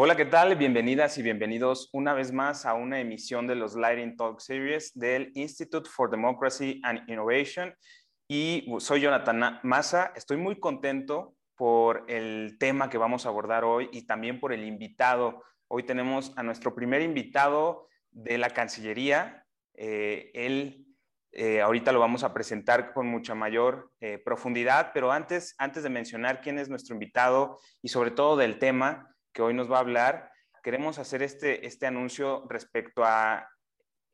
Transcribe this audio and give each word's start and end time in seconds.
Hola, 0.00 0.14
¿qué 0.14 0.26
tal? 0.26 0.54
Bienvenidas 0.54 1.18
y 1.18 1.22
bienvenidos 1.22 1.90
una 1.92 2.14
vez 2.14 2.30
más 2.30 2.66
a 2.66 2.74
una 2.74 3.00
emisión 3.00 3.48
de 3.48 3.56
los 3.56 3.74
Lighting 3.74 4.16
Talk 4.16 4.38
Series 4.38 4.96
del 4.96 5.32
Institute 5.34 5.90
for 5.90 6.08
Democracy 6.08 6.80
and 6.84 7.00
Innovation. 7.10 7.74
Y 8.28 8.72
soy 8.78 9.00
Jonathan 9.00 9.58
Massa. 9.64 10.12
Estoy 10.14 10.36
muy 10.36 10.60
contento 10.60 11.34
por 11.56 12.04
el 12.06 12.58
tema 12.60 12.88
que 12.88 12.96
vamos 12.96 13.26
a 13.26 13.30
abordar 13.30 13.64
hoy 13.64 13.88
y 13.90 14.06
también 14.06 14.38
por 14.38 14.52
el 14.52 14.64
invitado. 14.64 15.42
Hoy 15.66 15.82
tenemos 15.82 16.32
a 16.36 16.44
nuestro 16.44 16.76
primer 16.76 17.02
invitado 17.02 17.88
de 18.12 18.38
la 18.38 18.50
Cancillería. 18.50 19.44
Eh, 19.74 20.30
él 20.32 20.86
eh, 21.32 21.60
ahorita 21.60 21.90
lo 21.90 21.98
vamos 21.98 22.22
a 22.22 22.32
presentar 22.32 22.92
con 22.92 23.08
mucha 23.08 23.34
mayor 23.34 23.90
eh, 23.98 24.18
profundidad, 24.24 24.92
pero 24.94 25.10
antes, 25.10 25.56
antes 25.58 25.82
de 25.82 25.90
mencionar 25.90 26.40
quién 26.40 26.60
es 26.60 26.68
nuestro 26.68 26.94
invitado 26.94 27.58
y 27.82 27.88
sobre 27.88 28.12
todo 28.12 28.36
del 28.36 28.60
tema, 28.60 29.12
que 29.38 29.42
hoy 29.42 29.54
nos 29.54 29.70
va 29.70 29.76
a 29.76 29.82
hablar, 29.82 30.32
queremos 30.64 30.98
hacer 30.98 31.22
este, 31.22 31.64
este 31.64 31.86
anuncio 31.86 32.44
respecto 32.48 33.04
a 33.04 33.48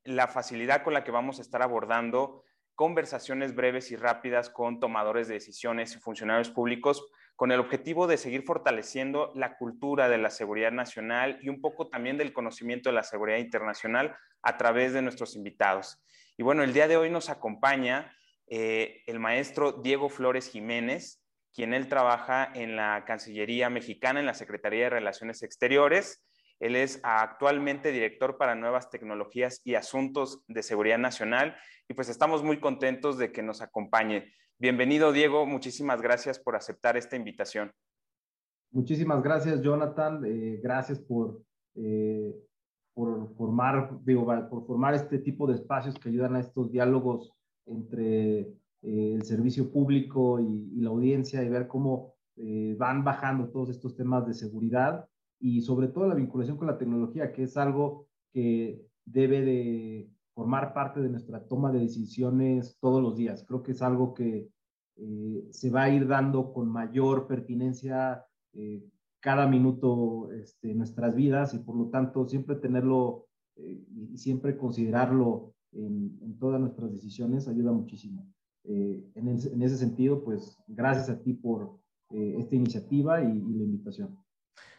la 0.04 0.28
facilidad 0.28 0.82
con 0.82 0.92
la 0.92 1.02
que 1.02 1.12
vamos 1.12 1.38
a 1.38 1.40
estar 1.40 1.62
abordando 1.62 2.44
conversaciones 2.74 3.54
breves 3.54 3.90
y 3.90 3.96
rápidas 3.96 4.50
con 4.50 4.80
tomadores 4.80 5.26
de 5.26 5.32
decisiones 5.32 5.96
y 5.96 5.98
funcionarios 5.98 6.50
públicos 6.50 7.10
con 7.36 7.52
el 7.52 7.60
objetivo 7.60 8.06
de 8.06 8.18
seguir 8.18 8.42
fortaleciendo 8.42 9.32
la 9.34 9.56
cultura 9.56 10.10
de 10.10 10.18
la 10.18 10.28
seguridad 10.28 10.72
nacional 10.72 11.38
y 11.40 11.48
un 11.48 11.62
poco 11.62 11.88
también 11.88 12.18
del 12.18 12.34
conocimiento 12.34 12.90
de 12.90 12.96
la 12.96 13.02
seguridad 13.02 13.38
internacional 13.38 14.14
a 14.42 14.58
través 14.58 14.92
de 14.92 15.00
nuestros 15.00 15.36
invitados. 15.36 16.04
Y 16.36 16.42
bueno, 16.42 16.62
el 16.62 16.74
día 16.74 16.86
de 16.86 16.98
hoy 16.98 17.08
nos 17.08 17.30
acompaña 17.30 18.14
eh, 18.46 19.02
el 19.06 19.20
maestro 19.20 19.72
Diego 19.72 20.10
Flores 20.10 20.50
Jiménez, 20.50 21.23
quien 21.54 21.72
él 21.72 21.88
trabaja 21.88 22.50
en 22.52 22.74
la 22.74 23.04
Cancillería 23.06 23.70
Mexicana, 23.70 24.18
en 24.18 24.26
la 24.26 24.34
Secretaría 24.34 24.84
de 24.84 24.90
Relaciones 24.90 25.42
Exteriores. 25.42 26.24
Él 26.58 26.74
es 26.74 27.00
actualmente 27.04 27.92
director 27.92 28.36
para 28.36 28.56
nuevas 28.56 28.90
tecnologías 28.90 29.60
y 29.64 29.76
asuntos 29.76 30.44
de 30.48 30.62
seguridad 30.62 30.98
nacional 30.98 31.56
y 31.88 31.94
pues 31.94 32.08
estamos 32.08 32.42
muy 32.42 32.58
contentos 32.58 33.18
de 33.18 33.30
que 33.30 33.42
nos 33.42 33.62
acompañe. 33.62 34.32
Bienvenido, 34.58 35.12
Diego. 35.12 35.46
Muchísimas 35.46 36.02
gracias 36.02 36.38
por 36.38 36.56
aceptar 36.56 36.96
esta 36.96 37.16
invitación. 37.16 37.72
Muchísimas 38.72 39.22
gracias, 39.22 39.62
Jonathan. 39.62 40.24
Eh, 40.26 40.60
gracias 40.60 40.98
por, 40.98 41.40
eh, 41.76 42.34
por, 42.94 43.32
formar, 43.36 43.90
digo, 44.02 44.26
por 44.50 44.66
formar 44.66 44.94
este 44.94 45.18
tipo 45.18 45.46
de 45.46 45.54
espacios 45.54 45.96
que 45.98 46.08
ayudan 46.08 46.34
a 46.34 46.40
estos 46.40 46.72
diálogos 46.72 47.32
entre 47.66 48.52
eh, 48.84 49.14
el 49.14 49.22
servicio 49.22 49.70
público 49.72 50.38
y, 50.40 50.80
la 50.82 50.90
audiencia 50.90 51.42
y 51.42 51.48
ver 51.48 51.66
cómo 51.66 52.12
eh, 52.36 52.76
van 52.78 53.02
bajando 53.02 53.48
todos 53.48 53.70
estos 53.70 53.96
temas 53.96 54.26
de 54.26 54.34
seguridad 54.34 55.08
y 55.40 55.62
sobre 55.62 55.88
todo 55.88 56.06
la 56.06 56.14
vinculación 56.14 56.58
con 56.58 56.66
la 56.66 56.76
tecnología, 56.76 57.32
que 57.32 57.44
es 57.44 57.56
algo 57.56 58.08
que 58.30 58.86
debe 59.06 59.40
de 59.40 60.10
formar 60.34 60.74
parte 60.74 61.00
de 61.00 61.08
nuestra 61.08 61.46
toma 61.46 61.72
de 61.72 61.78
decisiones 61.78 62.76
todos 62.78 63.02
los 63.02 63.16
días. 63.16 63.44
Creo 63.48 63.62
que 63.62 63.72
es 63.72 63.80
algo 63.80 64.12
que 64.12 64.50
eh, 64.96 65.48
se 65.50 65.70
va 65.70 65.84
a 65.84 65.90
ir 65.90 66.06
dando 66.06 66.52
con 66.52 66.68
mayor 66.68 67.26
pertinencia 67.26 68.22
cada 69.20 69.48
minuto 69.48 70.30
este, 70.30 70.70
en 70.70 70.78
nuestras 70.78 71.16
vidas 71.16 71.54
y 71.54 71.58
por 71.58 71.74
lo 71.74 71.88
tanto 71.88 72.28
siempre 72.28 72.54
tenerlo 72.56 73.26
y 73.56 74.16
siempre 74.16 74.56
considerarlo 74.56 75.54
en, 75.72 76.18
en, 76.20 76.38
todas 76.38 76.60
nuestras 76.60 76.92
decisiones 76.92 77.48
ayuda 77.48 77.72
muchísimo. 77.72 78.33
Eh, 78.66 79.04
en, 79.14 79.62
ese 79.62 79.76
sentido, 79.76 80.24
pues 80.24 80.58
gracias 80.66 81.10
a 81.10 81.22
ti 81.22 81.34
por 81.34 81.78
eh, 82.10 82.36
esta 82.38 82.54
iniciativa 82.54 83.20
y, 83.20 83.26
la 83.26 83.64
invitación. 83.64 84.18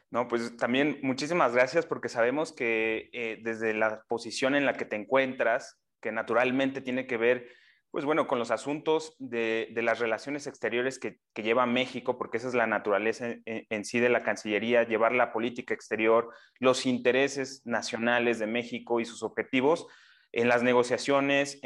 No, 0.10 0.28
pues 0.28 0.56
también 0.58 1.00
muchísimas 1.04 1.54
gracias 1.54 1.86
porque 1.86 2.10
sabemos 2.10 2.52
que 2.52 3.10
eh, 3.14 3.40
desde 3.44 3.74
la 3.74 4.04
posición 4.08 4.56
en 4.56 4.66
la 4.66 4.74
que 4.74 4.86
te 4.86 4.96
encuentras, 4.96 5.80
que 6.02 6.12
naturalmente 6.12 6.82
tiene 6.82 7.06
que 7.06 7.18
ver, 7.18 7.48
pues 7.92 8.06
bueno, 8.06 8.28
con 8.28 8.40
los 8.40 8.50
asuntos 8.50 9.16
de, 9.20 9.70
las 9.76 10.00
relaciones 10.00 10.48
exteriores 10.48 11.00
que, 11.00 11.20
lleva 11.36 11.66
México, 11.66 12.18
porque 12.18 12.38
esa 12.38 12.48
es 12.48 12.56
la 12.56 12.68
naturaleza 12.68 13.30
en, 13.30 13.66
en, 13.70 13.86
sí 13.86 14.00
de 14.00 14.10
la 14.10 14.24
Cancillería, 14.24 14.88
llevar 14.88 15.14
la 15.14 15.32
política 15.32 15.74
exterior, 15.74 16.34
los 16.60 16.86
intereses 16.86 17.62
nacionales 17.66 18.40
de 18.40 18.48
México 18.48 19.00
y 19.00 19.06
sus 19.06 19.22
objetivos, 19.22 19.88
en 20.36 20.50
las 20.50 20.64
negociaciones, 20.64 21.62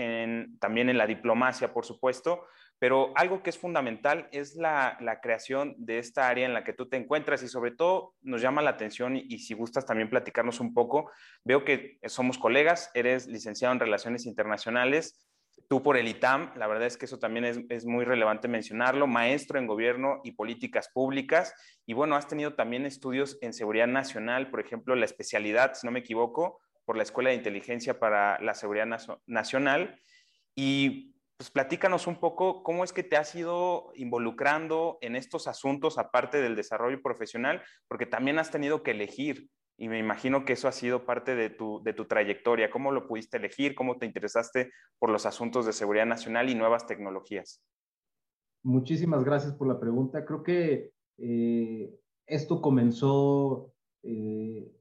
también 0.60 0.90
en 0.90 0.98
la 1.00 1.08
diplomacia, 1.08 1.74
por 1.74 1.86
supuesto, 1.86 2.46
pero 2.78 3.12
algo 3.16 3.42
que 3.42 3.50
es 3.50 3.58
fundamental 3.58 4.30
es 4.32 4.56
la, 4.56 4.98
creación 5.24 5.74
de 5.80 5.98
esta 5.98 6.30
área 6.30 6.46
en 6.46 6.54
la 6.54 6.64
que 6.64 6.74
tú 6.74 6.88
te 6.88 6.96
encuentras 6.96 7.42
y 7.42 7.48
sobre 7.48 7.72
todo 7.72 8.14
nos 8.22 8.42
llama 8.42 8.62
la 8.62 8.70
atención 8.70 9.18
y, 9.18 9.40
si 9.40 9.56
gustas 9.56 9.88
también 9.88 10.10
platicarnos 10.10 10.60
un 10.60 10.76
poco, 10.76 11.12
veo 11.44 11.66
que 11.66 11.98
somos 12.06 12.38
colegas, 12.38 12.92
eres 12.94 13.28
licenciado 13.28 13.74
en 13.74 13.80
Relaciones 13.80 14.28
Internacionales, 14.28 15.28
tú 15.68 15.82
por 15.82 15.98
el 15.98 16.08
ITAM, 16.08 16.54
la 16.56 16.68
verdad 16.68 16.86
es 16.86 16.96
que 16.96 17.06
eso 17.06 17.18
también 17.18 17.46
es, 17.46 17.60
es, 17.70 17.86
muy 17.88 18.06
relevante 18.06 18.48
mencionarlo, 18.48 19.08
maestro 19.08 19.58
en 19.58 19.66
gobierno 19.66 20.22
y 20.24 20.34
políticas 20.34 20.90
públicas, 20.94 21.56
y 21.88 21.94
bueno, 21.94 22.16
has 22.16 22.28
tenido 22.28 22.54
también 22.54 22.86
estudios 22.86 23.40
en 23.42 23.52
seguridad 23.52 23.88
nacional, 23.88 24.52
por 24.52 24.60
ejemplo, 24.60 24.96
la 24.96 25.06
especialidad, 25.06 25.74
si 25.74 25.88
no 25.88 25.92
me 25.92 26.00
equivoco, 26.00 26.60
por 26.90 26.98
la 26.98 27.04
Escuela 27.04 27.30
de 27.30 27.36
Inteligencia 27.36 28.00
para 28.00 28.42
la 28.42 28.56
Seguridad 28.56 28.88
Nacional. 29.28 30.02
Y 30.56 31.14
pues 31.38 31.52
platícanos 31.52 32.08
un 32.08 32.20
poco 32.20 32.64
cómo 32.64 32.84
es 32.84 32.94
que 32.94 33.04
te 33.04 33.16
has 33.16 33.36
ido 33.36 33.92
involucrando 33.94 34.98
en 35.02 35.16
estos 35.16 35.48
asuntos 35.48 36.00
aparte 36.00 36.42
del 36.42 36.56
desarrollo 36.56 37.00
profesional, 37.04 37.62
porque 37.88 38.08
también 38.08 38.40
has 38.40 38.50
tenido 38.50 38.82
que 38.82 38.90
elegir 38.90 39.52
y 39.78 39.88
me 39.88 40.00
imagino 40.00 40.46
que 40.46 40.54
eso 40.54 40.68
ha 40.68 40.72
sido 40.72 41.06
parte 41.06 41.36
de 41.36 41.52
tu, 41.52 41.80
de 41.84 41.94
tu 41.94 42.06
trayectoria. 42.06 42.72
¿Cómo 42.72 42.92
lo 42.92 43.08
pudiste 43.08 43.38
elegir? 43.38 43.76
¿Cómo 43.76 44.00
te 44.00 44.08
interesaste 44.08 44.72
por 44.98 45.12
los 45.12 45.28
asuntos 45.28 45.68
de 45.68 45.74
seguridad 45.74 46.08
nacional 46.08 46.50
y 46.50 46.56
nuevas 46.56 46.88
tecnologías? 46.88 47.64
Muchísimas 48.64 49.24
gracias 49.24 49.54
por 49.54 49.68
la 49.68 49.80
pregunta. 49.80 50.26
Creo 50.26 50.42
que 50.42 50.90
eh, 51.20 51.94
esto 52.26 52.64
comenzó 52.64 53.76
eh, 54.02 54.72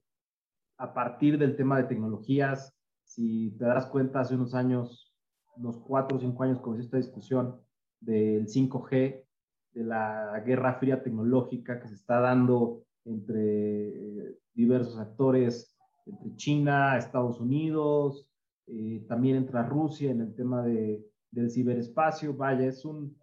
a 0.78 0.94
partir 0.94 1.38
del 1.38 1.56
tema 1.56 1.76
de 1.76 1.84
tecnologías. 1.84 2.74
Si 3.04 3.50
te 3.58 3.64
das 3.64 3.86
cuenta, 3.86 4.20
hace 4.20 4.34
unos 4.34 4.54
años, 4.54 5.12
unos 5.56 5.78
cuatro 5.78 6.16
o 6.16 6.20
cinco 6.20 6.44
años, 6.44 6.60
comenzó 6.60 6.84
esta 6.84 6.96
discusión 6.96 7.60
del 8.00 8.46
5G, 8.46 9.24
de 9.72 9.84
la 9.84 10.40
guerra 10.46 10.74
fría 10.74 11.02
tecnológica 11.02 11.80
que 11.80 11.88
se 11.88 11.94
está 11.94 12.20
dando 12.20 12.84
entre 13.04 13.88
eh, 13.88 14.38
diversos 14.54 14.98
actores, 14.98 15.76
entre 16.06 16.34
China, 16.36 16.96
Estados 16.96 17.40
Unidos, 17.40 18.28
eh, 18.66 19.04
también 19.08 19.36
entre 19.36 19.62
Rusia 19.62 20.10
en 20.10 20.20
el 20.20 20.34
tema 20.34 20.62
de, 20.62 21.04
del 21.30 21.50
ciberespacio. 21.50 22.34
Vaya, 22.34 22.66
es 22.66 22.84
un, 22.84 23.16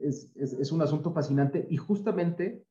es, 0.00 0.30
es, 0.36 0.52
es 0.52 0.72
un 0.72 0.82
asunto 0.82 1.12
fascinante 1.12 1.66
y 1.68 1.76
justamente 1.76 2.64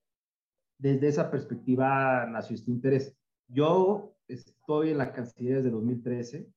desde 0.77 1.07
esa 1.07 1.29
perspectiva 1.29 2.25
nació 2.25 2.55
este 2.55 2.71
interés. 2.71 3.17
Yo 3.47 4.15
estoy 4.29 4.91
en 4.91 4.99
la 4.99 5.11
Cancillería 5.11 5.57
desde 5.57 5.71
2013. 5.71 6.47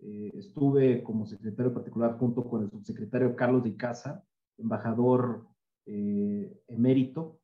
Eh, 0.00 0.30
estuve 0.34 1.02
como 1.02 1.26
secretario 1.26 1.74
particular 1.74 2.16
junto 2.18 2.48
con 2.48 2.62
el 2.62 2.70
subsecretario 2.70 3.34
Carlos 3.34 3.64
de 3.64 3.76
Casa, 3.76 4.24
embajador 4.56 5.46
eh, 5.86 6.56
emérito 6.68 7.40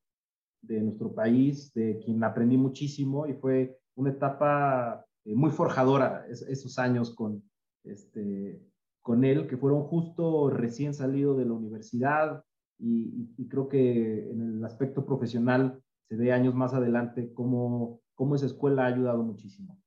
de 0.63 0.81
nuestro 0.81 1.13
país, 1.13 1.75
de 1.75 1.99
quien 2.05 2.23
aprendí 2.23 2.57
muchísimo 2.57 3.27
y 3.27 3.35
fue 3.35 3.77
una 3.97 4.11
etapa 4.11 5.05
eh, 5.25 5.35
muy 5.35 5.51
forjadora 5.51 6.27
esos 6.29 6.79
años 6.79 7.15
con, 7.15 7.43
este, 7.83 8.63
con 9.03 9.25
él, 9.25 9.49
que 9.49 9.57
fueron 9.57 9.83
justo 9.83 10.49
recién 10.49 10.95
salido 10.95 11.37
de 11.37 11.47
la 11.47 11.53
universidad 11.53 12.45
y, 12.79 13.29
y 13.37 13.49
creo 13.49 13.69
que 13.69 14.31
en 14.31 14.59
el 14.59 14.65
aspecto 14.65 15.05
profesional 15.05 15.83
se 16.09 16.17
ve 16.17 16.33
años 16.33 16.55
más 16.55 16.73
adelante 16.73 17.33
cómo 17.33 18.01
cómo 18.15 18.35
esa 18.35 18.47
escuela 18.47 18.85
ha 18.85 18.89
ayudado 18.89 19.23
muchísimo. 19.23 19.79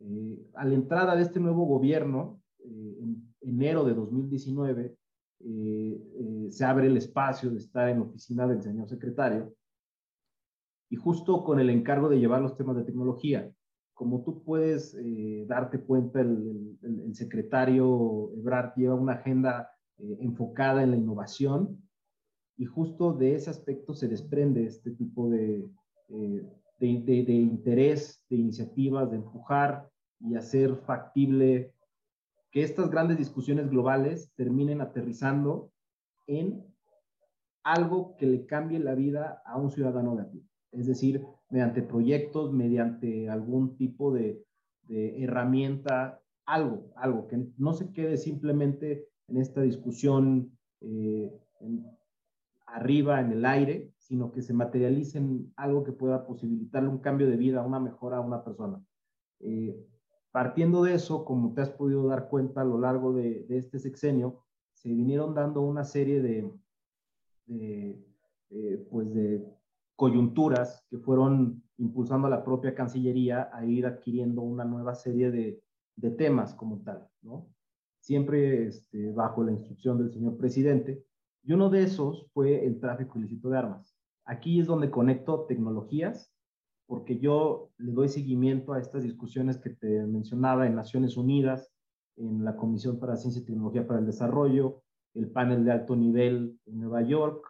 Eh, 0.00 0.50
a 0.54 0.64
la 0.64 0.74
entrada 0.74 1.16
de 1.16 1.22
este 1.22 1.40
nuevo 1.40 1.64
gobierno, 1.64 2.40
eh, 2.60 2.98
en 3.00 3.34
enero 3.40 3.84
de 3.84 3.94
2019, 3.94 4.96
eh, 5.40 6.48
se 6.50 6.64
abre 6.64 6.86
el 6.86 6.96
espacio 6.96 7.50
de 7.50 7.58
estar 7.58 7.88
en 7.88 7.98
la 7.98 8.04
oficina 8.04 8.46
del 8.46 8.62
señor 8.62 8.88
secretario 8.88 9.54
y 10.90 10.96
justo 10.96 11.44
con 11.44 11.60
el 11.60 11.70
encargo 11.70 12.08
de 12.08 12.18
llevar 12.18 12.42
los 12.42 12.56
temas 12.56 12.76
de 12.76 12.84
tecnología. 12.84 13.52
Como 13.94 14.22
tú 14.22 14.42
puedes 14.42 14.96
darte 15.46 15.80
cuenta, 15.80 16.20
el, 16.20 16.78
el, 16.82 17.14
secretario 17.14 18.30
Ebrard 18.36 18.74
lleva 18.76 18.94
una 18.94 19.14
agenda 19.14 19.70
enfocada 19.98 20.84
en 20.84 20.92
la 20.92 20.96
innovación 20.96 21.82
y 22.56 22.64
justo 22.64 23.12
de 23.12 23.34
ese 23.34 23.50
aspecto 23.50 23.94
se 23.94 24.06
desprende 24.06 24.64
este 24.66 24.92
tipo 24.92 25.28
de, 25.28 25.68
de, 26.78 26.88
interés, 26.88 28.24
de 28.28 28.36
iniciativas, 28.36 29.10
de 29.10 29.16
empujar 29.16 29.88
y 30.20 30.36
hacer 30.36 30.76
factible 30.76 31.72
que 32.50 32.62
estas 32.62 32.90
grandes 32.90 33.18
discusiones 33.18 33.68
globales 33.68 34.32
terminen 34.36 34.80
aterrizando 34.80 35.70
en 36.26 36.64
algo 37.62 38.16
que 38.16 38.26
le 38.26 38.46
cambie 38.46 38.78
la 38.78 38.94
vida 38.94 39.42
a 39.44 39.58
un 39.58 39.70
ciudadano 39.70 40.16
de 40.16 40.22
aquí. 40.22 40.44
Es 40.72 40.86
decir, 40.86 41.24
mediante 41.50 41.82
proyectos, 41.82 42.52
mediante 42.52 43.28
algún 43.28 43.76
tipo 43.76 44.12
de, 44.12 44.42
herramienta, 44.88 46.22
algo, 46.46 46.90
algo, 46.96 47.28
que 47.28 47.46
no 47.58 47.74
se 47.74 47.92
quede 47.92 48.16
simplemente 48.16 49.06
en 49.26 49.36
esta 49.36 49.60
discusión 49.60 50.50
eh, 50.80 51.30
arriba, 52.66 53.20
en 53.20 53.32
el 53.32 53.44
aire, 53.44 53.90
sino 54.08 54.32
que 54.32 54.42
se 54.42 54.54
materialice 54.54 55.18
en 55.18 55.52
algo 55.56 55.84
que 55.84 55.92
pueda 55.92 56.26
posibilitarle 56.26 56.88
un 56.88 56.98
cambio 56.98 57.28
de 57.28 57.36
vida, 57.36 57.62
una 57.62 57.78
mejora 57.78 58.16
a 58.16 58.22
una 58.22 58.42
persona. 58.42 58.82
Eh, 59.40 59.76
partiendo 60.32 60.82
de 60.82 60.94
eso, 60.94 61.24
como 61.24 61.52
te 61.52 61.60
has 61.60 61.70
podido 61.70 62.06
dar 62.06 62.28
cuenta 62.28 62.62
a 62.62 62.64
lo 62.64 62.78
largo 62.78 63.12
de, 63.12 63.46
este 63.50 63.78
sexenio, 63.78 64.44
se 64.72 64.88
vinieron 64.88 65.34
dando 65.34 65.60
una 65.60 65.84
serie 65.84 66.22
de, 66.22 66.50
eh, 67.48 68.86
pues 68.90 69.12
de 69.12 69.44
coyunturas 69.94 70.86
que 70.88 70.98
fueron 70.98 71.62
impulsando 71.76 72.28
a 72.28 72.30
la 72.30 72.44
propia 72.44 72.74
Cancillería 72.74 73.50
a 73.52 73.64
ir 73.64 73.84
adquiriendo 73.84 74.42
una 74.42 74.64
nueva 74.64 74.94
serie 74.94 75.30
de, 75.30 75.62
temas 76.16 76.54
como 76.54 76.80
tal, 76.82 77.08
¿no? 77.22 77.48
Siempre 77.98 78.68
este, 78.68 79.10
bajo 79.10 79.42
la 79.42 79.50
instrucción 79.50 79.98
del 79.98 80.12
señor 80.12 80.36
presidente. 80.36 81.04
Y 81.42 81.52
uno 81.52 81.68
de 81.68 81.82
esos 81.82 82.30
fue 82.32 82.64
el 82.64 82.78
tráfico 82.78 83.18
ilícito 83.18 83.50
de 83.50 83.58
armas. 83.58 83.97
Aquí 84.28 84.60
es 84.60 84.66
donde 84.66 84.90
conecto 84.90 85.46
tecnologías, 85.46 86.30
porque 86.86 87.18
yo 87.18 87.70
le 87.78 87.92
doy 87.92 88.10
seguimiento 88.10 88.74
a 88.74 88.78
estas 88.78 89.02
discusiones 89.02 89.56
que 89.56 89.70
te 89.70 90.04
mencionaba 90.04 90.66
en 90.66 90.74
Naciones 90.74 91.16
Unidas, 91.16 91.72
en 92.16 92.44
la 92.44 92.54
Comisión 92.54 92.98
para 92.98 93.16
Ciencia 93.16 93.40
y 93.40 93.46
Tecnología 93.46 93.86
para 93.86 94.00
el 94.00 94.06
Desarrollo, 94.06 94.82
el 95.14 95.30
panel 95.30 95.64
de 95.64 95.72
alto 95.72 95.96
nivel 95.96 96.60
en 96.66 96.78
Nueva 96.78 97.00
York, 97.00 97.42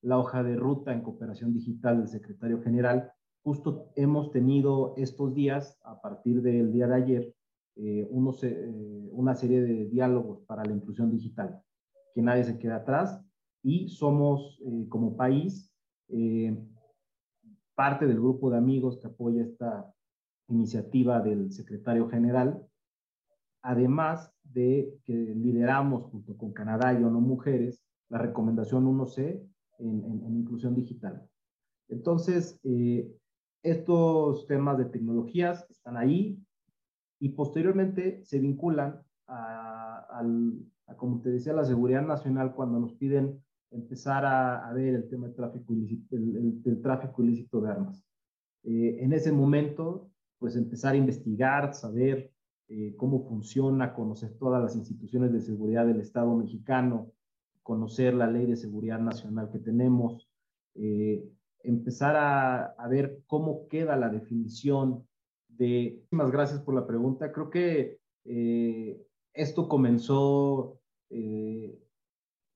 la 0.00 0.18
hoja 0.18 0.42
de 0.42 0.56
ruta 0.56 0.94
en 0.94 1.02
cooperación 1.02 1.52
digital 1.52 1.98
del 1.98 2.08
secretario 2.08 2.62
general. 2.62 3.12
Justo 3.44 3.90
hemos 3.94 4.30
tenido 4.30 4.94
estos 4.96 5.34
días, 5.34 5.78
a 5.84 6.00
partir 6.00 6.40
del 6.40 6.72
día 6.72 6.86
de 6.86 6.94
ayer, 6.94 7.34
eh, 7.76 8.08
eh, 8.10 9.10
una 9.12 9.34
serie 9.34 9.60
de 9.60 9.84
diálogos 9.90 10.40
para 10.46 10.64
la 10.64 10.72
inclusión 10.72 11.10
digital, 11.10 11.62
que 12.14 12.22
nadie 12.22 12.44
se 12.44 12.58
quede 12.58 12.72
atrás 12.72 13.22
y 13.62 13.90
somos 13.90 14.58
eh, 14.64 14.86
como 14.88 15.14
país 15.14 15.71
parte 17.74 18.06
del 18.06 18.20
grupo 18.20 18.50
de 18.50 18.58
amigos 18.58 18.98
que 18.98 19.06
apoya 19.06 19.42
esta 19.42 19.92
iniciativa 20.48 21.20
del 21.20 21.52
secretario 21.52 22.08
general, 22.08 22.66
además 23.62 24.32
de 24.42 24.98
que 25.04 25.14
lideramos 25.14 26.04
junto 26.10 26.36
con 26.36 26.52
Canadá 26.52 26.92
y 26.92 27.02
ONU 27.02 27.20
Mujeres 27.20 27.82
la 28.08 28.18
recomendación 28.18 28.84
1C 28.86 29.42
en, 29.78 30.36
inclusión 30.36 30.74
digital. 30.74 31.26
Entonces, 31.88 32.60
eh, 32.64 33.10
estos 33.62 34.46
temas 34.46 34.78
de 34.78 34.86
tecnologías 34.86 35.68
están 35.70 35.96
ahí 35.96 36.38
y 37.20 37.30
posteriormente 37.30 38.24
se 38.24 38.38
vinculan 38.38 39.00
a, 39.28 40.22
como 40.96 41.20
te 41.22 41.30
decía, 41.30 41.52
la 41.52 41.64
seguridad 41.64 42.02
nacional 42.02 42.54
cuando 42.54 42.78
nos 42.80 42.94
piden 42.94 43.42
empezar 43.72 44.24
a, 44.24 44.72
ver 44.72 44.94
el 44.94 45.08
tema 45.08 45.26
del 45.26 45.36
tráfico 45.36 45.72
ilícito, 45.72 46.16
el, 46.16 46.80
tráfico 46.82 47.22
ilícito 47.22 47.60
de 47.60 47.70
armas. 47.70 48.04
Eh, 48.64 48.98
en 49.00 49.12
ese 49.12 49.32
momento, 49.32 50.10
pues 50.38 50.56
empezar 50.56 50.94
a 50.94 50.98
investigar, 50.98 51.74
saber 51.74 52.32
eh, 52.68 52.94
cómo 52.96 53.26
funciona, 53.26 53.94
conocer 53.94 54.36
todas 54.38 54.62
las 54.62 54.76
instituciones 54.76 55.32
de 55.32 55.40
seguridad 55.40 55.86
del 55.86 56.00
Estado 56.00 56.34
mexicano, 56.36 57.12
conocer 57.62 58.14
la 58.14 58.26
ley 58.26 58.46
de 58.46 58.56
seguridad 58.56 58.98
nacional 58.98 59.50
que 59.50 59.58
tenemos, 59.58 60.28
eh, 60.74 61.24
empezar 61.62 62.16
a, 62.16 62.88
ver 62.88 63.22
cómo 63.26 63.68
queda 63.68 63.96
la 63.96 64.08
definición 64.08 65.06
de... 65.48 65.94
Muchísimas 65.96 66.32
gracias 66.32 66.60
por 66.60 66.74
la 66.74 66.86
pregunta. 66.86 67.32
Creo 67.32 67.50
que 67.50 67.98
eh, 68.24 69.00
esto 69.32 69.68
comenzó 69.68 70.80
eh, 71.10 71.78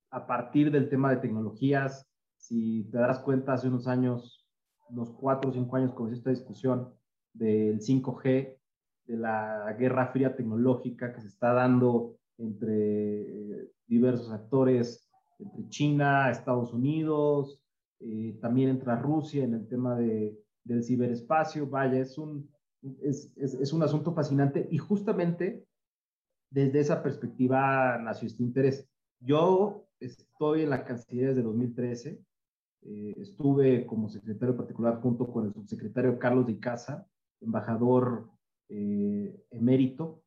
a 0.09 0.25
partir 0.25 0.71
del 0.71 0.89
tema 0.89 1.09
de 1.09 1.17
tecnologías. 1.17 2.07
Si 2.37 2.83
te 2.91 2.97
darás 2.97 3.19
cuenta, 3.19 3.53
hace 3.53 3.67
unos 3.67 3.87
años, 3.87 4.47
unos 4.89 5.11
cuatro 5.11 5.49
o 5.49 5.53
cinco 5.53 5.75
años, 5.75 5.93
comenzó 5.93 6.17
esta 6.17 6.29
discusión 6.29 6.93
del 7.33 7.79
5G, 7.79 8.57
de 9.05 9.17
la 9.17 9.75
guerra 9.77 10.07
fría 10.07 10.35
tecnológica 10.35 11.13
que 11.13 11.21
se 11.21 11.27
está 11.27 11.53
dando 11.53 12.17
entre 12.37 13.69
diversos 13.87 14.31
actores, 14.31 15.09
entre 15.39 15.69
China, 15.69 16.29
Estados 16.29 16.73
Unidos, 16.73 17.61
eh, 17.99 18.37
también 18.41 18.69
entra 18.69 18.95
Rusia 18.95 19.43
en 19.43 19.53
el 19.53 19.67
tema 19.67 19.95
de, 19.97 20.37
del 20.63 20.83
ciberespacio. 20.83 21.67
Vaya, 21.67 21.99
es 21.99 22.17
un, 22.17 22.49
es, 23.01 23.31
es, 23.37 23.73
un 23.73 23.83
asunto 23.83 24.13
fascinante 24.13 24.67
y 24.69 24.77
justamente 24.77 25.65
desde 26.49 26.79
esa 26.79 27.01
perspectiva 27.01 27.97
nació 27.97 28.27
este 28.27 28.43
interés. 28.43 28.89
Yo 29.19 29.86
estoy 29.99 30.63
en 30.63 30.69
la 30.69 30.85
Cancillería 30.85 31.29
desde 31.29 31.43
2013. 31.43 32.19
Eh, 32.83 33.15
estuve 33.17 33.85
como 33.85 34.09
secretario 34.09 34.55
particular 34.55 35.01
junto 35.01 35.27
con 35.27 35.47
el 35.47 35.53
subsecretario 35.53 36.19
Carlos 36.19 36.45
de 36.45 36.59
Casa, 36.59 37.07
embajador 37.41 38.29
eh, 38.69 39.35
emérito 39.51 40.23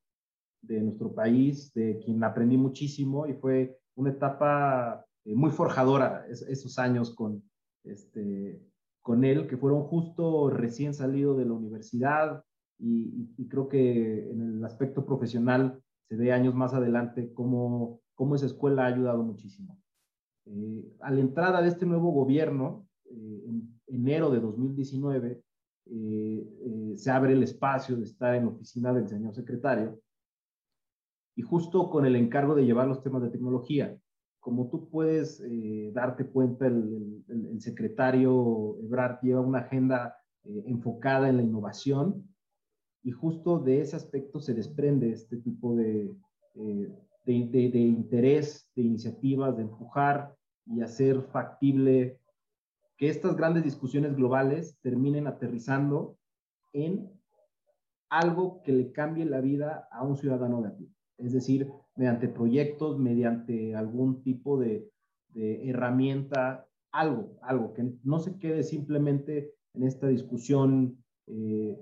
de 0.63 0.81
nuestro 0.81 1.15
país, 1.15 1.73
de 1.75 1.99
quien 2.05 2.23
aprendí 2.23 2.57
muchísimo 2.57 3.27
y 3.27 3.35
fue 3.35 3.79
una 3.95 4.11
etapa 4.11 5.07
eh, 5.25 5.35
muy 5.35 5.51
forjadora 5.51 6.27
esos 6.29 6.79
años 6.79 7.15
con, 7.15 7.43
este, 7.85 8.61
con 9.03 9.25
él, 9.25 9.47
que 9.47 9.57
fueron 9.57 9.85
justo 9.85 10.51
recién 10.51 10.93
salido 10.95 11.37
de 11.37 11.47
la 11.47 11.53
universidad 11.53 12.45
y, 12.79 13.47
creo 13.49 13.69
que 13.69 14.31
en 14.31 14.57
el 14.57 14.65
aspecto 14.65 15.05
profesional 15.05 15.83
se 16.09 16.17
ve 16.17 16.33
años 16.33 16.55
más 16.55 16.73
adelante 16.73 17.33
cómo, 17.35 18.01
cómo 18.21 18.35
esa 18.35 18.45
escuela 18.45 18.83
ha 18.85 18.89
ayudado 18.89 19.23
muchísimo. 19.23 19.81
Eh, 20.45 20.85
a 21.01 21.11
la 21.11 21.21
entrada 21.21 21.63
de 21.63 21.69
este 21.69 21.87
nuevo 21.87 22.11
gobierno, 22.11 22.87
eh, 23.07 23.45
en 23.47 23.81
enero 23.87 24.29
de 24.29 24.41
2019, 24.41 25.43
se 26.97 27.11
abre 27.11 27.33
el 27.33 27.43
espacio 27.43 27.97
de 27.97 28.05
estar 28.05 28.35
en 28.35 28.45
la 28.45 28.51
oficina 28.51 28.93
del 28.93 29.09
señor 29.09 29.35
secretario 29.35 29.99
y 31.35 31.41
justo 31.41 31.89
con 31.89 32.05
el 32.05 32.15
encargo 32.15 32.55
de 32.55 32.67
llevar 32.67 32.89
los 32.89 33.03
temas 33.03 33.23
de 33.23 33.31
tecnología. 33.31 33.99
Como 34.39 34.69
tú 34.69 34.91
puedes 34.91 35.41
eh, 35.41 35.91
darte 35.95 36.27
cuenta, 36.27 36.67
el, 36.67 37.25
secretario 37.59 38.77
Ebrard 38.83 39.21
lleva 39.23 39.41
una 39.41 39.61
agenda 39.61 40.15
eh, 40.45 40.65
enfocada 40.67 41.31
en 41.31 41.39
la 41.39 41.43
innovación 41.43 42.29
y 43.03 43.13
justo 43.13 43.59
de 43.61 43.81
ese 43.81 43.97
aspecto 43.97 44.41
se 44.41 44.53
desprende 44.53 45.11
este 45.11 45.39
tipo 45.39 45.75
de, 45.75 46.15
de, 47.31 47.79
interés, 47.79 48.71
de 48.75 48.83
iniciativas, 48.83 49.57
de 49.57 49.63
empujar 49.63 50.35
y 50.67 50.83
hacer 50.83 51.23
factible 51.23 52.19
que 52.97 53.09
estas 53.09 53.37
grandes 53.37 53.65
discusiones 53.65 54.15
globales 54.15 54.79
terminen 54.83 55.27
aterrizando 55.27 56.17
en 56.73 57.11
algo 58.11 58.63
que 58.63 58.73
le 58.73 58.93
cambie 58.93 59.25
la 59.25 59.41
vida 59.41 59.89
a 59.91 60.03
un 60.03 60.17
ciudadano 60.17 60.61
de 60.63 60.69
a 60.69 60.75
es 61.19 61.33
decir, 61.33 61.71
mediante 61.97 62.29
proyectos, 62.29 62.99
mediante 62.99 63.75
algún 63.77 64.23
tipo 64.23 64.59
de, 64.59 64.91
herramienta, 65.35 66.67
algo, 66.91 67.39
algo, 67.43 67.73
que 67.73 67.93
no 68.03 68.19
se 68.19 68.37
quede 68.39 68.65
simplemente 68.65 69.55
en 69.75 69.85
esta 69.85 70.09
discusión 70.09 71.05
eh, 71.29 71.79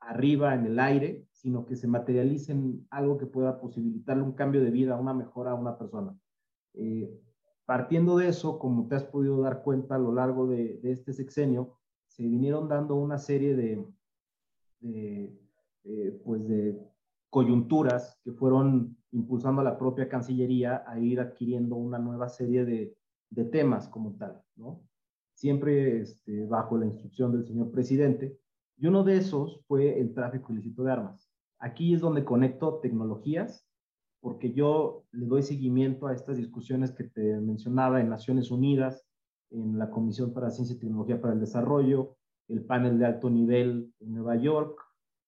arriba, 0.00 0.54
en 0.54 0.66
el 0.66 0.80
aire, 0.80 1.27
sino 1.40 1.64
que 1.64 1.76
se 1.76 1.86
materialice 1.86 2.52
en 2.52 2.86
algo 2.90 3.16
que 3.16 3.26
pueda 3.26 3.60
posibilitarle 3.60 4.24
un 4.24 4.32
cambio 4.32 4.62
de 4.62 4.70
vida, 4.70 4.98
una 4.98 5.14
mejora 5.14 5.52
a 5.52 5.54
una 5.54 5.78
persona. 5.78 6.18
Eh, 6.74 7.08
partiendo 7.64 8.16
de 8.16 8.28
eso, 8.28 8.58
como 8.58 8.88
te 8.88 8.96
has 8.96 9.04
podido 9.04 9.40
dar 9.40 9.62
cuenta 9.62 9.94
a 9.94 9.98
lo 9.98 10.12
largo 10.12 10.48
de, 10.48 10.80
este 10.82 11.12
sexenio, 11.12 11.78
se 12.08 12.24
vinieron 12.24 12.68
dando 12.68 12.96
una 12.96 13.18
serie 13.18 13.54
de, 13.54 13.84
eh, 14.82 16.20
pues 16.24 16.48
de 16.48 16.76
coyunturas 17.30 18.18
que 18.24 18.32
fueron 18.32 18.96
impulsando 19.12 19.60
a 19.60 19.64
la 19.64 19.78
propia 19.78 20.08
Cancillería 20.08 20.82
a 20.86 20.98
ir 20.98 21.20
adquiriendo 21.20 21.76
una 21.76 21.98
nueva 21.98 22.28
serie 22.28 22.64
de, 22.64 22.96
temas 23.52 23.86
como 23.88 24.16
tal, 24.16 24.42
¿no? 24.56 24.82
Siempre 25.34 26.00
este, 26.00 26.46
bajo 26.46 26.76
la 26.76 26.86
instrucción 26.86 27.30
del 27.30 27.46
señor 27.46 27.70
presidente. 27.70 28.40
Y 28.78 28.86
uno 28.86 29.04
de 29.04 29.18
esos 29.18 29.60
fue 29.66 30.00
el 30.00 30.14
tráfico 30.14 30.52
ilícito 30.52 30.82
de 30.82 30.92
armas. 30.92 31.27
Aquí 31.58 31.94
es 31.94 32.00
donde 32.00 32.24
conecto 32.24 32.80
tecnologías, 32.80 33.66
porque 34.20 34.52
yo 34.52 35.04
le 35.12 35.26
doy 35.26 35.42
seguimiento 35.42 36.06
a 36.06 36.14
estas 36.14 36.36
discusiones 36.36 36.92
que 36.92 37.04
te 37.04 37.40
mencionaba 37.40 38.00
en 38.00 38.08
Naciones 38.08 38.50
Unidas, 38.50 39.04
en 39.50 39.78
la 39.78 39.90
Comisión 39.90 40.32
para 40.32 40.50
Ciencia 40.50 40.76
y 40.76 40.78
Tecnología 40.78 41.20
para 41.20 41.34
el 41.34 41.40
Desarrollo, 41.40 42.16
el 42.48 42.64
panel 42.64 42.98
de 42.98 43.06
alto 43.06 43.30
nivel 43.30 43.92
en 44.00 44.14
Nueva 44.14 44.36
York, 44.36 44.80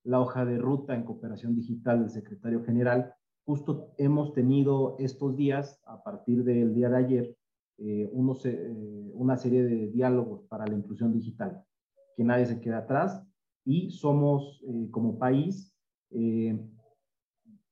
la 0.04 0.20
hoja 0.20 0.44
de 0.44 0.58
ruta 0.58 0.94
en 0.94 1.04
cooperación 1.04 1.54
digital 1.54 2.00
del 2.00 2.10
secretario 2.10 2.64
general. 2.64 3.14
Justo 3.44 3.92
hemos 3.98 4.32
tenido 4.32 4.96
estos 4.98 5.36
días, 5.36 5.80
a 5.84 6.02
partir 6.02 6.44
del 6.44 6.74
día 6.74 6.88
de 6.88 6.96
ayer, 6.96 7.36
eh, 7.78 8.10
eh, 8.12 9.10
una 9.14 9.36
serie 9.36 9.62
de 9.64 9.88
diálogos 9.88 10.44
para 10.48 10.66
la 10.66 10.74
inclusión 10.74 11.12
digital, 11.12 11.64
que 12.16 12.24
nadie 12.24 12.46
se 12.46 12.60
quede 12.60 12.74
atrás 12.74 13.22
y 13.64 13.90
somos 13.90 14.62
eh, 14.66 14.88
como 14.90 15.18
país 15.18 15.69
eh, 16.10 16.58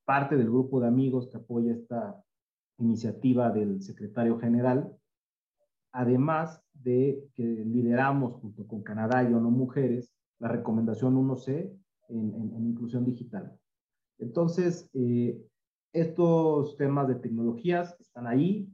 parte 0.04 0.36
del 0.36 0.46
grupo 0.46 0.80
de 0.80 0.88
amigos 0.88 1.28
que 1.28 1.36
apoya 1.36 1.72
esta 1.72 2.22
iniciativa 2.78 3.50
del 3.50 3.82
secretario 3.82 4.38
general, 4.38 4.96
además 5.92 6.62
de 6.72 7.28
que 7.34 7.42
lideramos 7.42 8.34
junto 8.34 8.66
con 8.66 8.82
Canadá 8.82 9.22
y 9.22 9.32
ONU 9.32 9.50
Mujeres 9.50 10.14
la 10.38 10.48
recomendación 10.48 11.16
1C 11.16 11.72
en, 12.08 12.64
inclusión 12.64 13.04
digital. 13.04 13.58
Entonces, 14.18 14.88
eh, 14.94 15.40
estos 15.92 16.76
temas 16.76 17.08
de 17.08 17.16
tecnologías 17.16 17.96
están 18.00 18.26
ahí 18.26 18.68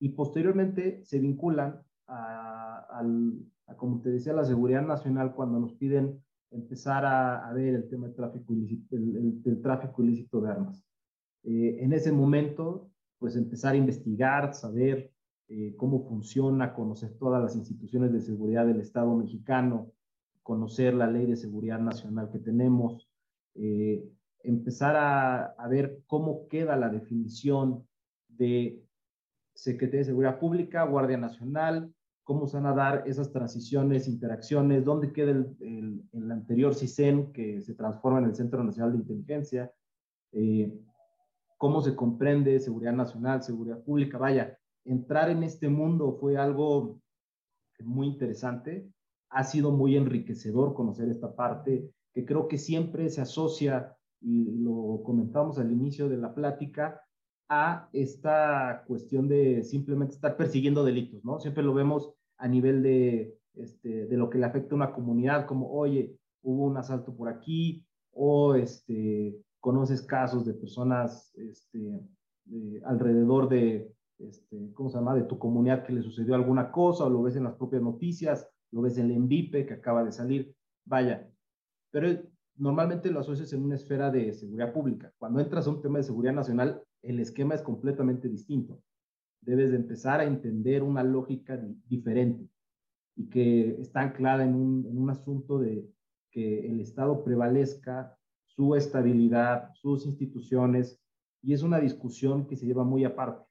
y 0.00 0.10
posteriormente 0.10 1.04
se 1.04 1.18
vinculan 1.18 1.82
a, 2.06 3.02
como 3.76 4.00
te 4.00 4.10
decía, 4.10 4.32
la 4.32 4.44
seguridad 4.44 4.82
nacional 4.82 5.34
cuando 5.34 5.60
nos 5.60 5.74
piden 5.74 6.22
empezar 6.50 7.04
a, 7.04 7.52
ver 7.52 7.74
el 7.74 7.88
tema 7.88 8.08
del 8.08 8.16
tráfico 9.62 10.02
ilícito, 10.02 10.40
de 10.40 10.50
armas. 10.50 10.82
Eh, 11.44 11.78
en 11.80 11.92
ese 11.92 12.12
momento, 12.12 12.90
pues 13.18 13.36
empezar 13.36 13.74
a 13.74 13.78
investigar, 13.78 14.54
saber 14.54 15.12
eh, 15.48 15.74
cómo 15.76 16.06
funciona, 16.08 16.74
conocer 16.74 17.16
todas 17.18 17.42
las 17.42 17.56
instituciones 17.56 18.12
de 18.12 18.20
seguridad 18.20 18.66
del 18.66 18.80
Estado 18.80 19.14
mexicano, 19.14 19.92
conocer 20.42 20.94
la 20.94 21.10
ley 21.10 21.26
de 21.26 21.36
seguridad 21.36 21.78
nacional 21.78 22.30
que 22.30 22.38
tenemos, 22.38 23.08
eh, 23.54 24.08
empezar 24.42 24.96
a, 24.96 25.44
a, 25.44 25.68
ver 25.68 26.02
cómo 26.06 26.48
queda 26.48 26.76
la 26.76 26.88
definición 26.88 27.86
de 28.28 28.82
Secretaría 29.54 30.00
de 30.00 30.06
Seguridad 30.06 30.38
Pública, 30.38 30.84
Guardia 30.84 31.18
Nacional, 31.18 31.92
cómo 32.28 32.46
se 32.46 32.58
van 32.58 32.66
a 32.66 32.74
dar 32.74 33.04
esas 33.06 33.32
transiciones, 33.32 34.06
interacciones, 34.06 34.84
dónde 34.84 35.14
queda 35.14 35.30
el, 35.30 36.04
el, 36.12 36.30
anterior 36.30 36.74
CISEN 36.74 37.32
que 37.32 37.62
se 37.62 37.72
transforma 37.72 38.18
en 38.18 38.26
el 38.26 38.34
Centro 38.34 38.62
Nacional 38.62 38.92
de 38.92 38.98
Inteligencia, 38.98 39.72
eh, 40.32 40.78
cómo 41.56 41.80
se 41.80 41.96
comprende 41.96 42.60
seguridad 42.60 42.92
nacional, 42.92 43.42
seguridad 43.42 43.82
pública. 43.82 44.18
Vaya, 44.18 44.58
entrar 44.84 45.30
en 45.30 45.42
este 45.42 45.70
mundo 45.70 46.18
fue 46.20 46.36
algo 46.36 47.00
muy 47.78 48.08
interesante, 48.08 48.86
ha 49.30 49.44
sido 49.44 49.70
muy 49.70 49.96
enriquecedor 49.96 50.74
conocer 50.74 51.08
esta 51.08 51.34
parte 51.34 51.90
que 52.12 52.26
creo 52.26 52.46
que 52.46 52.58
siempre 52.58 53.08
se 53.08 53.22
asocia, 53.22 53.96
y 54.20 54.50
lo 54.58 55.00
comentamos 55.02 55.58
al 55.58 55.72
inicio 55.72 56.10
de 56.10 56.18
la 56.18 56.34
plática, 56.34 57.00
a 57.48 57.88
esta 57.94 58.84
cuestión 58.86 59.28
de 59.28 59.62
simplemente 59.62 60.16
estar 60.16 60.36
persiguiendo 60.36 60.84
delitos, 60.84 61.24
¿no? 61.24 61.40
Siempre 61.40 61.62
lo 61.62 61.72
vemos 61.72 62.12
a 62.38 62.48
nivel 62.48 62.82
de, 62.82 63.36
este, 63.54 64.06
de 64.06 64.16
lo 64.16 64.30
que 64.30 64.38
le 64.38 64.46
afecta 64.46 64.74
a 64.74 64.76
una 64.76 64.92
comunidad, 64.92 65.46
como, 65.46 65.70
oye, 65.70 66.16
hubo 66.42 66.64
un 66.64 66.76
asalto 66.76 67.14
por 67.14 67.28
aquí, 67.28 67.84
o 68.12 68.54
este, 68.54 69.36
conoces 69.60 70.02
casos 70.02 70.46
de 70.46 70.54
personas 70.54 71.34
este, 71.36 72.00
alrededor 72.84 73.48
de, 73.48 73.92
este, 74.18 74.72
¿cómo 74.74 74.88
se 74.88 74.98
llama?, 74.98 75.14
de 75.14 75.24
tu 75.24 75.38
comunidad 75.38 75.84
que 75.84 75.92
le 75.92 76.02
sucedió 76.02 76.34
alguna 76.34 76.70
cosa, 76.70 77.04
o 77.04 77.10
lo 77.10 77.22
ves 77.22 77.36
en 77.36 77.44
las 77.44 77.54
propias 77.54 77.82
noticias, 77.82 78.48
lo 78.70 78.82
ves 78.82 78.98
en 78.98 79.06
el 79.06 79.12
ENVIPE 79.12 79.66
que 79.66 79.74
acaba 79.74 80.04
de 80.04 80.12
salir, 80.12 80.54
vaya, 80.84 81.28
pero 81.90 82.08
normalmente 82.56 83.10
lo 83.10 83.20
asocias 83.20 83.52
en 83.52 83.64
una 83.64 83.76
esfera 83.76 84.10
de 84.10 84.32
seguridad 84.32 84.72
pública. 84.72 85.12
Cuando 85.18 85.40
entras 85.40 85.66
a 85.66 85.70
un 85.70 85.80
tema 85.80 85.98
de 85.98 86.04
seguridad 86.04 86.34
nacional, 86.34 86.82
el 87.02 87.20
esquema 87.20 87.54
es 87.54 87.62
completamente 87.62 88.28
distinto 88.28 88.80
debes 89.40 89.70
de 89.70 89.76
empezar 89.76 90.20
a 90.20 90.24
entender 90.24 90.82
una 90.82 91.02
lógica 91.02 91.60
diferente 91.88 92.48
y 93.16 93.28
que 93.28 93.80
está 93.80 94.00
anclada 94.00 94.44
en 94.44 94.54
un, 94.54 94.86
en 94.86 94.98
un 94.98 95.10
asunto 95.10 95.58
de 95.58 95.88
que 96.30 96.66
el 96.66 96.80
Estado 96.80 97.24
prevalezca, 97.24 98.16
su 98.46 98.74
estabilidad, 98.74 99.72
sus 99.74 100.06
instituciones, 100.06 101.00
y 101.42 101.52
es 101.52 101.62
una 101.62 101.80
discusión 101.80 102.46
que 102.46 102.56
se 102.56 102.66
lleva 102.66 102.84
muy 102.84 103.04
aparte, 103.04 103.46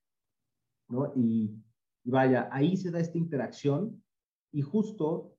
¿no? 0.89 1.11
Y, 1.15 1.55
y 2.03 2.11
vaya, 2.11 2.49
ahí 2.51 2.77
se 2.77 2.91
da 2.91 2.99
esta 2.99 3.17
interacción 3.17 4.01
y 4.51 4.61
justo 4.61 5.33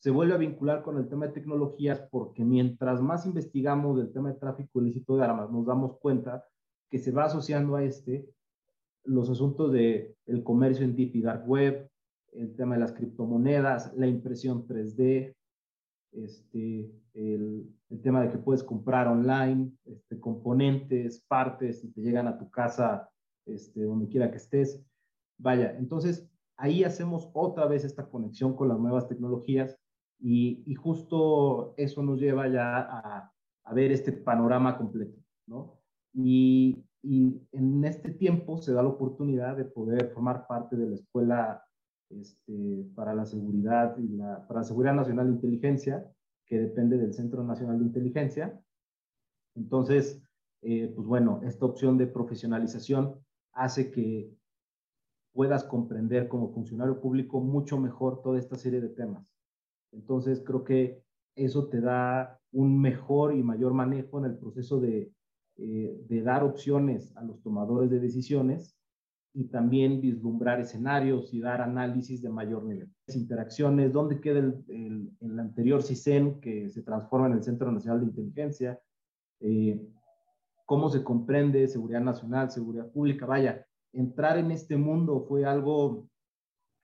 se 0.00 0.10
vuelve 0.10 0.34
a 0.34 0.38
vincular 0.38 0.82
con 0.82 0.96
el 0.96 1.08
tema 1.08 1.26
de 1.26 1.32
tecnologías 1.32 2.00
porque 2.10 2.42
mientras 2.42 3.02
más 3.02 3.26
investigamos 3.26 3.98
del 3.98 4.12
tema 4.12 4.32
de 4.32 4.38
tráfico 4.38 4.80
ilícito 4.80 5.16
de 5.16 5.24
armas, 5.24 5.50
nos 5.50 5.66
damos 5.66 5.98
cuenta 5.98 6.44
que 6.90 6.98
se 6.98 7.12
va 7.12 7.24
asociando 7.24 7.76
a 7.76 7.84
este 7.84 8.28
los 9.04 9.30
asuntos 9.30 9.72
de 9.72 10.16
el 10.26 10.42
comercio 10.42 10.84
en 10.84 10.94
deep 10.94 11.16
y 11.16 11.22
dark 11.22 11.48
web, 11.48 11.88
el 12.32 12.54
tema 12.54 12.74
de 12.74 12.80
las 12.80 12.92
criptomonedas, 12.92 13.92
la 13.96 14.06
impresión 14.06 14.66
3D, 14.66 15.34
este, 16.12 16.90
el, 17.14 17.68
el, 17.88 18.02
tema 18.02 18.22
de 18.22 18.30
que 18.30 18.38
puedes 18.38 18.64
comprar 18.64 19.06
online 19.06 19.72
este, 19.84 20.18
componentes, 20.18 21.20
partes 21.28 21.84
y 21.84 21.92
te 21.92 22.00
llegan 22.00 22.26
a 22.26 22.38
tu 22.38 22.50
casa 22.50 23.08
este, 23.46 23.82
donde 23.82 24.08
quiera 24.08 24.30
que 24.30 24.38
estés. 24.38 24.84
Vaya, 25.38 25.76
entonces 25.78 26.28
ahí 26.56 26.84
hacemos 26.84 27.30
otra 27.32 27.66
vez 27.66 27.84
esta 27.84 28.08
conexión 28.08 28.54
con 28.54 28.68
las 28.68 28.78
nuevas 28.78 29.08
tecnologías 29.08 29.78
y, 30.18 30.62
y 30.66 30.74
justo 30.74 31.74
eso 31.76 32.02
nos 32.02 32.20
lleva 32.20 32.48
ya 32.48 32.78
a, 32.78 33.32
a, 33.64 33.74
ver 33.74 33.92
este 33.92 34.12
panorama 34.12 34.76
completo, 34.76 35.18
¿no? 35.46 35.80
Y, 36.12 36.84
y 37.02 37.40
en 37.52 37.84
este 37.84 38.10
tiempo 38.10 38.58
se 38.58 38.72
da 38.72 38.82
la 38.82 38.90
oportunidad 38.90 39.56
de 39.56 39.64
poder 39.64 40.10
formar 40.10 40.46
parte 40.46 40.76
de 40.76 40.88
la 40.88 40.94
Escuela 40.94 41.64
este, 42.10 42.84
para 42.94 43.14
la 43.14 43.24
Seguridad 43.24 43.96
y 43.98 44.08
la, 44.08 44.46
para 44.46 44.60
la 44.60 44.64
Seguridad 44.64 44.94
Nacional 44.94 45.28
de 45.28 45.34
Inteligencia, 45.34 46.12
que 46.46 46.58
depende 46.58 46.98
del 46.98 47.14
Centro 47.14 47.42
Nacional 47.42 47.78
de 47.78 47.86
Inteligencia. 47.86 48.60
Entonces, 49.54 50.22
eh, 50.62 50.92
pues 50.94 51.06
bueno, 51.06 51.40
esta 51.44 51.64
opción 51.64 51.96
de 51.96 52.06
profesionalización 52.06 53.14
hace 53.52 53.90
que 53.90 54.30
puedas 55.32 55.64
comprender 55.64 56.28
como 56.28 56.52
funcionario 56.52 57.00
público 57.00 57.40
mucho 57.40 57.78
mejor 57.78 58.20
toda 58.22 58.38
esta 58.38 58.56
serie 58.56 58.80
de 58.80 58.88
temas. 58.88 59.26
Entonces, 59.92 60.42
creo 60.44 60.64
que 60.64 61.02
eso 61.36 61.68
te 61.68 61.80
da 61.80 62.38
un 62.52 62.80
mejor 62.80 63.34
y 63.34 63.42
mayor 63.42 63.72
manejo 63.72 64.18
en 64.18 64.26
el 64.26 64.36
proceso 64.36 64.80
de 64.80 65.12
eh, 65.56 66.00
de 66.08 66.22
dar 66.22 66.42
opciones 66.44 67.16
a 67.16 67.22
los 67.22 67.42
tomadores 67.42 67.90
de 67.90 68.00
decisiones 68.00 68.76
y 69.32 69.44
también 69.44 70.00
vislumbrar 70.00 70.60
escenarios 70.60 71.32
y 71.32 71.40
dar 71.40 71.60
análisis 71.60 72.20
de 72.22 72.30
mayor 72.30 72.64
nivel. 72.64 72.90
Interacciones, 73.08 73.92
dónde 73.92 74.20
queda 74.20 74.40
el, 74.40 75.10
el, 75.20 75.38
anterior 75.38 75.82
CISEN 75.82 76.40
que 76.40 76.68
se 76.68 76.82
transforma 76.82 77.28
en 77.28 77.34
el 77.34 77.42
Centro 77.42 77.70
Nacional 77.70 78.00
de 78.00 78.06
Inteligencia, 78.06 78.80
eh, 79.40 79.80
cómo 80.66 80.88
se 80.88 81.04
comprende 81.04 81.68
seguridad 81.68 82.00
nacional, 82.00 82.50
seguridad 82.50 82.90
pública. 82.90 83.26
Vaya, 83.26 83.66
entrar 83.92 84.38
en 84.38 84.50
este 84.50 84.76
mundo 84.76 85.24
fue 85.28 85.44
algo 85.44 86.08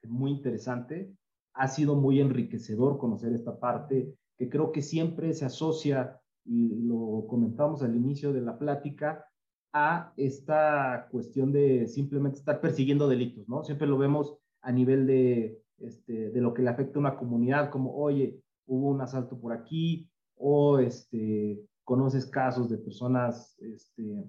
muy 0.05 0.31
interesante, 0.31 1.13
ha 1.55 1.69
sido 1.69 1.97
muy 1.97 2.21
enriquecedor 2.21 2.99
conocer 2.99 3.33
esta 3.33 3.59
parte 3.59 4.15
que 4.37 4.49
creo 4.49 4.73
que 4.73 4.83
siempre 4.83 5.33
se 5.33 5.45
asocia 5.45 6.21
lo 6.49 7.27
comentamos 7.29 7.83
al 7.83 7.95
inicio 7.95 8.33
de 8.33 8.41
la 8.41 8.59
plática, 8.59 9.27
a 9.73 10.13
esta 10.17 11.09
cuestión 11.11 11.53
de 11.53 11.87
simplemente 11.87 12.39
estar 12.39 12.61
persiguiendo 12.61 13.09
delitos, 13.09 13.49
¿no? 13.49 13.63
Siempre 13.63 13.87
lo 13.87 13.99
vemos 13.99 14.39
a 14.63 14.73
nivel 14.73 15.07
de, 15.07 15.61
este, 15.79 16.31
de 16.31 16.41
lo 16.41 16.55
que 16.55 16.63
le 16.63 16.71
afecta 16.71 16.99
a 16.99 17.01
una 17.01 17.17
comunidad, 17.17 17.71
como, 17.71 17.95
oye, 17.95 18.41
hubo 18.67 18.89
un 18.89 19.01
asalto 19.01 19.39
por 19.39 19.53
aquí, 19.53 20.09
o 20.37 20.79
este, 20.79 21.63
conoces 21.85 22.27
casos 22.27 22.71
de 22.71 22.79
personas 22.79 23.57
este, 23.61 24.25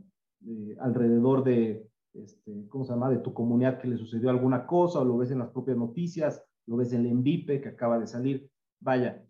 alrededor 0.79 1.43
de, 1.43 1.87
este, 2.13 2.67
¿cómo 2.67 2.83
se 2.83 2.93
llama?, 2.93 3.09
de 3.09 3.19
tu 3.19 3.33
comunidad 3.33 3.79
que 3.79 3.87
le 3.87 3.97
sucedió 3.97 4.29
alguna 4.29 4.67
cosa, 4.67 4.99
o 4.99 5.05
lo 5.05 5.17
ves 5.17 5.31
en 5.31 5.39
las 5.39 5.49
propias 5.49 5.77
noticias, 5.77 6.43
lo 6.65 6.77
ves 6.77 6.91
en 6.93 7.01
el 7.01 7.07
ENVIPE 7.07 7.61
que 7.61 7.69
acaba 7.69 7.97
de 7.97 8.07
salir, 8.07 8.49
vaya. 8.81 9.25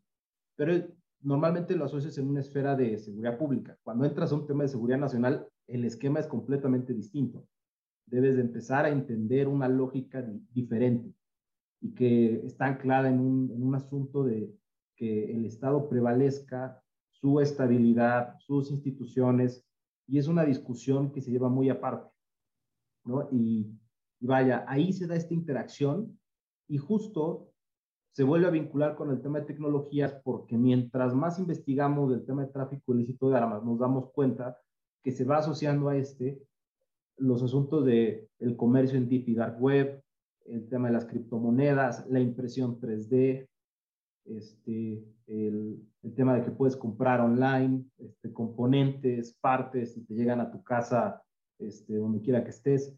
Pero 0.56 0.74
normalmente 1.22 1.76
lo 1.76 1.86
asocias 1.86 2.18
en 2.18 2.28
una 2.28 2.42
esfera 2.42 2.76
de 2.76 2.98
seguridad 2.98 3.38
pública. 3.38 3.78
Cuando 3.84 4.06
entras 4.06 4.32
a 4.32 4.36
un 4.36 4.46
tema 4.46 4.64
de 4.64 4.70
seguridad 4.70 4.98
nacional, 4.98 5.48
el 5.68 5.86
esquema 5.86 6.20
es 6.20 6.28
completamente 6.28 6.94
distinto. 6.94 7.48
Debes 8.06 8.36
de 8.36 8.42
empezar 8.42 8.86
a 8.86 8.90
entender 8.90 9.48
una 9.48 9.68
lógica 9.68 10.26
diferente 10.54 11.14
y 11.82 11.94
que 11.94 12.46
está 12.46 12.68
anclada 12.68 13.10
en 13.10 13.20
un, 13.20 13.52
en 13.52 13.64
un 13.64 13.76
asunto 13.76 14.24
de 14.24 14.54
que 14.96 15.32
el 15.32 15.46
Estado 15.46 15.90
prevalezca, 15.90 16.82
su 17.12 17.40
estabilidad, 17.40 18.36
sus 18.40 18.72
instituciones, 18.72 19.66
y 20.08 20.18
es 20.18 20.28
una 20.28 20.46
discusión 20.46 21.12
que 21.12 21.22
se 21.22 21.32
lleva 21.32 21.50
muy 21.50 21.70
aparte. 21.70 22.10
¿no? 23.04 23.28
Y, 23.32 23.78
y 24.20 24.26
vaya, 24.26 24.66
ahí 24.68 24.94
se 24.94 25.08
da 25.08 25.16
esta 25.16 25.34
interacción 25.34 26.18
y 26.68 26.78
justo 26.78 27.47
se 28.18 28.24
vuelve 28.24 28.48
a 28.48 28.50
vincular 28.50 28.96
con 28.96 29.12
el 29.12 29.22
tema 29.22 29.40
de 29.40 29.46
tecnologías 29.46 30.12
porque 30.24 30.58
mientras 30.58 31.14
más 31.14 31.38
investigamos 31.38 32.10
del 32.10 32.26
tema 32.26 32.44
de 32.44 32.52
tráfico 32.52 32.96
ilícito 32.96 33.30
de 33.30 33.38
armas, 33.38 33.64
nos 33.64 33.78
damos 33.78 34.10
cuenta 34.10 34.60
que 35.04 35.12
se 35.12 35.24
va 35.24 35.38
asociando 35.38 35.88
a 35.88 35.98
este 35.98 36.42
los 37.18 37.44
asuntos 37.44 37.86
de 37.86 38.28
el 38.40 38.58
comercio 38.58 38.98
en 38.98 39.08
deep 39.08 39.30
y 39.30 39.36
dark 39.36 39.62
web, 39.62 40.02
el 40.46 40.68
tema 40.68 40.88
de 40.88 40.96
las 40.96 41.06
criptomonedas, 41.06 42.08
la 42.10 42.20
impresión 42.20 42.80
3D, 42.80 43.48
este, 44.26 45.06
el, 45.28 45.88
tema 46.16 46.34
de 46.34 46.42
que 46.42 46.50
puedes 46.50 46.76
comprar 46.76 47.22
online 47.22 47.86
este, 48.00 48.34
componentes, 48.34 49.38
partes 49.40 49.96
y 49.96 50.02
te 50.02 50.16
llegan 50.16 50.42
a 50.42 50.50
tu 50.50 50.64
casa 50.64 51.22
este, 51.60 51.98
donde 51.98 52.22
quiera 52.22 52.44
que 52.44 52.50
estés. 52.50 52.98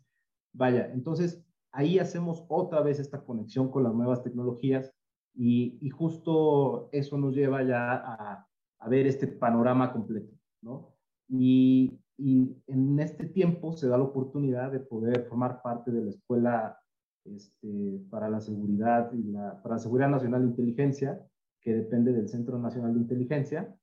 Vaya, 0.53 0.89
entonces 0.93 1.43
ahí 1.73 1.99
hacemos 1.99 2.45
otra 2.47 2.79
vez 2.79 2.99
esta 2.99 3.21
conexión 3.21 3.69
con 3.69 3.83
las 3.83 3.93
nuevas 3.93 4.23
tecnologías 4.23 4.93
y, 5.35 5.89
justo 5.89 6.89
eso 6.91 7.17
nos 7.17 7.35
lleva 7.35 7.63
ya 7.63 8.45
a, 8.79 8.89
ver 8.89 9.07
este 9.07 9.27
panorama 9.27 9.91
completo, 9.91 10.33
¿no? 10.61 10.95
Y, 11.27 11.99
y, 12.17 12.55
en 12.67 12.99
este 12.99 13.25
tiempo 13.25 13.73
se 13.73 13.87
da 13.87 13.97
la 13.97 14.05
oportunidad 14.05 14.71
de 14.71 14.79
poder 14.79 15.25
formar 15.27 15.61
parte 15.61 15.91
de 15.91 16.01
la 16.03 16.09
escuela 16.09 16.79
este, 17.25 18.01
para 18.09 18.29
la 18.29 18.39
seguridad 18.39 19.11
y 19.13 19.23
la, 19.23 19.61
para 19.61 19.75
la 19.75 19.79
seguridad 19.81 20.09
nacional 20.09 20.41
de 20.41 20.49
inteligencia, 20.49 21.25
que 21.61 21.73
depende 21.73 22.13
del 22.13 22.29
Centro 22.29 22.57
Nacional 22.57 22.93
de 22.93 23.01
Inteligencia. 23.01 23.75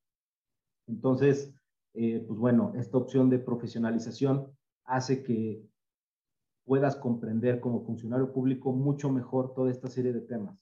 Entonces, 0.86 1.54
eh, 1.94 2.24
pues 2.26 2.38
bueno, 2.38 2.72
esta 2.76 2.98
opción 2.98 3.30
de 3.30 3.38
profesionalización 3.38 4.50
hace 4.84 5.22
que 5.22 5.62
puedas 6.64 6.96
comprender 6.96 7.60
como 7.60 7.84
funcionario 7.84 8.32
público 8.32 8.72
mucho 8.72 9.10
mejor 9.10 9.54
toda 9.54 9.70
esta 9.70 9.88
serie 9.88 10.12
de 10.12 10.20
temas. 10.20 10.58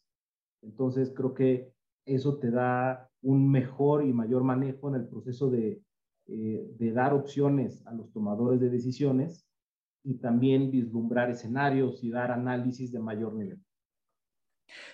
Entonces, 0.65 1.13
creo 1.15 1.35
que 1.35 1.73
eso 2.05 2.39
te 2.39 2.51
da 2.51 3.11
un 3.23 3.51
mejor 3.51 4.05
y 4.05 4.13
mayor 4.13 4.43
manejo 4.43 4.89
en 4.89 4.97
el 4.97 5.09
proceso 5.09 5.51
de, 5.51 5.83
eh, 6.27 6.71
de 6.79 6.93
dar 6.93 7.15
opciones 7.15 7.87
a 7.87 7.93
los 7.93 8.13
tomadores 8.13 8.61
de 8.61 8.71
decisiones 8.71 9.47
y 10.03 10.19
también 10.19 10.71
vislumbrar 10.71 11.31
escenarios 11.31 12.03
y 12.03 12.11
dar 12.11 12.31
análisis 12.31 12.93
de 12.93 12.99
mayor 12.99 13.35
nivel. 13.35 13.59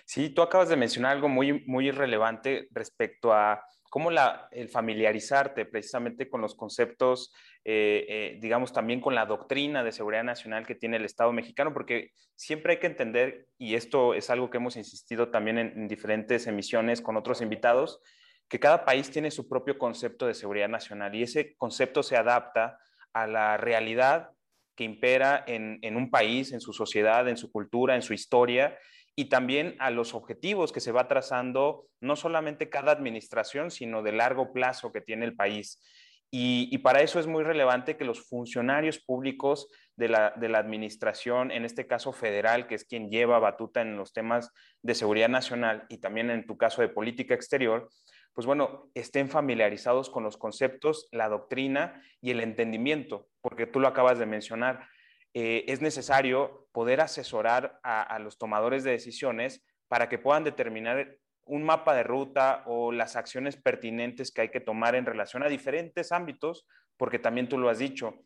Sí, 0.05 0.29
tú 0.29 0.41
acabas 0.41 0.69
de 0.69 0.77
mencionar 0.77 1.13
algo 1.13 1.27
muy, 1.27 1.63
muy 1.65 1.91
relevante 1.91 2.67
respecto 2.71 3.33
a 3.33 3.61
cómo 3.91 4.09
el 4.51 4.69
familiarizarte 4.69 5.65
precisamente 5.65 6.29
con 6.29 6.39
los 6.39 6.55
conceptos, 6.55 7.33
eh, 7.65 8.05
eh, 8.07 8.39
digamos, 8.41 8.71
también 8.71 9.01
con 9.01 9.15
la 9.15 9.25
doctrina 9.25 9.83
de 9.83 9.91
seguridad 9.91 10.23
nacional 10.23 10.65
que 10.65 10.75
tiene 10.75 10.95
el 10.95 11.03
Estado 11.03 11.33
mexicano, 11.33 11.73
porque 11.73 12.11
siempre 12.35 12.73
hay 12.73 12.79
que 12.79 12.87
entender, 12.87 13.49
y 13.57 13.75
esto 13.75 14.13
es 14.13 14.29
algo 14.29 14.49
que 14.49 14.57
hemos 14.57 14.77
insistido 14.77 15.29
también 15.29 15.57
en 15.57 15.89
diferentes 15.89 16.47
emisiones 16.47 17.01
con 17.01 17.17
otros 17.17 17.41
invitados, 17.41 17.99
que 18.47 18.61
cada 18.61 18.85
país 18.85 19.11
tiene 19.11 19.29
su 19.29 19.49
propio 19.49 19.77
concepto 19.77 20.25
de 20.25 20.35
seguridad 20.35 20.69
nacional 20.69 21.13
y 21.13 21.23
ese 21.23 21.55
concepto 21.57 22.01
se 22.01 22.15
adapta 22.15 22.79
a 23.11 23.27
la 23.27 23.57
realidad 23.57 24.31
que 24.75 24.85
impera 24.85 25.43
en, 25.47 25.95
un 25.97 26.09
país, 26.09 26.53
en 26.53 26.61
su 26.61 26.71
sociedad, 26.71 27.27
en 27.27 27.35
su 27.35 27.51
cultura, 27.51 27.95
en 27.95 28.01
su 28.01 28.13
historia 28.13 28.77
y 29.15 29.25
también 29.25 29.75
a 29.79 29.91
los 29.91 30.13
objetivos 30.13 30.71
que 30.71 30.79
se 30.79 30.91
va 30.91 31.07
trazando 31.07 31.87
no 31.99 32.15
solamente 32.15 32.69
cada 32.69 32.91
administración, 32.91 33.71
sino 33.71 34.03
de 34.03 34.13
largo 34.13 34.53
plazo 34.53 34.91
que 34.91 35.01
tiene 35.01 35.25
el 35.25 35.35
país. 35.35 35.81
Y, 36.33 36.77
para 36.77 37.01
eso 37.01 37.19
es 37.19 37.27
muy 37.27 37.43
relevante 37.43 37.97
que 37.97 38.05
los 38.05 38.25
funcionarios 38.29 38.99
públicos 38.99 39.67
de 39.97 40.07
la, 40.07 40.31
de 40.37 40.47
la, 40.47 40.59
administración, 40.59 41.51
en 41.51 41.65
este 41.65 41.87
caso 41.87 42.13
federal, 42.13 42.67
que 42.67 42.75
es 42.75 42.85
quien 42.85 43.09
lleva 43.09 43.37
batuta 43.37 43.81
en 43.81 43.97
los 43.97 44.13
temas 44.13 44.49
de 44.81 44.95
seguridad 44.95 45.27
nacional 45.27 45.85
y 45.89 45.97
también 45.97 46.29
en 46.29 46.47
tu 46.47 46.57
caso 46.57 46.81
de 46.81 46.87
política 46.87 47.33
exterior, 47.33 47.89
pues 48.33 48.47
bueno, 48.47 48.89
estén 48.93 49.29
familiarizados 49.29 50.09
con 50.09 50.23
los 50.23 50.37
conceptos, 50.37 51.09
la 51.11 51.27
doctrina 51.27 52.01
y 52.21 52.31
el 52.31 52.39
entendimiento, 52.39 53.27
porque 53.41 53.67
tú 53.67 53.81
lo 53.81 53.89
acabas 53.89 54.17
de 54.17 54.25
mencionar. 54.25 54.87
Eh, 55.33 55.65
es 55.67 55.81
necesario 55.81 56.60
poder 56.71 57.01
asesorar 57.01 57.79
a, 57.83 58.17
los 58.19 58.37
tomadores 58.37 58.83
de 58.83 58.91
decisiones 58.91 59.63
para 59.87 60.09
que 60.09 60.17
puedan 60.17 60.43
determinar 60.43 61.17
un 61.45 61.63
mapa 61.63 61.93
de 61.95 62.03
ruta 62.03 62.63
o 62.65 62.91
las 62.91 63.15
acciones 63.15 63.57
pertinentes 63.57 64.31
que 64.31 64.41
hay 64.41 64.49
que 64.49 64.59
tomar 64.59 64.95
en 64.95 65.05
relación 65.05 65.43
a 65.43 65.49
diferentes 65.49 66.11
ámbitos, 66.11 66.65
porque 66.97 67.19
también 67.19 67.49
tú 67.49 67.57
lo 67.57 67.69
has 67.69 67.79
dicho, 67.79 68.23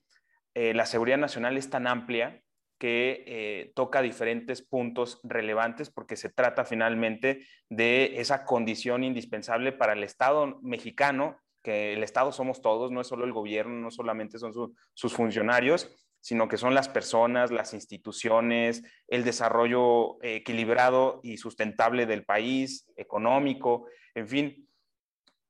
eh, 0.53 0.73
la 0.73 0.85
seguridad 0.85 1.17
nacional 1.17 1.57
es 1.57 1.69
tan 1.69 1.87
amplia 1.87 2.41
que 2.77 3.23
eh, 3.25 3.71
toca 3.73 4.01
diferentes 4.01 4.61
puntos 4.61 5.19
relevantes 5.23 5.89
porque 5.89 6.17
se 6.17 6.29
trata 6.29 6.65
finalmente 6.65 7.47
de 7.69 8.19
esa 8.19 8.43
condición 8.45 9.03
indispensable 9.03 9.71
para 9.71 9.93
el 9.93 10.03
Estado 10.03 10.59
mexicano, 10.61 11.37
que 11.63 11.93
el 11.93 12.03
Estado 12.03 12.31
somos 12.31 12.61
todos, 12.61 12.91
no 12.91 13.01
es 13.01 13.07
solo 13.07 13.25
el 13.25 13.33
gobierno, 13.33 13.73
no 13.75 13.91
solamente 13.91 14.37
son 14.37 14.53
sus 14.93 15.13
funcionarios, 15.13 15.89
sino 16.25 16.47
que 16.47 16.57
son 16.57 16.73
las 16.73 16.89
personas, 16.89 17.51
las 17.51 17.75
instituciones, 17.75 18.81
el 19.07 19.23
desarrollo 19.23 20.17
equilibrado 20.23 21.19
y 21.21 21.37
sustentable 21.37 22.07
del 22.07 22.25
país, 22.25 22.91
económico, 22.95 23.85
en 24.15 24.27
fin. 24.27 24.69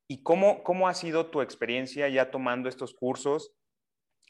¿Y 0.10 0.22
cómo, 0.22 0.64
cómo 0.64 0.90
ha 0.90 0.94
sido 0.94 1.28
tu 1.28 1.42
experiencia 1.42 2.10
ya 2.10 2.30
tomando 2.30 2.68
estos 2.68 2.94
cursos? 2.94 3.56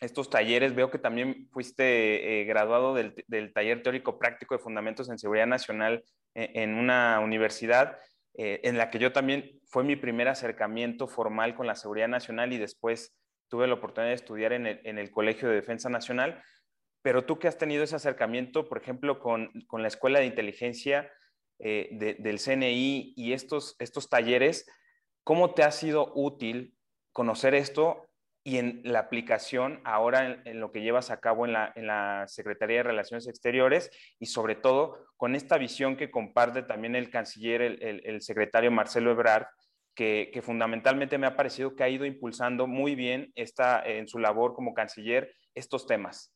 estos 0.01 0.29
talleres. 0.29 0.75
Veo 0.75 0.91
que 0.91 0.99
también 0.99 1.47
fuiste 1.51 2.41
eh, 2.41 2.45
graduado 2.45 2.93
del, 2.93 3.53
taller 3.53 3.81
teórico 3.81 4.19
práctico 4.19 4.55
de 4.55 4.59
fundamentos 4.59 5.09
en 5.09 5.17
seguridad 5.17 5.47
nacional 5.47 6.03
eh, 6.33 6.51
en, 6.55 6.75
una 6.75 7.19
universidad 7.19 7.97
eh, 8.37 8.59
en 8.63 8.77
la 8.77 8.89
que 8.89 8.99
yo 8.99 9.13
también 9.13 9.59
fue 9.65 9.83
mi 9.83 9.95
primer 9.95 10.27
acercamiento 10.27 11.07
formal 11.07 11.55
con 11.55 11.67
la 11.67 11.75
seguridad 11.75 12.09
nacional 12.09 12.51
y 12.53 12.57
después 12.57 13.15
tuve 13.47 13.67
la 13.67 13.75
oportunidad 13.75 14.11
de 14.11 14.15
estudiar 14.15 14.53
en 14.53 14.65
el, 14.65 15.11
Colegio 15.11 15.49
de 15.49 15.55
Defensa 15.55 15.89
Nacional. 15.89 16.43
Pero 17.01 17.25
tú 17.25 17.37
que 17.37 17.47
has 17.47 17.57
tenido 17.57 17.83
ese 17.83 17.95
acercamiento, 17.95 18.67
por 18.67 18.79
ejemplo, 18.79 19.19
con, 19.19 19.51
la 19.71 19.87
Escuela 19.87 20.19
de 20.19 20.25
Inteligencia 20.25 21.11
del 21.59 22.39
CNI 22.39 23.13
y 23.15 23.33
estos, 23.33 23.75
estos 23.79 24.09
talleres, 24.09 24.67
¿cómo 25.23 25.53
te 25.53 25.63
ha 25.63 25.71
sido 25.71 26.11
útil 26.15 26.75
conocer 27.11 27.55
esto 27.55 28.05
y 28.47 28.59
en 28.59 28.81
la 28.83 28.99
aplicación 28.99 29.81
ahora 29.85 30.43
en, 30.45 30.59
lo 30.59 30.71
que 30.71 30.83
llevas 30.83 31.09
a 31.09 31.19
cabo 31.19 31.47
en 31.47 31.53
la, 31.53 32.25
Secretaría 32.27 32.77
de 32.77 32.83
Relaciones 32.83 33.27
Exteriores 33.27 33.89
y 34.19 34.27
sobre 34.27 34.53
todo 34.53 35.07
con 35.17 35.33
esta 35.33 35.57
visión 35.57 35.97
que 35.97 36.11
comparte 36.11 36.61
también 36.61 36.95
el 36.95 37.09
canciller, 37.09 37.61
el, 37.61 38.21
secretario 38.21 38.69
Marcelo 38.69 39.11
Ebrard, 39.11 39.47
que, 39.95 40.39
fundamentalmente 40.43 41.17
me 41.17 41.27
ha 41.27 41.35
parecido 41.35 41.75
que 41.75 41.83
ha 41.83 41.89
ido 41.89 42.05
impulsando 42.05 42.67
muy 42.67 42.95
bien 42.95 43.31
esta, 43.35 43.83
en 43.83 44.07
su 44.07 44.19
labor 44.19 44.53
como 44.53 44.73
canciller 44.73 45.31
estos 45.55 45.87
temas. 45.87 46.31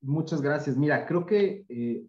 Muchas 0.00 0.40
gracias. 0.40 0.76
Mira, 0.76 1.06
creo 1.06 1.26
que 1.26 1.64
eh, 1.68 2.04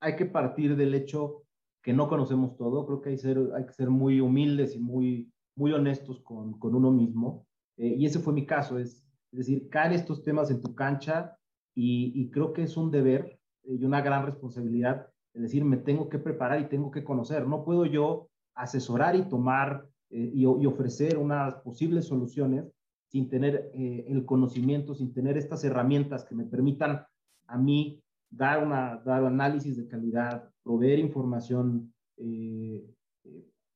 hay 0.00 0.16
que 0.16 0.26
partir 0.26 0.76
del 0.76 0.94
hecho 0.94 1.44
que 1.82 1.92
no 1.92 2.08
conocemos 2.08 2.56
todo. 2.56 2.86
Creo 2.86 3.00
que 3.00 3.10
hay, 3.10 3.66
que 3.66 3.72
ser 3.72 3.90
muy 3.90 4.20
humildes 4.20 4.76
y 4.76 4.78
muy, 4.78 5.32
muy 5.56 5.72
honestos 5.72 6.20
con, 6.22 6.58
con 6.58 6.74
uno 6.74 6.90
mismo. 6.90 7.46
Eh, 7.76 7.96
y 7.98 8.06
ese 8.06 8.20
fue 8.20 8.32
mi 8.32 8.46
caso, 8.46 8.78
es, 8.78 9.04
decir, 9.32 9.68
caen 9.70 9.92
estos 9.92 10.22
temas 10.22 10.50
en 10.50 10.60
tu 10.60 10.74
cancha 10.74 11.36
y, 11.74 12.30
creo 12.30 12.52
que 12.52 12.62
es 12.62 12.76
un 12.76 12.90
deber 12.90 13.38
eh, 13.64 13.76
y 13.80 13.84
una 13.84 14.02
gran 14.02 14.26
responsabilidad, 14.26 15.08
es 15.32 15.42
decir, 15.42 15.64
me 15.64 15.78
tengo 15.78 16.10
que 16.10 16.18
preparar 16.18 16.60
y 16.60 16.68
tengo 16.68 16.90
que 16.90 17.02
conocer. 17.02 17.46
No 17.46 17.64
puedo 17.64 17.86
yo 17.86 18.28
asesorar 18.54 19.16
y 19.16 19.28
tomar 19.28 19.86
eh, 20.10 20.30
y, 20.34 20.44
ofrecer 20.44 21.18
unas 21.18 21.54
posibles 21.56 22.06
soluciones 22.06 22.70
sin 23.08 23.28
tener 23.28 23.70
el 23.74 24.24
conocimiento, 24.24 24.94
sin 24.94 25.12
tener 25.12 25.36
estas 25.36 25.62
herramientas 25.64 26.24
que 26.24 26.34
me 26.34 26.46
permitan 26.46 27.04
a 27.46 27.58
mí 27.58 28.02
dar, 28.30 28.64
una, 28.64 29.02
dar 29.04 29.22
análisis 29.26 29.76
de 29.76 29.86
calidad, 29.86 30.48
proveer 30.62 30.98
información 30.98 31.92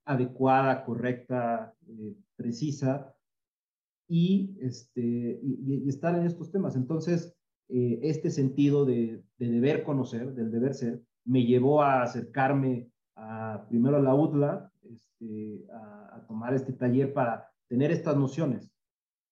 adecuada, 0.07 0.87
correcta, 0.87 1.75
precisa 2.37 3.15
y, 4.09 4.57
este, 4.61 5.41
y, 5.43 5.89
estar 5.89 6.15
en 6.15 6.27
estos 6.27 6.51
temas. 6.53 6.77
Entonces, 6.77 7.35
eh, 7.69 7.99
este 8.03 8.31
sentido 8.31 8.85
de, 8.85 9.23
deber 9.39 9.83
conocer, 9.83 10.35
del 10.35 10.51
deber 10.51 10.75
ser, 10.75 11.03
me 11.25 11.45
llevó 11.45 11.83
a 11.83 12.03
acercarme 12.03 12.89
a, 13.17 13.67
primero 13.69 13.97
a 13.97 14.01
la 14.01 14.15
UDLA, 14.15 14.73
este, 14.85 15.67
a, 15.73 16.25
tomar 16.29 16.55
este 16.55 16.73
taller 16.73 17.13
para 17.13 17.49
tener 17.69 17.91
estas 17.91 18.17
nociones. 18.17 18.73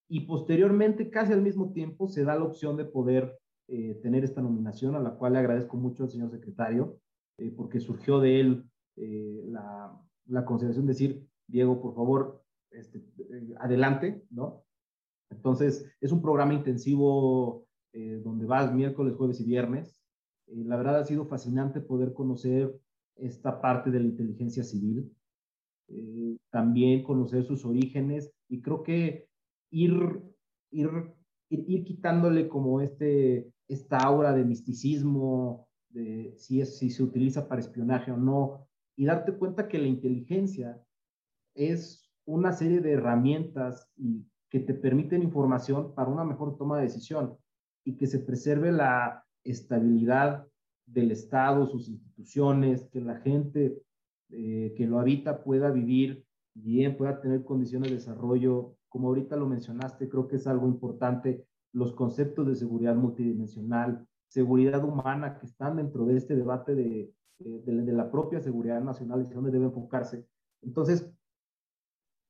Y 0.09 0.21
posteriormente, 0.21 1.11
casi 1.11 1.33
al 1.33 1.43
mismo 1.43 1.73
tiempo, 1.73 2.09
se 2.09 2.25
da 2.25 2.37
la 2.37 2.45
opción 2.45 2.77
de 2.77 2.85
poder 2.85 3.39
eh, 3.69 3.99
tener 4.03 4.25
esta 4.25 4.43
nominación, 4.43 4.95
a 4.95 5.01
la 5.01 5.15
cual 5.15 5.33
le 5.33 5.39
agradezco 5.39 5.77
mucho 5.77 6.05
al 6.05 6.11
señor 6.11 6.31
secretario, 6.31 6.99
eh, 7.39 7.51
porque 7.57 7.81
surgió 7.81 8.21
de 8.21 8.41
él 8.41 8.71
la, 8.97 9.93
la 10.27 10.45
consideración 10.45 10.87
de 10.87 10.93
decir, 10.93 11.27
Diego, 11.49 11.81
por 11.81 11.95
favor, 11.95 12.45
este, 12.71 13.03
adelante, 13.59 14.25
¿no? 14.31 14.65
Entonces, 15.31 15.87
es 16.01 16.13
un 16.13 16.23
programa 16.23 16.55
intensivo 16.55 17.67
eh, 17.93 18.21
donde 18.25 18.47
vas 18.47 18.73
miércoles, 18.73 19.15
jueves 19.17 19.41
y 19.41 19.45
viernes. 19.45 20.01
Eh, 20.47 20.65
la 20.65 20.77
verdad 20.77 20.99
ha 20.99 21.05
sido 21.05 21.27
fascinante 21.27 21.81
poder 21.81 22.13
conocer 22.13 22.79
esta 23.17 23.61
parte 23.61 23.91
de 23.91 24.01
la 24.01 24.07
inteligencia 24.07 24.63
civil, 24.63 25.13
eh, 25.89 26.37
también 26.51 27.03
conocer 27.03 27.45
sus 27.45 27.65
orígenes 27.65 28.33
y 28.49 28.61
creo 28.63 28.83
que 28.83 29.29
ir, 29.71 30.23
ir, 30.71 30.89
ir, 31.51 31.85
quitándole 31.85 32.49
como 32.49 32.81
este, 32.81 33.51
esta 33.69 33.99
aura 33.99 34.33
de 34.33 34.45
misticismo, 34.45 35.69
de 35.91 36.35
si, 36.39 36.61
es, 36.61 36.79
si 36.79 36.91
se 36.91 37.03
utiliza 37.03 37.49
para 37.49 37.61
espionaje 37.61 38.11
o 38.11 38.17
no, 38.17 38.67
y 38.97 39.05
darte 39.05 39.33
cuenta 39.33 39.69
que 39.69 39.79
la 39.79 39.89
inteligencia 39.89 40.81
es 41.55 42.11
una 42.27 42.53
serie 42.53 42.81
de 42.81 42.93
herramientas 42.93 43.91
y 43.97 44.25
que 44.51 44.61
te 44.61 44.75
permiten 44.75 45.23
información 45.23 45.95
para 45.95 46.11
una 46.11 46.25
mejor 46.25 46.57
toma 46.57 46.79
de 46.79 46.85
decisión 46.85 47.37
y 47.85 47.97
que 47.97 48.07
se 48.07 48.21
preserve 48.21 48.73
la 48.73 49.25
estabilidad 49.45 50.47
del 50.87 51.11
Estado, 51.11 51.67
sus 51.67 51.89
instituciones, 51.89 52.85
que 52.91 53.01
la 53.01 53.17
gente 53.17 53.83
eh, 54.31 54.75
que 54.77 54.87
lo 54.87 54.99
habita 54.99 55.43
pueda 55.43 55.71
vivir 55.71 56.25
bien, 56.55 56.97
pueda 56.97 57.21
tener 57.21 57.45
condiciones 57.45 57.91
de 57.91 57.97
desarrollo. 57.97 58.77
Como 58.89 59.09
ahorita 59.09 59.37
lo 59.37 59.47
mencionaste, 59.47 60.09
creo 60.09 60.29
que 60.29 60.37
es 60.37 60.47
algo 60.47 60.67
importante, 60.67 61.47
los 61.73 61.93
conceptos 61.93 62.47
de 62.47 62.55
seguridad 62.55 62.95
multidimensional, 62.95 64.07
seguridad 64.29 64.85
humana 64.85 65.39
que 65.39 65.47
están 65.47 65.77
dentro 65.77 66.07
de 66.07 66.17
este 66.17 66.37
debate 66.37 66.75
de, 66.75 67.13
de, 67.39 67.93
la 67.93 68.11
propia 68.11 68.41
seguridad 68.41 68.81
nacional 68.81 69.27
y 69.29 69.35
dónde 69.35 69.51
debe 69.51 69.67
enfocarse. 69.67 70.27
Entonces, 70.63 71.11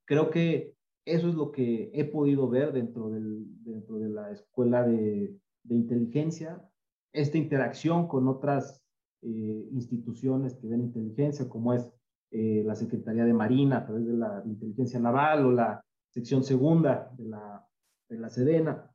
creo 0.05 0.29
que 0.29 0.75
eso 1.05 1.29
es 1.29 1.35
lo 1.35 1.51
que 1.51 1.91
he 1.93 2.05
podido 2.05 2.49
ver 2.49 2.73
dentro, 2.73 3.09
del, 3.09 3.45
dentro 3.63 3.97
de 3.97 4.09
la 4.09 4.31
escuela 4.31 4.85
de 4.85 5.39
inteligencia, 5.69 6.67
esta 7.15 7.37
interacción 7.37 8.07
con 8.07 8.27
otras 8.27 8.83
eh, 9.21 9.69
instituciones 9.71 10.53
que 10.55 10.67
ven 10.67 10.81
inteligencia, 10.81 11.49
como 11.49 11.73
es 11.73 11.89
eh, 12.31 12.61
la 12.65 12.75
Secretaría 12.75 13.25
de 13.25 13.33
Marina 13.33 13.77
a 13.77 13.85
través 13.85 14.05
de 14.05 14.13
la 14.13 14.43
inteligencia 14.45 14.99
naval 14.99 15.45
o 15.45 15.51
la 15.51 15.83
sección 16.09 16.43
segunda 16.43 17.11
de 17.17 17.25
la, 17.25 17.65
de 18.09 18.17
la 18.19 18.29
Sedena. 18.29 18.91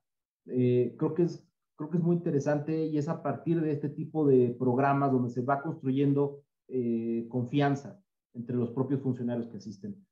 Eh, 0.47 0.95
creo, 0.99 1.15
que 1.15 1.23
es, 1.25 1.45
creo 1.77 1.91
que 1.91 1.97
es 1.97 2.03
muy 2.03 2.17
interesante 2.17 2.87
y 2.87 2.99
es 2.99 3.09
a 3.09 3.23
partir 3.23 3.61
de 3.61 3.73
este 3.73 3.89
tipo 3.89 4.27
de 4.27 4.55
programas 4.59 5.11
donde 5.11 5.31
se 5.31 5.43
va 5.43 5.63
construyendo 5.63 6.45
confianza 7.29 8.01
entre 8.33 8.55
los 8.55 8.71
propios 8.71 9.01
funcionarios 9.01 9.49
que 9.49 9.57
asisten. 9.57 10.07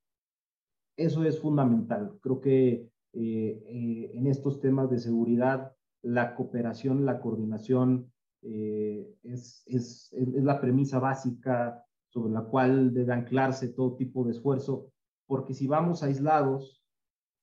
Eso 0.97 1.23
es 1.23 1.39
fundamental. 1.39 2.19
Creo 2.21 2.41
que 2.41 2.91
en 3.13 4.27
estos 4.27 4.59
temas 4.59 4.91
de 4.91 4.99
seguridad 4.99 5.78
la 6.03 6.35
cooperación, 6.35 7.05
la 7.05 7.21
coordinación 7.21 8.13
eh, 8.43 9.15
es, 9.25 9.63
es, 9.67 10.13
es, 10.13 10.45
la 10.45 10.61
premisa 10.61 10.99
básica 10.99 11.85
sobre 12.09 12.33
la 12.33 12.43
cual 12.43 12.93
debe 12.95 13.13
anclarse 13.13 13.69
todo 13.69 13.97
tipo 13.97 14.25
de 14.25 14.33
esfuerzo, 14.33 14.91
porque 15.27 15.55
si 15.55 15.67
vamos 15.67 16.03
aislados, 16.03 16.83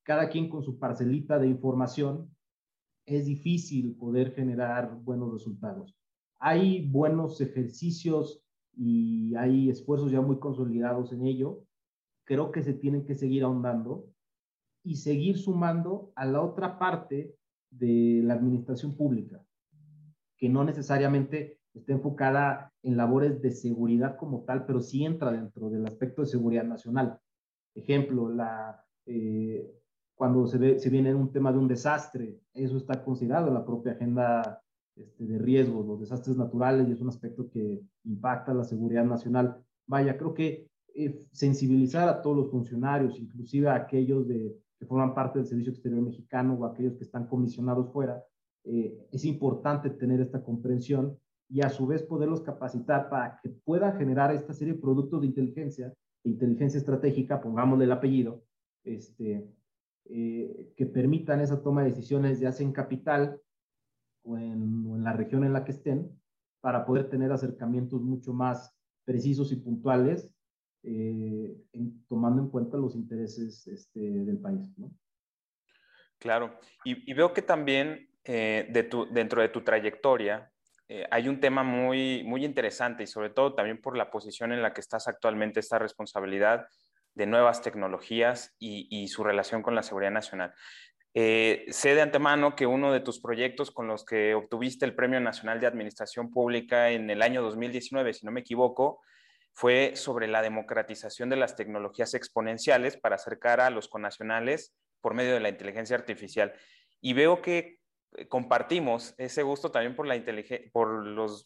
cada 0.04 0.30
quien 0.30 0.50
con 0.50 0.64
su 0.64 0.80
parcelita 0.80 1.38
de 1.40 1.48
información, 1.48 2.36
es 3.06 3.26
difícil 3.26 3.96
poder 3.96 4.34
generar 4.34 4.96
buenos 4.96 5.32
resultados. 5.32 5.96
Hay 6.40 6.88
buenos 6.90 7.40
ejercicios 7.42 8.42
y 8.76 9.36
hay 9.36 9.70
esfuerzos 9.70 10.12
ya 10.12 10.22
muy 10.22 10.40
consolidados 10.40 11.14
en 11.14 11.26
ello. 11.26 11.64
Creo 12.26 12.52
que 12.52 12.64
se 12.64 12.74
tienen 12.74 13.06
que 13.06 13.16
seguir 13.16 13.44
ahondando 13.44 14.08
y 14.84 14.96
seguir 14.96 15.38
sumando 15.38 16.12
a 16.16 16.26
la 16.26 16.42
otra 16.42 16.78
parte 16.80 17.36
de 17.70 18.22
la 18.24 18.36
administración 18.36 18.96
pública, 18.96 19.44
que 20.38 20.50
no 20.50 20.64
necesariamente 20.64 21.60
está 21.74 21.94
enfocada 21.94 22.74
en 22.84 22.98
labores 22.98 23.42
de 23.42 23.52
seguridad 23.52 24.16
como 24.18 24.44
tal, 24.44 24.66
pero 24.66 24.82
sí 24.82 25.04
entra 25.04 25.32
dentro 25.32 25.70
del 25.70 25.86
aspecto 25.86 26.22
de 26.22 26.28
seguridad 26.28 26.64
nacional. 26.64 27.20
Ejemplo, 27.74 28.30
la, 28.30 28.82
eh, 29.06 29.70
cuando 30.16 30.48
se, 30.48 30.58
ve, 30.58 30.80
se 30.80 30.90
viene 30.90 31.14
un 31.14 31.32
tema 31.32 31.52
de 31.52 31.58
un 31.58 31.68
desastre, 31.68 32.40
eso 32.54 32.78
está 32.78 33.04
considerado 33.04 33.50
en 33.50 33.56
la 33.56 33.66
propia 33.66 33.94
agenda 33.94 34.62
este, 34.96 35.26
de 35.26 35.38
riesgos, 35.38 35.86
los 35.86 36.00
desastres 36.00 36.38
naturales, 36.38 36.88
y 36.88 36.94
es 36.94 37.02
un 37.02 37.10
aspecto 37.10 37.50
que 37.50 37.82
impacta 38.06 38.54
la 38.54 38.64
seguridad 38.64 39.04
nacional. 39.04 39.58
Vaya, 39.88 40.18
creo 40.18 40.34
que 40.34 40.70
eh, 40.94 41.26
sensibilizar 41.34 42.08
a 42.08 42.22
todos 42.22 42.38
los 42.38 42.50
funcionarios, 42.50 43.20
inclusive 43.20 43.68
a 43.68 43.76
aquellos 43.76 44.26
de, 44.28 44.56
que 44.80 44.86
forman 44.86 45.14
parte 45.14 45.40
del 45.40 45.48
Servicio 45.48 45.72
Exterior 45.72 46.02
Mexicano 46.02 46.54
o 46.54 46.66
aquellos 46.66 46.96
que 46.96 47.04
están 47.04 47.28
comisionados 47.28 47.92
fuera, 47.92 48.24
eh, 48.64 49.08
es 49.12 49.26
importante 49.26 49.90
tener 49.92 50.20
esta 50.22 50.44
comprensión 50.44 51.18
y 51.50 51.62
a 51.62 51.70
su 51.70 51.86
vez 51.86 52.02
poderlos 52.04 52.42
capacitar 52.42 53.10
para 53.10 53.40
que 53.42 53.50
puedan 53.50 53.98
generar 53.98 54.34
esta 54.34 54.54
serie 54.54 54.74
de 54.74 54.80
productos 54.80 55.22
de 55.22 55.28
inteligencia, 55.28 55.94
inteligencia 56.24 56.80
estratégica, 56.80 57.42
pongámosle 57.42 57.86
el 57.86 57.92
apellido, 57.92 58.44
este, 58.84 59.48
eh, 60.06 60.74
que 60.76 60.86
permitan 60.88 61.42
esa 61.42 61.62
toma 61.62 61.84
de 61.84 61.90
decisiones 61.90 62.40
ya 62.40 62.52
sea 62.52 62.66
en 62.66 62.74
capital 62.74 63.40
en, 64.26 64.88
o 64.88 64.96
en 64.96 65.04
la 65.04 65.14
región 65.14 65.44
en 65.44 65.54
la 65.54 65.64
que 65.64 65.72
estén, 65.72 66.12
para 66.62 66.86
poder 66.86 67.10
tener 67.10 67.32
acercamientos 67.32 68.02
mucho 68.02 68.34
más 68.34 68.76
precisos 69.06 69.52
y 69.52 69.58
puntuales 69.58 70.35
eh, 70.88 71.58
tomando 72.08 72.44
en 72.44 72.50
cuenta 72.50 72.78
los 72.78 72.96
intereses 72.96 73.66
este, 73.68 74.00
del 74.00 74.38
país. 74.38 74.78
¿no? 74.78 74.92
Claro, 76.20 76.60
y, 76.84 77.12
veo 77.14 77.34
que 77.34 77.42
también 77.42 78.10
eh, 78.24 78.68
dentro 79.12 79.42
de 79.42 79.50
tu 79.50 79.64
trayectoria 79.64 80.52
eh, 80.88 81.08
hay 81.10 81.28
un 81.28 81.40
tema 81.40 81.64
muy, 81.64 82.24
muy 82.24 82.46
interesante 82.46 83.04
y 83.04 83.08
sobre 83.08 83.32
todo 83.32 83.56
también 83.56 83.82
por 83.82 83.98
la 83.98 84.12
posición 84.12 84.52
en 84.52 84.62
la 84.62 84.74
que 84.74 84.82
estás 84.82 85.08
actualmente, 85.08 85.60
esta 85.60 85.80
responsabilidad 85.80 86.68
de 87.16 87.26
nuevas 87.26 87.64
tecnologías 87.64 88.56
y, 88.60 88.88
y 88.92 89.08
su 89.08 89.24
relación 89.24 89.64
con 89.64 89.74
la 89.74 89.82
seguridad 89.82 90.12
nacional. 90.12 90.54
sé 91.14 91.96
de 91.96 92.02
antemano 92.02 92.56
que 92.56 92.68
uno 92.68 92.92
de 92.92 93.00
tus 93.00 93.20
proyectos 93.20 93.72
con 93.72 93.88
los 93.88 94.06
que 94.06 94.36
obtuviste 94.36 94.86
el 94.86 94.94
Premio 94.94 95.20
Nacional 95.20 95.60
de 95.60 95.68
Administración 95.68 96.30
Pública 96.30 96.92
en 96.92 97.10
el 97.10 97.24
año 97.24 97.42
2019, 97.42 98.14
si 98.14 98.26
no 98.26 98.32
me 98.32 98.42
equivoco, 98.42 99.02
fue 99.56 99.96
sobre 99.96 100.28
la 100.28 100.42
democratización 100.42 101.30
de 101.30 101.38
las 101.38 101.56
tecnologías 101.56 102.14
exponenciales 102.14 102.98
para 102.98 103.16
acercar 103.16 103.62
a 103.62 103.70
los 103.70 103.88
conacionales 103.88 104.76
por 105.00 105.14
medio 105.14 105.34
de 105.34 105.40
la 105.40 105.50
inteligencia 105.50 105.96
artificial. 105.96 106.54
Y 107.00 107.14
veo 107.14 107.42
que 107.42 107.80
eh, 108.18 108.28
compartimos 108.28 109.16
ese 109.18 109.44
gusto 109.44 109.72
también 109.72 109.96
por 109.96 110.08
la, 110.08 110.22
por 110.74 111.06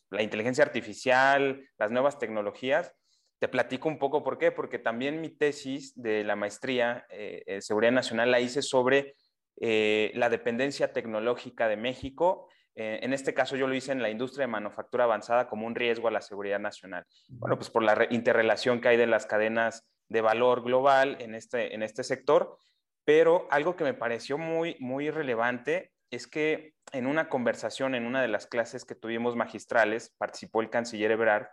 la 0.09 0.23
inteligencia 0.23 0.63
artificial, 0.63 1.63
las 1.77 1.91
nuevas 1.91 2.17
tecnologías. 2.17 2.95
Te 3.37 3.47
platico 3.47 3.87
un 3.87 3.99
poco 3.99 4.23
por 4.23 4.39
qué, 4.39 4.51
porque 4.51 4.79
también 4.79 5.21
mi 5.21 5.29
tesis 5.29 5.93
de 5.95 6.23
la 6.23 6.35
maestría 6.35 7.05
eh, 7.09 7.43
en 7.45 7.61
Seguridad 7.61 7.91
Nacional 7.91 8.31
la 8.31 8.39
hice 8.39 8.63
sobre 8.63 9.13
eh, 9.61 10.11
la 10.15 10.29
dependencia 10.29 10.93
tecnológica 10.93 11.67
de 11.67 11.77
México 11.77 12.47
eh, 12.75 12.99
en 13.01 13.13
este 13.13 13.33
caso 13.33 13.55
yo 13.55 13.67
lo 13.67 13.75
hice 13.75 13.91
en 13.91 14.01
la 14.01 14.09
industria 14.09 14.43
de 14.43 14.51
manufactura 14.51 15.03
avanzada 15.03 15.47
como 15.47 15.67
un 15.67 15.75
riesgo 15.75 16.07
a 16.07 16.11
la 16.11 16.21
seguridad 16.21 16.59
nacional. 16.59 17.05
Bueno, 17.27 17.57
pues 17.57 17.69
por 17.69 17.83
la 17.83 18.07
interrelación 18.09 18.81
que 18.81 18.89
hay 18.89 18.97
de 18.97 19.07
las 19.07 19.25
cadenas 19.25 19.87
de 20.07 20.21
valor 20.21 20.63
global 20.63 21.17
en 21.19 21.35
este, 21.35 21.75
en 21.75 21.83
este 21.83 22.03
sector, 22.03 22.57
pero 23.05 23.47
algo 23.51 23.75
que 23.75 23.83
me 23.83 23.93
pareció 23.93 24.37
muy, 24.37 24.75
muy 24.79 25.09
relevante 25.09 25.91
es 26.11 26.27
que 26.27 26.73
en 26.91 27.05
una 27.05 27.29
conversación, 27.29 27.95
en 27.95 28.05
una 28.05 28.21
de 28.21 28.27
las 28.27 28.47
clases 28.47 28.85
que 28.85 28.95
tuvimos 28.95 29.35
magistrales, 29.35 30.15
participó 30.17 30.61
el 30.61 30.69
canciller 30.69 31.11
Ebrard 31.11 31.47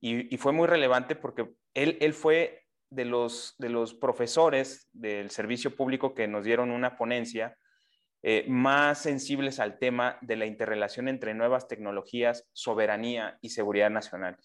y, 0.00 0.36
fue 0.36 0.52
muy 0.52 0.68
relevante 0.68 1.16
porque 1.16 1.48
él, 1.74 1.98
él 2.00 2.14
fue 2.14 2.68
de 2.90 3.04
los, 3.04 3.56
de 3.58 3.68
los 3.68 3.94
profesores 3.94 4.88
del 4.92 5.30
servicio 5.30 5.74
público 5.74 6.14
que 6.14 6.28
nos 6.28 6.44
dieron 6.44 6.70
una 6.70 6.96
ponencia 6.96 7.56
eh, 8.22 8.44
más 8.48 9.02
sensibles 9.02 9.60
al 9.60 9.78
tema 9.78 10.18
de 10.22 10.34
la 10.34 10.46
interrelación 10.46 11.06
entre 11.06 11.34
nuevas 11.34 11.68
tecnologías, 11.68 12.48
soberanía 12.52 13.38
y 13.40 13.50
seguridad 13.50 13.90
nacional. 13.90 14.36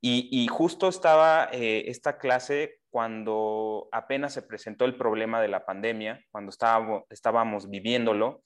Y, 0.00 0.46
justo 0.46 0.86
estaba 0.86 1.48
eh, 1.50 1.84
esta 1.88 2.16
clase 2.18 2.78
cuando 2.90 3.88
apenas 3.90 4.34
se 4.34 4.42
presentó 4.42 4.84
el 4.84 4.96
problema 4.96 5.42
de 5.42 5.48
la 5.48 5.66
pandemia, 5.66 6.24
cuando 6.30 6.50
estábamos, 6.50 7.02
estábamos 7.10 7.68
viviéndolo, 7.68 8.44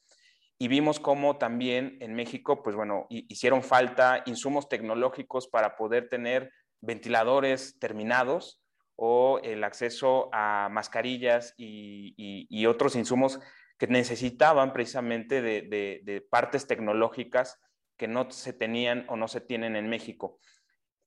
y 0.59 0.69
vimos 0.69 0.99
cómo 0.99 1.37
también 1.37 1.99
en 2.01 2.15
México, 2.15 2.63
pues 2.63 2.77
bueno, 2.77 3.07
hicieron 3.11 3.63
falta 3.63 4.23
insumos 4.25 4.71
tecnológicos 4.71 5.49
para 5.49 5.77
poder 5.77 6.09
tener 6.09 6.51
ventiladores 6.81 7.79
terminados 7.79 8.63
o 8.97 9.39
el 9.43 9.63
acceso 9.65 10.31
a 10.33 10.71
mascarillas 10.71 11.53
y 11.59 12.65
otros 12.65 12.97
insumos 12.97 13.39
que 13.81 13.87
necesitaban 13.87 14.75
precisamente 14.75 15.41
de, 15.41 16.27
partes 16.31 16.67
tecnológicas 16.67 17.59
que 17.97 18.09
no 18.09 18.31
se 18.31 18.53
tenían 18.53 19.07
o 19.09 19.17
no 19.17 19.27
se 19.27 19.41
tienen 19.41 19.75
en 19.75 19.89
México. 19.89 20.39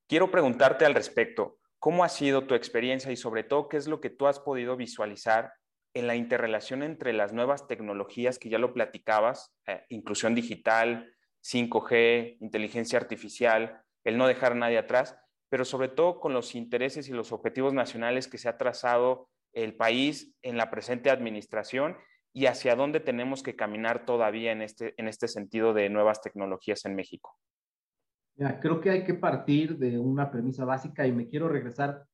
Quiero 0.07 0.31
preguntarte 0.31 0.83
al 0.83 0.95
respecto, 0.95 1.59
¿cómo 1.77 2.03
ha 2.03 2.09
sido 2.09 2.47
tu 2.47 2.55
experiencia 2.55 3.11
y 3.11 3.15
sobre 3.15 3.43
todo 3.43 3.69
qué 3.69 3.77
es 3.77 3.87
lo 3.87 4.01
que 4.01 4.09
tú 4.09 4.25
has 4.25 4.39
podido 4.39 4.75
visualizar 4.75 5.53
en 5.93 6.07
la 6.07 6.15
interrelación 6.15 6.81
entre 6.81 7.13
las 7.13 7.31
nuevas 7.31 7.67
tecnologías 7.67 8.39
que 8.39 8.49
ya 8.49 8.57
lo 8.57 8.73
platicabas, 8.73 9.55
eh, 9.67 9.85
inclusión 9.89 10.33
digital, 10.33 11.13
5G, 11.43 12.37
inteligencia 12.39 12.97
artificial, 12.97 13.83
el 14.03 14.17
no 14.17 14.25
dejar 14.25 14.53
a 14.53 14.55
nadie 14.55 14.79
atrás, 14.79 15.15
pero 15.47 15.63
sobre 15.63 15.89
todo 15.89 16.19
con 16.19 16.33
los 16.33 16.55
intereses 16.55 17.07
y 17.07 17.11
los 17.11 17.33
objetivos 17.33 17.71
nacionales 17.71 18.27
que 18.27 18.39
se 18.39 18.49
ha 18.49 18.57
trazado 18.57 19.29
el 19.51 19.75
país 19.75 20.35
en 20.41 20.57
la 20.57 20.71
presente 20.71 21.11
administración 21.11 21.95
y 22.33 22.47
hacia 22.47 22.75
dónde 22.75 22.99
tenemos 22.99 23.43
que 23.43 23.55
caminar 23.55 24.05
todavía 24.05 24.51
en 24.51 24.61
este, 24.63 24.95
en 24.97 25.07
este 25.07 25.27
sentido 25.27 25.73
de 25.73 25.89
nuevas 25.89 26.21
tecnologías 26.21 26.85
en 26.85 26.95
México? 26.95 27.37
creo 28.59 28.81
que 28.81 28.89
hay 28.89 29.03
que 29.03 29.13
partir 29.13 29.77
de 29.77 29.99
una 29.99 30.31
premisa 30.31 30.65
básica 30.65 31.05
y 31.05 31.11
me 31.11 31.27
quiero 31.27 31.47
regresar 31.47 32.07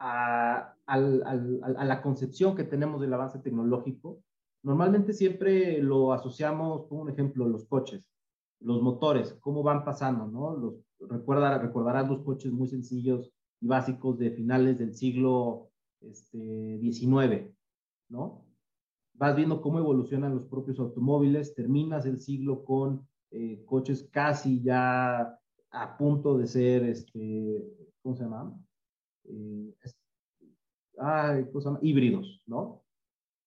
a, 0.00 0.74
la 0.86 2.02
concepción 2.02 2.56
que 2.56 2.64
tenemos 2.64 3.00
del 3.00 3.14
avance 3.14 3.38
tecnológico. 3.38 4.20
Normalmente 4.62 5.12
siempre 5.12 5.80
lo 5.80 6.12
asociamos, 6.12 6.86
por 6.86 7.02
un 7.02 7.10
ejemplo, 7.10 7.48
los 7.48 7.66
coches, 7.66 8.02
los 8.60 8.82
motores, 8.82 9.34
cómo 9.40 9.62
van 9.62 9.84
pasando, 9.84 10.26
¿no? 10.26 10.56
Los, 10.56 10.74
recuerda, 11.08 11.58
recordarás 11.58 12.08
los 12.08 12.22
coches 12.22 12.50
muy 12.52 12.66
sencillos 12.66 13.30
y 13.60 13.66
básicos 13.66 14.18
de 14.18 14.30
finales 14.30 14.78
del 14.78 14.94
siglo 14.94 15.70
este, 16.00 16.78
XIX, 16.80 17.54
¿no? 18.08 18.43
Vas 19.14 19.36
viendo 19.36 19.60
cómo 19.60 19.78
evolucionan 19.78 20.34
los 20.34 20.44
propios 20.46 20.78
automóviles, 20.78 21.54
terminas 21.54 22.04
el 22.06 22.20
siglo 22.20 22.64
con 22.64 23.06
eh, 23.30 23.64
coches 23.64 24.08
casi 24.10 24.62
ya 24.62 25.38
a 25.70 25.96
punto 25.96 26.38
de 26.38 26.46
ser, 26.46 26.84
este, 26.84 27.64
¿cómo 28.02 28.16
se 28.16 28.22
llama? 28.22 28.56
Eh, 29.24 29.74
híbridos, 31.82 32.42
¿no? 32.46 32.82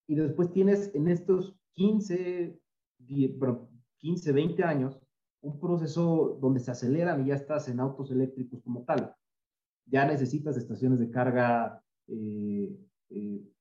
Y 0.07 0.15
después 0.15 0.51
tienes 0.51 0.93
en 0.93 1.07
estos 1.07 1.55
15, 1.73 2.59
15, 3.97 4.31
20 4.31 4.63
años 4.63 4.99
un 5.41 5.59
proceso 5.59 6.37
donde 6.41 6.59
se 6.59 6.71
aceleran 6.71 7.23
y 7.23 7.29
ya 7.29 7.35
estás 7.35 7.69
en 7.69 7.79
autos 7.79 8.11
eléctricos 8.11 8.61
como 8.63 8.83
tal. 8.83 9.15
Ya 9.85 10.05
necesitas 10.05 10.57
estaciones 10.57 10.99
de 10.99 11.09
carga 11.09 11.81
eh, 12.07 12.75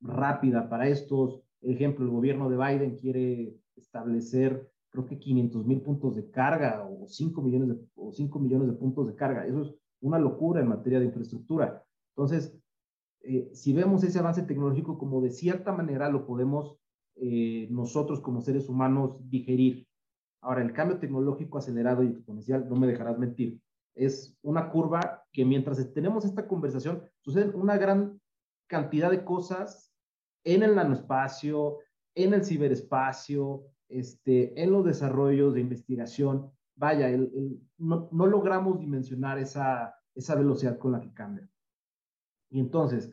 rápida 0.01 0.69
para 0.69 0.89
estos. 0.89 1.43
Ejemplo, 1.71 2.05
el 2.05 2.11
gobierno 2.11 2.49
de 2.49 2.57
Biden 2.57 2.97
quiere 2.97 3.57
establecer 3.77 4.71
creo 4.97 5.07
que 5.07 5.19
500 5.19 5.67
mil 5.67 5.83
puntos 5.83 6.17
de 6.17 6.31
carga 6.31 6.83
o 6.83 7.07
5 7.07 7.43
millones 7.43 7.69
de, 7.69 7.77
o 7.97 8.13
5 8.13 8.39
millones 8.39 8.69
de 8.69 8.75
puntos 8.75 9.07
de 9.07 9.15
carga. 9.15 9.47
Eso 9.47 9.63
es 9.63 9.75
una 10.01 10.19
locura 10.19 10.61
en 10.61 10.69
materia 10.69 10.99
de 10.99 11.07
infraestructura. 11.07 11.85
Entonces, 12.15 12.57
eh, 13.21 13.51
si 13.53 13.73
vemos 13.73 14.03
ese 14.05 14.19
avance 14.19 14.43
tecnológico 14.43 14.97
como 14.97 15.21
de 15.21 15.31
cierta 15.31 15.73
manera 15.73 16.09
lo 16.09 16.27
podemos 16.27 16.79
eh, 17.17 17.69
nosotros 17.71 18.21
como 18.21 18.41
seres 18.41 18.69
humanos 18.69 19.19
digerir. 19.29 19.87
Ahora, 20.41 20.63
el 20.63 20.73
cambio 20.73 20.99
tecnológico 20.99 21.59
acelerado 21.59 22.03
y 22.03 22.09
exponencial, 22.09 22.69
no 22.69 22.77
me 22.77 22.87
dejarás 22.87 23.19
mentir, 23.19 23.61
es 23.95 24.39
una 24.43 24.71
curva 24.71 25.25
que 25.33 25.45
mientras 25.45 25.93
tenemos 25.93 26.25
esta 26.25 26.47
conversación, 26.47 27.03
suceden 27.21 27.53
una 27.55 27.79
gran 27.79 28.21
cantidad 28.69 29.11
de 29.11 29.25
cosas 29.25 29.93
en 30.47 30.63
el 30.63 30.77
nanoespacio, 30.77 31.79
en 32.15 32.33
el 32.33 32.45
ciberespacio, 32.45 33.65
este, 33.89 34.63
en 34.63 34.71
los 34.73 34.85
desarrollos 34.85 35.55
de 35.55 35.61
investigación, 35.61 36.51
vaya, 36.77 37.09
no, 37.79 38.09
logramos 38.13 38.79
dimensionar 38.79 39.39
esa, 39.39 39.95
esa 40.15 40.35
velocidad 40.37 40.79
con 40.79 40.93
la 40.93 41.01
que 41.01 41.13
cambia. 41.13 41.51
Y 42.49 42.61
entonces, 42.61 43.13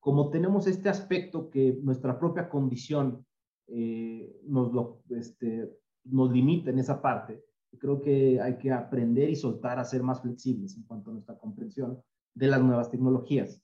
como 0.00 0.30
tenemos 0.30 0.66
este 0.66 0.88
aspecto 0.88 1.50
que 1.50 1.78
nuestra 1.82 2.18
propia 2.18 2.48
condición 2.48 3.24
eh, 3.68 4.40
nos, 4.44 4.72
lo, 4.72 5.02
este, 5.10 5.72
nos 6.04 6.32
limita 6.32 6.70
en 6.70 6.80
esa 6.80 7.00
parte, 7.00 7.44
creo 7.78 8.00
que 8.00 8.40
hay 8.40 8.58
que 8.58 8.72
aprender 8.72 9.30
y 9.30 9.36
soltar 9.36 9.78
a 9.78 9.84
ser 9.84 10.02
más 10.02 10.20
flexibles 10.20 10.76
en 10.76 10.82
cuanto 10.82 11.10
a 11.10 11.12
nuestra 11.12 11.38
comprensión 11.38 12.02
de 12.34 12.48
las 12.48 12.60
nuevas 12.60 12.90
tecnologías. 12.90 13.62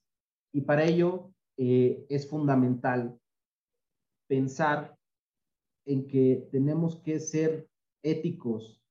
Y 0.52 0.60
para 0.60 0.84
ello 0.84 1.32
eh, 1.56 2.06
es 2.08 2.28
fundamental 2.28 3.18
pensar 4.26 4.96
en 5.84 6.06
que 6.06 6.48
tenemos 6.50 6.96
que 7.00 7.20
ser 7.20 7.68
éticos 8.02 8.82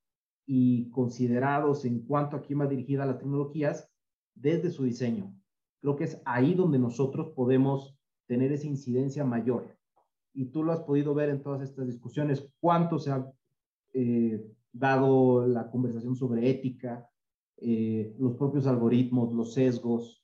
y 0.45 0.89
considerados 0.89 1.85
en 1.85 2.01
cuanto 2.01 2.35
a 2.35 2.41
quién 2.41 2.59
va 2.59 2.67
dirigida 2.67 3.05
las 3.05 3.19
tecnologías 3.19 3.89
desde 4.35 4.69
su 4.69 4.83
diseño. 4.83 5.33
Creo 5.81 5.95
que 5.95 6.03
es 6.03 6.21
ahí 6.25 6.53
donde 6.53 6.79
nosotros 6.79 7.33
podemos 7.35 7.97
tener 8.27 8.51
esa 8.51 8.67
incidencia 8.67 9.25
mayor. 9.25 9.77
Y 10.33 10.45
tú 10.45 10.63
lo 10.63 10.71
has 10.71 10.81
podido 10.81 11.13
ver 11.13 11.29
en 11.29 11.41
todas 11.41 11.61
estas 11.61 11.87
discusiones, 11.87 12.47
cuánto 12.59 12.99
se 12.99 13.11
ha 13.11 13.29
eh, 13.93 14.45
dado 14.71 15.45
la 15.45 15.69
conversación 15.69 16.15
sobre 16.15 16.49
ética, 16.49 17.09
eh, 17.57 18.15
los 18.17 18.35
propios 18.37 18.67
algoritmos, 18.67 19.33
los 19.33 19.53
sesgos, 19.53 20.23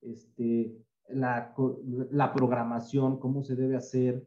este, 0.00 0.76
la, 1.12 1.54
la 2.10 2.32
programación, 2.32 3.18
cómo 3.18 3.42
se 3.42 3.56
debe 3.56 3.76
hacer, 3.76 4.26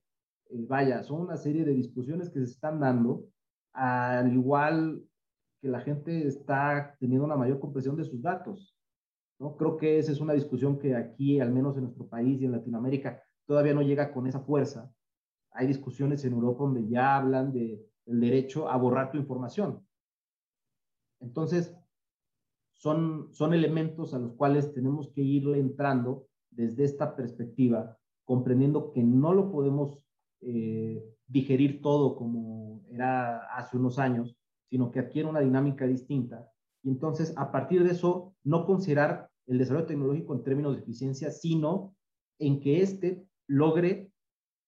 eh, 0.50 0.66
vaya, 0.68 1.04
son 1.04 1.22
una 1.22 1.38
serie 1.38 1.66
de 1.66 1.74
discusiones 1.74 2.30
que 2.30 2.40
se 2.40 2.52
están 2.52 2.80
dando, 2.80 3.26
al 3.74 4.32
igual 4.34 5.04
que 5.62 5.68
la 5.68 5.82
gente 5.82 6.28
está 6.28 6.96
teniendo 7.00 7.26
una 7.26 7.38
mayor 7.38 7.60
comprensión 7.60 7.96
de 7.96 8.04
sus 8.04 8.22
datos. 8.22 8.76
¿no? 9.40 9.56
Creo 9.56 9.78
que 9.78 9.98
esa 9.98 10.12
es 10.12 10.22
una 10.22 10.34
discusión 10.34 10.78
que 10.78 10.96
aquí, 10.96 11.40
al 11.40 11.52
menos 11.52 11.78
en 11.78 11.84
nuestro 11.84 12.08
país 12.08 12.42
y 12.42 12.46
en 12.46 12.52
Latinoamérica, 12.52 13.22
todavía 13.46 13.74
no 13.74 13.82
llega 13.82 14.14
con 14.14 14.28
esa 14.28 14.42
fuerza. 14.42 14.92
Hay 15.52 15.68
discusiones 15.68 16.24
en 16.26 16.34
Europa 16.34 16.64
donde 16.64 16.88
ya 16.88 17.16
hablan 17.16 17.52
de, 17.52 17.84
del 18.06 18.20
derecho 18.20 18.70
a 18.70 18.78
borrar 18.78 19.12
tu 19.12 19.18
información. 19.18 19.86
Entonces, 21.20 21.76
son, 22.74 23.30
son 23.32 23.54
elementos 23.54 24.14
a 24.14 24.20
los 24.20 24.34
cuales 24.34 24.74
tenemos 24.74 25.10
que 25.14 25.22
irle 25.22 25.60
entrando 25.60 26.28
desde 26.56 26.84
esta 26.84 27.16
perspectiva, 27.16 27.98
comprendiendo 28.26 28.92
que 28.92 29.04
no 29.04 29.34
lo 29.34 29.52
podemos 29.52 30.00
eh, 30.42 31.04
digerir 31.28 31.82
todo 31.82 32.16
como 32.16 32.84
era 32.90 33.40
hace 33.56 33.78
unos 33.78 34.00
años, 34.00 34.36
sino 34.70 34.92
que 34.92 35.00
adquiere 35.00 35.30
una 35.30 35.40
dinámica 35.40 35.86
distinta. 35.86 36.50
Y 36.84 36.90
entonces, 36.90 37.34
a 37.38 37.52
partir 37.52 37.84
de 37.84 37.92
eso, 37.92 38.36
no 38.44 38.66
considerar 38.66 39.30
el 39.48 39.58
desarrollo 39.58 39.86
tecnológico 39.86 40.34
en 40.34 40.44
términos 40.44 40.76
de 40.76 40.82
eficiencia, 40.82 41.32
sino 41.32 41.96
en 42.40 42.60
que 42.60 42.82
éste 42.82 43.26
logre 43.48 44.12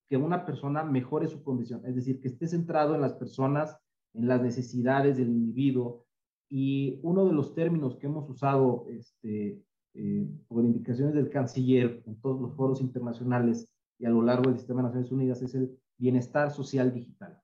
que 0.08 0.18
una 0.18 0.46
persona 0.46 0.84
mejore 0.84 1.28
su 1.28 1.44
condición, 1.44 1.82
es 1.86 1.96
decir, 1.96 2.20
que 2.22 2.28
esté 2.28 2.48
centrado 2.48 2.96
en 2.96 3.02
las 3.02 3.14
personas, 3.14 3.78
en 4.14 4.28
las 4.28 4.42
necesidades 4.42 5.18
del 5.18 5.30
individuo. 5.30 6.06
Y 6.50 7.00
uno 7.02 7.26
de 7.26 7.34
los 7.34 7.56
términos 7.56 7.98
que 7.98 8.06
hemos 8.06 8.30
usado 8.30 8.86
este, 8.90 9.60
eh, 9.96 10.28
por 10.48 10.64
indicaciones 10.64 11.16
del 11.16 11.30
canciller 11.30 12.04
en 12.06 12.20
todos 12.22 12.40
los 12.42 12.56
foros 12.56 12.82
internacionales 12.82 13.68
y 13.98 14.06
a 14.06 14.10
lo 14.10 14.22
largo 14.22 14.50
del 14.50 14.58
sistema 14.58 14.82
de 14.82 14.88
Naciones 14.88 15.12
Unidas 15.12 15.42
es 15.42 15.56
el 15.56 15.78
bienestar 15.98 16.52
social 16.52 16.94
digital, 16.94 17.42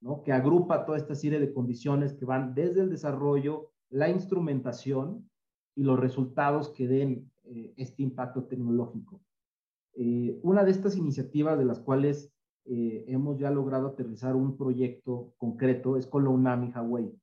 ¿no? 0.00 0.22
que 0.22 0.32
agrupa 0.32 0.86
toda 0.86 0.98
esta 0.98 1.14
serie 1.14 1.40
de 1.40 1.52
condiciones 1.52 2.14
que 2.14 2.24
van 2.24 2.54
desde 2.54 2.82
el 2.82 2.90
desarrollo, 2.90 3.72
la 3.90 4.08
instrumentación 4.08 5.28
y 5.74 5.82
los 5.82 5.98
resultados 5.98 6.70
que 6.70 6.86
den 6.86 7.30
eh, 7.44 7.74
este 7.76 8.02
impacto 8.02 8.44
tecnológico. 8.44 9.20
Eh, 9.94 10.38
una 10.42 10.64
de 10.64 10.70
estas 10.70 10.96
iniciativas 10.96 11.58
de 11.58 11.64
las 11.64 11.80
cuales 11.80 12.32
eh, 12.64 13.04
hemos 13.08 13.38
ya 13.38 13.50
logrado 13.50 13.88
aterrizar 13.88 14.34
un 14.34 14.56
proyecto 14.56 15.32
concreto 15.36 15.96
es 15.96 16.06
con 16.06 16.24
la 16.24 16.30
UNAM 16.30 16.64
y 16.64 16.72
Hawaii, 16.72 17.18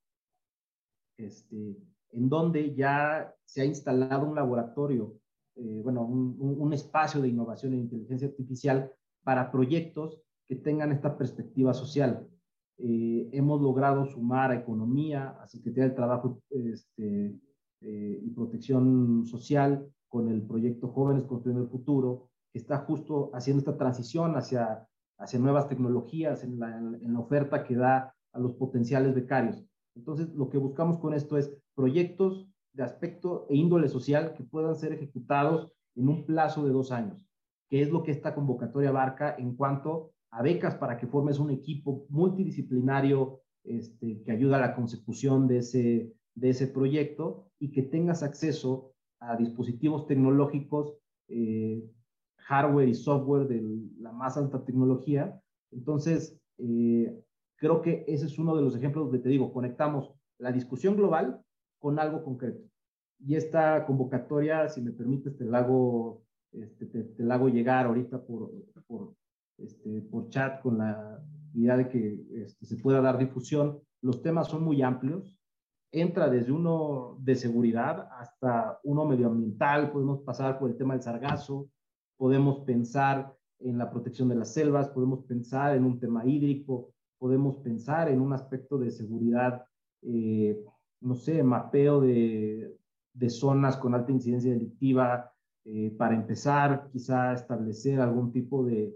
este, 1.18 1.76
en 2.14 2.28
donde 2.28 2.74
ya 2.74 3.34
se 3.44 3.62
ha 3.62 3.64
instalado 3.64 4.26
un 4.26 4.34
laboratorio 4.34 5.14
eh, 5.56 5.80
bueno, 5.84 6.04
un, 6.04 6.72
espacio 6.72 7.20
de 7.20 7.28
innovación 7.28 7.74
en 7.74 7.80
inteligencia 7.80 8.26
artificial 8.26 8.90
para 9.22 9.52
proyectos 9.52 10.20
que 10.48 10.56
tengan 10.56 10.90
esta 10.90 11.16
perspectiva 11.16 11.72
social. 11.72 12.26
Eh, 12.78 13.28
hemos 13.32 13.60
logrado 13.62 14.04
sumar 14.04 14.50
a 14.50 14.56
economía, 14.56 15.30
a 15.40 15.46
Secretaría 15.46 15.84
del 15.84 15.94
Trabajo 15.94 16.42
este, 16.50 17.38
eh, 17.82 18.20
y 18.20 18.30
Protección 18.30 19.24
Social 19.26 19.88
con 20.08 20.28
el 20.28 20.42
proyecto 20.42 20.88
Jóvenes 20.88 21.22
Construyendo 21.22 21.62
el 21.62 21.70
Futuro, 21.70 22.30
que 22.52 22.58
está 22.58 22.78
justo 22.78 23.30
haciendo 23.32 23.60
esta 23.60 23.76
transición 23.76 24.36
hacia, 24.36 24.88
hacia 25.18 25.38
nuevas 25.38 25.68
tecnologías 25.68 26.42
en 26.42 26.58
la, 26.58 26.76
en 26.76 27.12
la 27.12 27.20
oferta 27.20 27.62
que 27.62 27.76
da 27.76 28.12
a 28.32 28.38
los 28.40 28.54
potenciales 28.54 29.14
becarios. 29.14 29.64
Entonces, 29.94 30.34
lo 30.34 30.48
que 30.48 30.58
buscamos 30.58 30.98
con 30.98 31.14
esto 31.14 31.38
es 31.38 31.56
proyectos 31.74 32.48
de 32.72 32.82
aspecto 32.82 33.46
e 33.48 33.56
índole 33.56 33.88
social 33.88 34.34
que 34.34 34.44
puedan 34.44 34.74
ser 34.74 34.92
ejecutados 34.92 35.72
en 35.94 36.08
un 36.08 36.26
plazo 36.26 36.64
de 36.64 36.72
dos 36.72 36.90
años, 36.90 37.26
que 37.68 37.82
es 37.82 37.90
lo 37.90 38.02
que 38.02 38.10
esta 38.10 38.34
convocatoria 38.34 38.90
abarca 38.90 39.36
en 39.38 39.54
cuanto 39.54 40.12
a 40.30 40.42
becas 40.42 40.74
para 40.74 40.96
que 40.98 41.06
formes 41.06 41.38
un 41.38 41.50
equipo 41.50 42.06
multidisciplinario 42.08 43.40
este, 43.62 44.22
que 44.22 44.32
ayuda 44.32 44.56
a 44.56 44.60
la 44.60 44.74
consecución 44.74 45.46
de 45.46 45.58
ese, 45.58 46.12
de 46.34 46.50
ese 46.50 46.66
proyecto 46.66 47.46
y 47.60 47.70
que 47.70 47.82
tengas 47.82 48.22
acceso 48.22 48.92
a 49.20 49.36
dispositivos 49.36 50.06
tecnológicos, 50.06 50.98
eh, 51.28 51.82
hardware 52.36 52.88
y 52.88 52.94
software 52.94 53.46
de 53.46 53.62
la 54.00 54.12
más 54.12 54.36
alta 54.36 54.64
tecnología. 54.64 55.40
Entonces, 55.70 56.38
eh, 56.58 57.16
creo 57.56 57.80
que 57.80 58.04
ese 58.08 58.26
es 58.26 58.38
uno 58.38 58.56
de 58.56 58.62
los 58.62 58.76
ejemplos 58.76 59.06
donde 59.06 59.20
te 59.20 59.28
digo, 59.28 59.52
conectamos 59.52 60.12
la 60.38 60.50
discusión 60.50 60.96
global 60.96 61.43
con 61.84 61.98
algo 61.98 62.24
concreto. 62.24 62.66
Y 63.18 63.34
esta 63.34 63.84
convocatoria, 63.84 64.70
si 64.70 64.80
me 64.80 64.90
permites, 64.90 65.36
te 65.36 65.44
la 65.44 65.58
hago, 65.58 66.22
este, 66.50 66.86
te, 66.86 67.22
la 67.22 67.34
hago 67.34 67.50
llegar 67.50 67.84
ahorita 67.84 68.24
por, 68.24 68.50
por, 68.86 69.12
este, 69.58 70.00
por 70.00 70.30
chat 70.30 70.62
con 70.62 70.78
la 70.78 71.22
idea 71.52 71.76
de 71.76 71.90
que 71.90 72.24
este, 72.36 72.64
se 72.64 72.78
pueda 72.78 73.02
dar 73.02 73.18
difusión. 73.18 73.82
Los 74.00 74.22
temas 74.22 74.48
son 74.48 74.64
muy 74.64 74.80
amplios. 74.80 75.38
entra 75.92 76.30
desde 76.30 76.52
uno 76.52 77.18
de 77.20 77.36
seguridad 77.36 78.08
hasta 78.18 78.80
uno 78.82 79.04
medioambiental, 79.04 79.92
podemos 79.92 80.20
pasar 80.20 80.58
por 80.58 80.70
el 80.70 80.78
tema 80.78 80.94
del 80.94 81.02
sargazo, 81.02 81.68
podemos 82.16 82.60
pensar 82.60 83.36
en 83.58 83.76
la 83.76 83.90
protección 83.90 84.30
de 84.30 84.36
las 84.36 84.54
selvas, 84.54 84.88
podemos 84.88 85.26
pensar 85.26 85.76
en 85.76 85.84
un 85.84 86.00
tema 86.00 86.24
hídrico, 86.24 86.94
podemos 87.18 87.58
pensar 87.58 88.08
en 88.08 88.22
un 88.22 88.32
aspecto 88.32 88.78
de 88.78 88.90
seguridad, 88.90 89.66
eh, 90.00 90.64
no 91.04 91.14
sé, 91.14 91.42
mapeo 91.42 92.00
de, 92.00 92.76
de, 93.12 93.30
zonas 93.30 93.76
con 93.76 93.94
alta 93.94 94.12
incidencia 94.12 94.52
delictiva, 94.52 95.32
eh, 95.64 95.94
para 95.96 96.14
empezar 96.14 96.88
quizá 96.92 97.32
establecer 97.32 98.00
algún 98.00 98.32
tipo 98.32 98.64
de, 98.64 98.94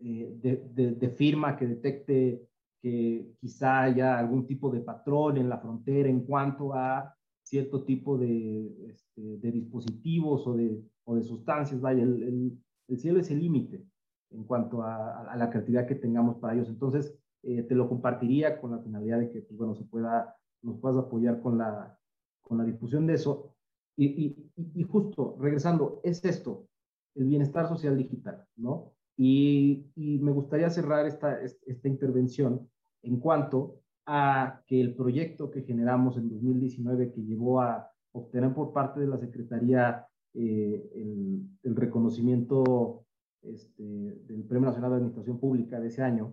eh, 0.00 0.32
de, 0.40 0.94
de, 0.94 1.08
firma 1.10 1.56
que 1.56 1.66
detecte 1.66 2.48
que 2.80 3.32
quizá 3.40 3.82
haya 3.82 4.18
algún 4.18 4.46
tipo 4.46 4.70
de 4.70 4.80
patrón 4.80 5.36
en 5.36 5.48
la 5.48 5.58
frontera 5.58 6.08
en 6.08 6.24
cuanto 6.24 6.74
a 6.74 7.14
cierto 7.42 7.82
tipo 7.84 8.16
de, 8.18 8.90
este, 8.90 9.38
de 9.38 9.50
dispositivos 9.50 10.46
o 10.46 10.56
de, 10.56 10.80
o 11.04 11.16
de 11.16 11.22
sustancias. 11.22 11.80
Vaya, 11.80 12.02
el, 12.02 12.60
el, 12.88 12.98
cielo 12.98 13.20
es 13.20 13.30
el 13.30 13.40
límite 13.40 13.84
en 14.30 14.44
cuanto 14.44 14.82
a, 14.82 15.22
a, 15.32 15.36
la 15.36 15.50
creatividad 15.50 15.86
que 15.86 15.94
tengamos 15.94 16.36
para 16.36 16.54
ellos. 16.54 16.68
Entonces, 16.68 17.18
eh, 17.42 17.62
te 17.62 17.74
lo 17.74 17.88
compartiría 17.88 18.60
con 18.60 18.72
la 18.72 18.78
finalidad 18.78 19.18
de 19.18 19.30
que, 19.30 19.40
pues, 19.42 19.56
bueno, 19.56 19.74
se 19.74 19.84
pueda, 19.84 20.36
nos 20.62 20.78
puedas 20.80 20.98
apoyar 20.98 21.40
con 21.40 21.58
la, 21.58 21.98
con 22.40 22.58
la 22.58 22.64
difusión 22.64 23.06
de 23.06 23.14
eso. 23.14 23.54
Y, 23.96 24.06
y, 24.06 24.50
y 24.74 24.82
justo, 24.84 25.36
regresando, 25.40 26.00
es 26.04 26.24
esto, 26.24 26.68
el 27.14 27.24
bienestar 27.24 27.68
social 27.68 27.96
digital, 27.96 28.44
¿no? 28.56 28.92
Y, 29.16 29.86
y, 29.96 30.18
me 30.18 30.30
gustaría 30.30 30.70
cerrar 30.70 31.06
esta, 31.06 31.40
esta 31.40 31.88
intervención 31.88 32.70
en 33.02 33.18
cuanto 33.18 33.80
a 34.06 34.62
que 34.66 34.80
el 34.80 34.94
proyecto 34.94 35.50
que 35.50 35.62
generamos 35.62 36.16
en 36.16 36.28
2019 36.28 37.12
que 37.12 37.22
llevó 37.22 37.60
a 37.60 37.90
obtener 38.12 38.54
por 38.54 38.72
parte 38.72 39.00
de 39.00 39.08
la 39.08 39.18
Secretaría 39.18 40.06
eh, 40.34 40.90
el, 40.94 41.76
reconocimiento 41.76 43.04
este, 43.42 43.82
del 43.82 44.44
Premio 44.44 44.68
Nacional 44.68 44.90
de 44.90 44.96
Administración 44.96 45.38
Pública 45.38 45.80
de 45.80 45.88
ese 45.88 46.02
año, 46.02 46.32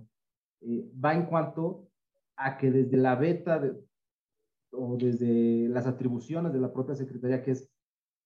eh, 0.62 0.90
va 1.04 1.14
en 1.14 1.26
cuanto 1.26 1.88
a 2.38 2.58
que 2.58 2.72
desde 2.72 2.98
la 2.98 3.16
beta 3.16 3.60
de, 3.60 3.74
o 4.78 4.98
desde 4.98 5.68
las 5.70 5.88
atribuciones 5.88 6.54
de 6.54 6.60
la 6.60 6.72
propia 6.74 6.96
Secretaría, 6.96 7.44
que 7.44 7.52
es, 7.52 7.70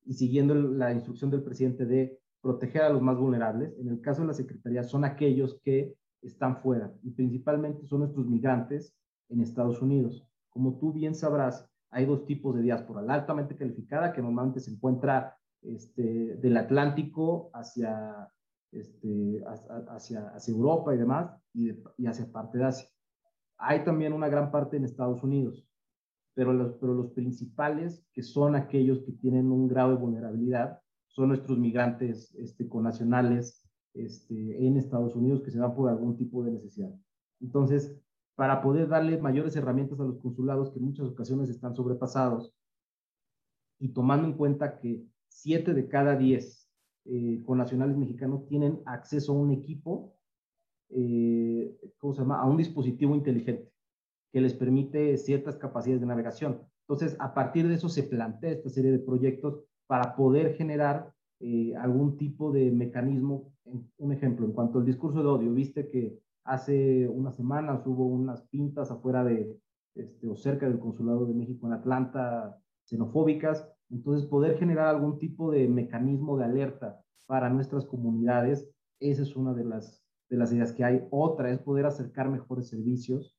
y 0.05 0.13
siguiendo 0.13 0.55
la 0.55 0.93
instrucción 0.93 1.29
del 1.29 1.43
presidente 1.43 1.85
de 1.85 2.19
proteger 2.41 2.83
a 2.83 2.89
los 2.89 3.01
más 3.01 3.17
vulnerables. 3.17 3.77
En 3.79 3.89
el 3.89 4.01
caso 4.01 4.21
de 4.21 4.27
la 4.27 4.33
Secretaría 4.33 4.83
son 4.83 5.03
aquellos 5.05 5.59
que 5.61 5.95
están 6.21 6.57
fuera 6.57 6.93
y 7.03 7.11
principalmente 7.11 7.85
son 7.85 7.99
nuestros 7.99 8.25
migrantes 8.25 8.95
en 9.29 9.41
Estados 9.41 9.81
Unidos. 9.81 10.25
Como 10.49 10.77
tú 10.77 10.91
bien 10.91 11.15
sabrás, 11.15 11.69
hay 11.91 12.05
dos 12.05 12.25
tipos 12.25 12.55
de 12.55 12.61
diáspora, 12.61 13.01
la 13.01 13.15
altamente 13.15 13.55
calificada 13.55 14.13
que 14.13 14.21
normalmente 14.21 14.59
se 14.59 14.71
encuentra 14.71 15.37
este, 15.61 16.35
del 16.37 16.57
Atlántico 16.57 17.49
hacia, 17.53 18.29
este, 18.71 19.43
hacia, 19.89 20.29
hacia 20.29 20.53
Europa 20.53 20.93
y 20.93 20.97
demás 20.97 21.31
y, 21.53 21.71
y, 21.97 22.07
hacia 22.07 22.31
parte 22.31 22.57
de 22.57 22.65
Asia. 22.65 22.89
Hay 23.57 23.83
también 23.83 24.13
una 24.13 24.29
gran 24.29 24.51
parte 24.51 24.77
en 24.77 24.85
Estados 24.85 25.21
Unidos, 25.23 25.67
pero 26.39 26.53
los, 26.53 27.11
principales 27.11 28.01
que 28.13 28.23
son 28.23 28.55
aquellos 28.55 28.99
que 28.99 29.11
tienen 29.11 29.51
un 29.51 29.67
grado 29.67 29.89
de 29.89 29.97
vulnerabilidad 29.97 30.79
son 31.09 31.27
nuestros 31.27 31.57
migrantes 31.57 32.33
este, 32.35 32.65
nacionales 32.75 33.69
este, 33.93 34.65
en 34.65 34.77
Estados 34.77 35.17
Unidos 35.17 35.41
que 35.43 35.51
se 35.51 35.59
van 35.59 35.75
por 35.75 35.89
algún 35.89 36.15
tipo 36.15 36.41
de 36.41 36.51
necesidad. 36.51 36.95
Entonces, 37.41 37.93
para 38.35 38.61
poder 38.61 38.87
darle 38.87 39.17
mayores 39.17 39.53
herramientas 39.57 39.99
a 39.99 40.05
los 40.05 40.17
consulados 40.19 40.71
que 40.71 40.79
en 40.79 40.85
muchas 40.85 41.07
ocasiones 41.07 41.49
están 41.49 41.75
sobrepasados 41.75 42.55
y 43.77 43.89
tomando 43.89 44.25
en 44.25 44.37
cuenta 44.37 44.79
que 44.79 45.03
siete 45.27 45.73
de 45.73 45.89
cada 45.89 46.15
diez 46.15 46.71
eh, 47.03 47.43
nacionales 47.49 47.97
mexicanos 47.97 48.47
tienen 48.47 48.81
acceso 48.85 49.33
a 49.33 49.35
un 49.35 49.51
equipo, 49.51 50.15
eh, 50.87 51.77
¿cómo 51.97 52.13
se 52.13 52.21
llama? 52.21 52.39
A 52.39 52.45
un 52.45 52.55
dispositivo 52.55 53.13
inteligente 53.13 53.68
que 54.31 54.41
les 54.41 54.53
permite 54.53 55.17
ciertas 55.17 55.57
capacidades 55.57 56.01
de 56.01 56.07
navegación. 56.07 56.61
Entonces, 56.87 57.15
a 57.19 57.33
partir 57.33 57.67
de 57.67 57.75
eso 57.75 57.89
se 57.89 58.03
plantea 58.03 58.51
esta 58.51 58.69
serie 58.69 58.91
de 58.91 58.99
proyectos 58.99 59.63
para 59.87 60.15
poder 60.15 60.55
generar 60.55 61.13
eh, 61.39 61.75
algún 61.75 62.17
tipo 62.17 62.51
de 62.51 62.71
mecanismo. 62.71 63.53
Un 63.97 64.11
ejemplo, 64.11 64.45
en 64.45 64.53
cuanto 64.53 64.79
al 64.79 64.85
discurso 64.85 65.21
de 65.21 65.29
odio, 65.29 65.53
viste 65.53 65.89
que 65.89 66.19
hace 66.43 67.07
unas 67.07 67.35
semanas 67.35 67.85
hubo 67.85 68.05
unas 68.07 68.41
pintas 68.47 68.89
afuera 68.89 69.23
de, 69.23 69.55
este, 69.95 70.27
o 70.27 70.35
cerca 70.35 70.67
del 70.67 70.79
Consulado 70.79 71.25
de 71.25 71.33
México 71.33 71.67
en 71.67 71.73
Atlanta, 71.73 72.57
xenofóbicas. 72.85 73.67
Entonces, 73.91 74.27
poder 74.27 74.57
generar 74.57 74.87
algún 74.87 75.19
tipo 75.19 75.51
de 75.51 75.67
mecanismo 75.67 76.37
de 76.37 76.45
alerta 76.45 76.99
para 77.27 77.49
nuestras 77.49 77.85
comunidades, 77.85 78.67
esa 78.99 79.21
es 79.21 79.35
una 79.35 79.53
de 79.53 79.63
las, 79.63 80.03
de 80.29 80.37
las 80.37 80.51
ideas 80.51 80.73
que 80.73 80.83
hay. 80.83 81.07
Otra 81.11 81.51
es 81.51 81.59
poder 81.59 81.85
acercar 81.85 82.29
mejores 82.29 82.67
servicios. 82.67 83.38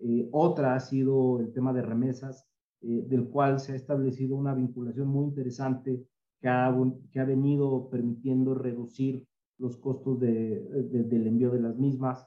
Eh, 0.00 0.28
otra 0.32 0.74
ha 0.74 0.80
sido 0.80 1.40
el 1.40 1.52
tema 1.52 1.72
de 1.72 1.82
remesas. 1.82 2.50
Eh, 2.82 3.04
del 3.06 3.28
cual 3.28 3.60
se 3.60 3.72
ha 3.72 3.76
establecido 3.76 4.36
una 4.36 4.54
vinculación 4.54 5.06
muy 5.06 5.26
interesante 5.26 6.02
que 6.40 6.48
ha, 6.48 6.74
que 7.12 7.20
ha 7.20 7.24
venido 7.26 7.90
permitiendo 7.90 8.54
reducir 8.54 9.26
los 9.58 9.76
costos 9.76 10.18
de, 10.18 10.60
del 10.88 11.26
envío 11.26 11.50
de 11.50 11.60
las 11.60 11.76
mismas. 11.76 12.26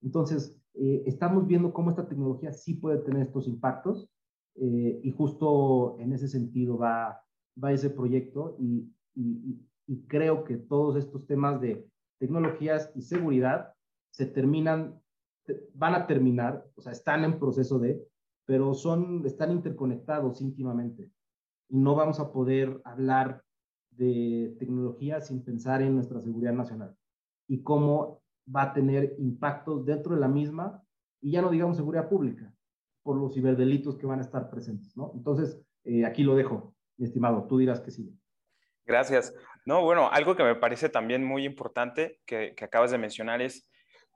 Entonces, 0.00 0.56
eh, 0.74 1.02
estamos 1.04 1.48
viendo 1.48 1.72
cómo 1.72 1.90
esta 1.90 2.06
tecnología 2.06 2.52
sí 2.52 2.74
puede 2.74 2.98
tener 2.98 3.22
estos 3.22 3.48
impactos 3.48 4.08
eh, 4.54 5.00
y 5.02 5.10
justo 5.10 5.96
en 5.98 6.12
ese 6.12 6.28
sentido 6.28 6.78
va, 6.78 7.20
va 7.62 7.72
ese 7.72 7.90
proyecto 7.90 8.54
y, 8.60 8.88
y, 9.16 9.58
y 9.88 10.02
creo 10.06 10.44
que 10.44 10.58
todos 10.58 10.94
estos 10.94 11.26
temas 11.26 11.60
de 11.60 11.90
tecnologías 12.20 12.92
y 12.94 13.02
seguridad 13.02 13.72
se 14.12 14.26
terminan, 14.26 15.00
van 15.74 15.94
a 15.94 16.06
terminar, 16.06 16.64
o 16.74 16.80
sea, 16.80 16.92
están 16.92 17.24
en 17.24 17.38
proceso 17.38 17.78
de, 17.78 18.02
pero 18.44 18.74
son, 18.74 19.24
están 19.26 19.52
interconectados 19.52 20.40
íntimamente. 20.40 21.10
Y 21.68 21.78
no 21.78 21.94
vamos 21.94 22.18
a 22.18 22.32
poder 22.32 22.80
hablar 22.84 23.42
de 23.90 24.56
tecnología 24.58 25.20
sin 25.20 25.44
pensar 25.44 25.82
en 25.82 25.94
nuestra 25.94 26.20
seguridad 26.20 26.52
nacional 26.52 26.96
y 27.46 27.62
cómo 27.62 28.22
va 28.54 28.62
a 28.62 28.72
tener 28.72 29.14
impactos 29.18 29.84
dentro 29.84 30.14
de 30.14 30.20
la 30.20 30.28
misma, 30.28 30.82
y 31.20 31.32
ya 31.32 31.42
no 31.42 31.50
digamos 31.50 31.76
seguridad 31.76 32.08
pública, 32.08 32.52
por 33.02 33.16
los 33.16 33.34
ciberdelitos 33.34 33.96
que 33.96 34.06
van 34.06 34.20
a 34.20 34.22
estar 34.22 34.48
presentes, 34.48 34.96
¿no? 34.96 35.12
Entonces, 35.14 35.60
eh, 35.84 36.04
aquí 36.06 36.22
lo 36.22 36.34
dejo, 36.36 36.74
mi 36.96 37.06
estimado, 37.06 37.46
tú 37.46 37.58
dirás 37.58 37.80
que 37.80 37.90
sí. 37.90 38.14
Gracias. 38.86 39.34
No, 39.66 39.82
bueno, 39.82 40.08
algo 40.10 40.36
que 40.36 40.44
me 40.44 40.54
parece 40.54 40.88
también 40.88 41.24
muy 41.24 41.44
importante 41.44 42.20
que 42.24 42.54
acabas 42.62 42.90
de 42.90 42.98
mencionar 42.98 43.42
es 43.42 43.68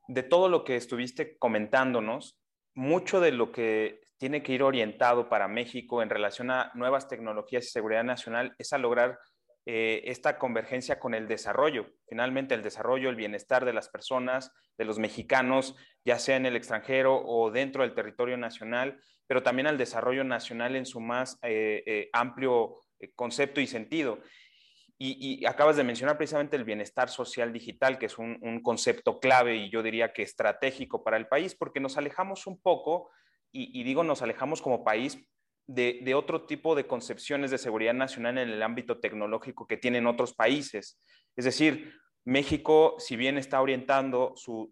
de 0.09 0.23
todo 0.23 0.49
lo 0.49 0.65
que 0.65 0.77
estuviste 0.77 1.37
comentándonos, 1.38 2.41
mucho 2.75 3.21
de 3.21 3.33
lo 3.33 3.53
que 3.53 4.01
tiene 4.19 4.43
que 4.43 4.53
ir 4.53 4.62
orientado 4.62 5.29
para 5.29 5.49
México 5.49 6.03
en 6.03 6.11
relación 6.11 6.51
a 6.51 6.71
nuevas 6.75 7.09
tecnologías 7.09 7.65
y 7.65 7.71
seguridad 7.71 8.05
nacional 8.05 8.55
es 8.59 8.73
a 8.73 8.79
lograr 8.79 9.19
eh, 9.65 10.03
esta 10.07 10.38
convergencia 10.38 10.99
con 10.99 11.15
el 11.15 11.29
desarrollo. 11.29 11.87
Finalmente, 12.09 12.55
el 12.55 12.62
desarrollo, 12.62 13.11
el 13.11 13.17
bienestar 13.17 13.65
de 13.65 13.73
las 13.73 13.89
personas, 13.89 14.53
de 14.76 14.85
los 14.85 14.99
mexicanos, 14.99 15.76
ya 16.05 16.18
sea 16.18 16.37
en 16.37 16.47
el 16.47 16.57
extranjero 16.57 17.22
o 17.24 17.51
dentro 17.51 17.83
del 17.83 17.95
territorio 17.95 18.37
nacional, 18.37 19.01
pero 19.26 19.43
también 19.43 19.68
al 19.68 19.79
desarrollo 19.79 20.24
nacional 20.24 20.74
en 20.74 20.87
su 20.87 21.01
más 21.01 21.39
eh, 21.43 21.83
eh, 21.87 22.11
amplio 22.12 22.76
concepto 23.14 23.61
y 23.61 23.66
sentido. 23.66 24.20
Y, 25.05 25.44
acabas 25.46 25.74
de 25.74 25.82
mencionar 25.82 26.16
precisamente 26.16 26.55
el 26.55 26.62
bienestar 26.62 27.09
social 27.09 27.53
digital, 27.53 27.98
que 27.98 28.07
es 28.07 28.18
un, 28.18 28.61
concepto 28.62 29.18
clave 29.18 29.57
y 29.57 29.68
yo 29.68 29.82
diría 29.82 30.12
que 30.12 30.22
estratégico 30.22 31.03
para 31.03 31.16
el 31.16 31.26
país, 31.26 31.57
porque 31.57 31.80
nos 31.80 31.98
alejamos 31.98 32.46
un 32.46 32.61
poco 32.61 33.11
y, 33.50 33.82
digo 33.82 34.05
nos 34.05 34.22
alejamos 34.22 34.62
como 34.62 34.84
país 34.84 35.18
de, 35.66 36.14
otro 36.14 36.46
tipo 36.46 36.76
de 36.76 36.86
concepciones 36.86 37.50
de 37.50 37.59
seguridad 37.59 37.94
nacional 37.94 38.38
en 38.38 38.48
el 38.48 38.62
ámbito 38.62 39.00
tecnológico 39.00 39.66
que 39.66 39.76
tienen 39.76 40.07
otros 40.07 40.34
países. 40.34 41.00
Es 41.34 41.46
decir, 41.46 41.94
México, 42.24 42.94
si 42.98 43.16
bien 43.16 43.38
está 43.38 43.61
orientando 43.61 44.34
su, 44.36 44.70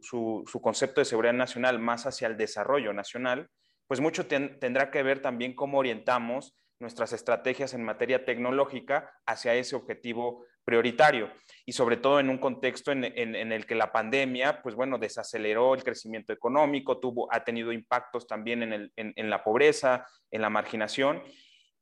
concepto 0.62 1.00
de 1.00 1.06
seguridad 1.06 1.34
nacional 1.34 1.80
más 1.80 2.06
hacia 2.06 2.28
el 2.28 2.36
desarrollo 2.36 2.92
nacional, 2.92 3.48
pues 3.88 3.98
mucho 3.98 4.28
tendrá 4.28 4.92
que 4.92 5.02
ver 5.02 5.22
también 5.22 5.56
cómo 5.56 5.78
orientamos 5.78 6.56
nuestras 6.80 7.12
estrategias 7.12 7.74
en 7.74 7.84
materia 7.84 8.24
tecnológica 8.24 9.12
hacia 9.26 9.54
ese 9.54 9.76
objetivo 9.76 10.44
prioritario. 10.64 11.30
Y 11.66 11.72
sobre 11.72 11.96
todo 11.96 12.20
en 12.20 12.30
un 12.30 12.38
contexto 12.38 12.90
en, 12.92 13.04
el 13.04 13.66
que 13.66 13.74
la 13.74 13.92
pandemia, 13.92 14.62
pues 14.62 14.74
bueno, 14.74 14.98
desaceleró 14.98 15.74
el 15.74 15.84
crecimiento 15.84 16.32
económico, 16.32 16.98
tuvo, 16.98 17.32
ha 17.32 17.44
tenido 17.44 17.72
impactos 17.72 18.26
también 18.26 18.90
en, 18.96 19.30
la 19.30 19.44
pobreza, 19.44 20.06
en 20.30 20.42
la 20.42 20.50
marginación. 20.50 21.22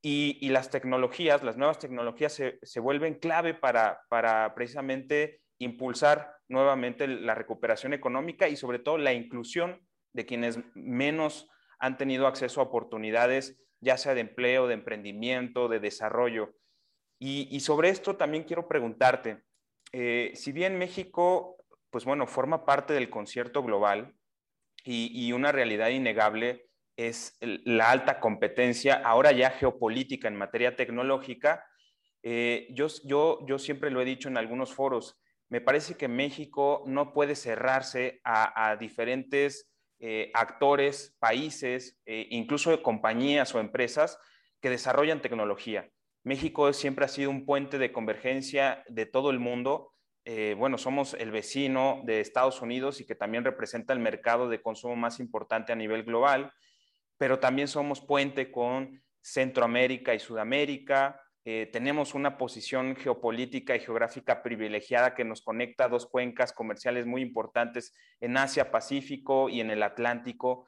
Y, 0.03 0.49
las 0.49 0.70
tecnologías, 0.70 1.42
las 1.42 1.57
nuevas 1.57 1.78
tecnologías 1.78 2.32
se, 2.32 2.80
vuelven 2.80 3.14
clave 3.14 3.55
para, 3.55 4.01
para 4.09 4.55
precisamente 4.55 5.42
impulsar 5.59 6.34
nuevamente 6.49 7.07
la 7.07 7.34
recuperación 7.34 7.92
económica 7.92 8.49
y 8.49 8.57
sobre 8.57 8.78
todo 8.78 8.96
la 8.96 9.12
inclusión 9.12 9.80
de 10.12 10.24
quienes 10.24 10.61
menos 10.74 11.49
han 11.78 11.96
tenido 11.96 12.26
acceso 12.26 12.61
a 12.61 12.64
oportunidades, 12.64 13.61
ya 13.81 13.97
sea 13.97 14.14
de 14.14 14.20
empleo, 14.20 14.66
de 14.66 14.74
emprendimiento, 14.74 15.68
de 15.68 15.81
desarrollo. 15.81 16.55
Y, 17.20 17.59
sobre 17.61 17.89
esto 17.89 18.16
también 18.16 18.45
quiero 18.45 18.68
preguntarte, 18.68 19.43
eh, 19.93 20.33
si 20.35 20.53
bien 20.53 20.79
México, 20.79 21.57
pues 21.91 22.05
bueno, 22.05 22.26
forma 22.26 22.64
parte 22.64 22.95
del 22.95 23.11
concierto 23.11 23.62
global 23.62 24.14
y, 24.85 25.33
una 25.33 25.51
realidad 25.51 25.89
innegable 25.89 26.68
es 26.97 27.37
la 27.41 27.91
alta 27.91 28.20
competencia, 28.20 28.95
ahora 29.05 29.33
ya 29.33 29.51
geopolítica 29.51 30.29
en 30.29 30.37
materia 30.37 30.76
tecnológica, 30.76 31.64
eh, 32.22 32.68
yo, 32.70 32.87
yo, 33.05 33.39
yo 33.47 33.59
siempre 33.59 33.91
lo 33.91 34.01
he 34.01 34.05
dicho 34.05 34.29
en 34.29 34.37
algunos 34.37 34.74
foros, 34.74 35.20
me 35.49 35.61
parece 35.61 35.97
que 35.97 36.09
México 36.09 36.83
no 36.87 37.12
puede 37.12 37.35
cerrarse 37.35 38.20
a, 38.24 38.76
diferentes 38.76 39.68
eh, 40.01 40.30
actores, 40.34 41.16
países, 41.18 42.01
incluso 42.07 42.82
compañías 42.82 43.55
o 43.55 43.61
empresas 43.61 44.18
que 44.61 44.70
desarrollan 44.70 45.22
tecnología. 45.22 45.90
México 46.24 46.72
siempre 46.72 47.05
ha 47.05 47.09
sido 47.09 47.30
un 47.30 47.46
puente 47.46 47.78
de 47.78 47.92
convergencia 47.92 48.84
de 48.88 49.07
todo 49.07 49.30
el 49.30 49.38
mundo. 49.38 49.94
Eh, 50.24 50.55
bueno, 50.59 50.76
somos 50.76 51.14
el 51.14 51.30
vecino 51.30 52.03
de 52.05 52.20
Estados 52.20 52.61
Unidos 52.61 53.01
y 53.01 53.07
que 53.07 53.14
también 53.14 53.44
representa 53.44 53.92
el 53.92 53.99
mercado 53.99 54.49
de 54.49 54.61
consumo 54.61 54.96
más 54.96 55.20
importante 55.20 55.72
a 55.72 55.76
nivel 55.76 56.05
global, 56.05 56.53
pero 57.16 57.38
también 57.38 57.68
somos 57.68 58.01
puente 58.01 58.51
con 58.51 59.03
Centroamérica 59.22 60.14
y 60.14 60.18
Sudamérica. 60.18 61.20
Eh, 61.45 61.68
tenemos 61.72 62.14
una 62.14 62.36
posición 62.36 62.97
geopolítica 62.97 63.74
y 63.74 63.80
geográfica 63.80 64.43
privilegiada 64.43 65.14
que 65.14 65.24
nos 65.24 65.43
conecta 65.43 65.84
a 65.84 65.89
dos 65.89 66.07
cuencas 66.07 66.53
comerciales 66.53 67.07
muy 67.07 67.22
importantes 67.22 67.95
en 68.20 68.36
Asia, 68.36 68.70
Pacífico 68.70 69.49
y 69.49 69.61
en 69.61 69.70
el 69.70 69.82
Atlántico. 69.82 70.66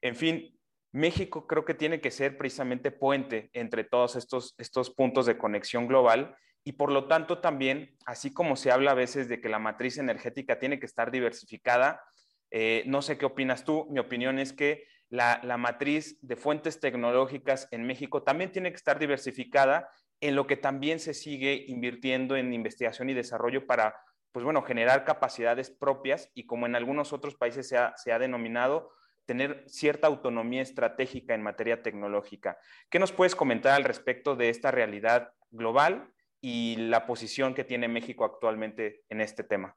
En 0.00 0.14
fin, 0.14 0.56
México 0.92 1.46
creo 1.46 1.64
que 1.64 1.74
tiene 1.74 2.00
que 2.00 2.10
ser 2.10 2.36
precisamente 2.36 2.90
puente 2.90 3.50
entre 3.52 3.84
todos 3.84 4.16
estos, 4.16 4.54
estos 4.58 4.90
puntos 4.90 5.26
de 5.26 5.38
conexión 5.38 5.86
global 5.86 6.36
y 6.64 6.72
por 6.72 6.92
lo 6.92 7.06
tanto 7.06 7.38
también, 7.38 7.96
así 8.06 8.32
como 8.32 8.56
se 8.56 8.70
habla 8.70 8.90
a 8.90 8.94
veces 8.94 9.28
de 9.28 9.40
que 9.40 9.48
la 9.48 9.58
matriz 9.58 9.98
energética 9.98 10.58
tiene 10.58 10.78
que 10.78 10.86
estar 10.86 11.10
diversificada, 11.10 12.02
eh, 12.50 12.82
no 12.86 13.02
sé 13.02 13.16
qué 13.16 13.26
opinas 13.26 13.64
tú, 13.64 13.86
mi 13.90 14.00
opinión 14.00 14.38
es 14.38 14.52
que 14.52 14.84
la, 15.08 15.40
la, 15.42 15.56
matriz 15.56 16.18
de 16.20 16.36
fuentes 16.36 16.78
tecnológicas 16.78 17.68
en 17.70 17.84
México 17.86 18.22
también 18.22 18.52
tiene 18.52 18.70
que 18.70 18.76
estar 18.76 18.98
diversificada, 18.98 19.88
en 20.20 20.34
lo 20.34 20.46
que 20.46 20.56
también 20.56 21.00
se 21.00 21.14
sigue 21.14 21.64
invirtiendo 21.68 22.36
en 22.36 22.52
investigación 22.52 23.08
y 23.10 23.14
desarrollo 23.14 23.66
para, 23.66 23.96
pues 24.32 24.44
bueno, 24.44 24.62
generar 24.62 25.04
capacidades 25.04 25.70
propias 25.70 26.30
y 26.34 26.46
como 26.46 26.66
en 26.66 26.76
algunos 26.76 27.12
otros 27.12 27.34
países 27.34 27.68
se 27.68 27.76
ha, 27.76 27.96
se 27.96 28.12
ha 28.12 28.18
denominado, 28.18 28.92
tener 29.24 29.64
cierta 29.66 30.08
autonomía 30.08 30.62
estratégica 30.62 31.34
en 31.34 31.42
materia 31.42 31.82
tecnológica. 31.82 32.58
¿Qué 32.90 32.98
nos 32.98 33.12
puedes 33.12 33.34
comentar 33.34 33.74
al 33.74 33.84
respecto 33.84 34.36
de 34.36 34.48
esta 34.48 34.70
realidad 34.70 35.32
global 35.50 36.12
y 36.40 36.76
la 36.76 37.06
posición 37.06 37.54
que 37.54 37.64
tiene 37.64 37.88
México 37.88 38.24
actualmente 38.24 39.02
en 39.08 39.20
este 39.20 39.44
tema? 39.44 39.76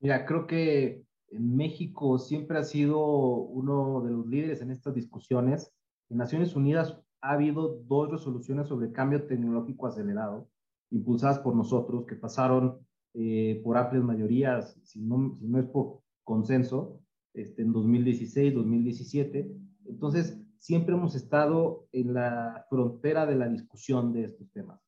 Mira, 0.00 0.24
creo 0.26 0.46
que 0.46 1.02
México 1.30 2.18
siempre 2.18 2.58
ha 2.58 2.62
sido 2.62 3.00
uno 3.00 4.02
de 4.02 4.12
los 4.12 4.26
líderes 4.26 4.60
en 4.60 4.70
estas 4.70 4.94
discusiones. 4.94 5.72
En 6.08 6.18
Naciones 6.18 6.54
Unidas 6.54 7.00
ha 7.20 7.32
habido 7.32 7.80
dos 7.86 8.10
resoluciones 8.10 8.68
sobre 8.68 8.92
cambio 8.92 9.26
tecnológico 9.26 9.86
acelerado, 9.86 10.48
impulsadas 10.90 11.38
por 11.40 11.54
nosotros, 11.54 12.06
que 12.06 12.16
pasaron 12.16 12.78
eh, 13.14 13.60
por 13.64 13.76
amplias 13.76 14.04
mayorías, 14.04 14.78
si 14.84 15.00
no, 15.00 15.36
si 15.38 15.46
no 15.48 15.58
es 15.58 15.66
por 15.66 16.00
consenso, 16.22 17.00
este, 17.34 17.62
en 17.62 17.72
2016, 17.72 18.54
2017. 18.54 19.50
Entonces, 19.86 20.38
siempre 20.58 20.94
hemos 20.94 21.14
estado 21.14 21.86
en 21.92 22.14
la 22.14 22.66
frontera 22.68 23.26
de 23.26 23.36
la 23.36 23.48
discusión 23.48 24.12
de 24.12 24.24
estos 24.24 24.50
temas. 24.52 24.80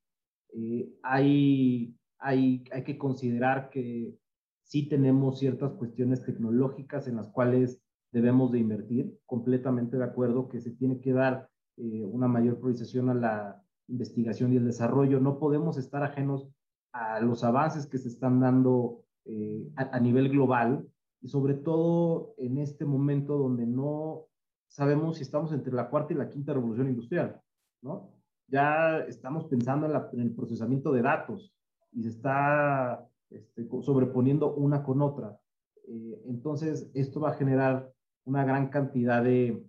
Eh, 0.54 0.92
hay, 1.02 1.96
hay, 2.18 2.64
hay 2.72 2.84
que 2.84 2.98
considerar 2.98 3.70
que 3.70 4.14
sí 4.62 4.88
tenemos 4.88 5.38
ciertas 5.38 5.72
cuestiones 5.72 6.22
tecnológicas 6.24 7.08
en 7.08 7.16
las 7.16 7.28
cuales 7.28 7.80
debemos 8.12 8.52
de 8.52 8.58
invertir. 8.58 9.18
Completamente 9.26 9.96
de 9.96 10.04
acuerdo 10.04 10.48
que 10.48 10.60
se 10.60 10.70
tiene 10.70 11.00
que 11.00 11.12
dar 11.12 11.48
eh, 11.78 12.04
una 12.04 12.26
mayor 12.26 12.56
priorización 12.58 13.08
a 13.08 13.14
la 13.14 13.62
investigación 13.88 14.52
y 14.52 14.56
el 14.56 14.64
desarrollo. 14.64 15.20
No 15.20 15.38
podemos 15.38 15.78
estar 15.78 16.02
ajenos 16.02 16.48
a 16.92 17.20
los 17.20 17.44
avances 17.44 17.86
que 17.86 17.98
se 17.98 18.08
están 18.08 18.40
dando 18.40 19.04
eh, 19.24 19.70
a, 19.76 20.00
nivel 20.00 20.28
global 20.30 20.88
y 21.20 21.28
sobre 21.28 21.54
todo 21.54 22.34
en 22.38 22.58
este 22.58 22.84
momento 22.84 23.36
donde 23.36 23.66
no 23.66 24.26
sabemos 24.66 25.18
si 25.18 25.22
estamos 25.22 25.52
entre 25.52 25.72
la 25.72 25.88
cuarta 25.88 26.12
y 26.12 26.16
la 26.16 26.28
quinta 26.28 26.52
revolución 26.52 26.88
industrial, 26.88 27.40
¿no? 27.82 28.10
Ya 28.48 29.00
estamos 29.00 29.44
pensando 29.44 29.86
en, 29.86 30.20
el 30.20 30.34
procesamiento 30.34 30.92
de 30.92 31.02
datos 31.02 31.52
y 31.92 32.02
se 32.02 32.08
está 32.08 33.06
este, 33.30 33.68
sobreponiendo 33.82 34.54
una 34.54 34.82
con 34.82 35.02
otra. 35.02 35.38
Eh, 35.86 36.22
entonces, 36.26 36.90
esto 36.94 37.20
va 37.20 37.30
a 37.30 37.36
generar 37.36 37.92
una 38.24 38.44
gran 38.44 38.68
cantidad 38.68 39.22
de, 39.22 39.62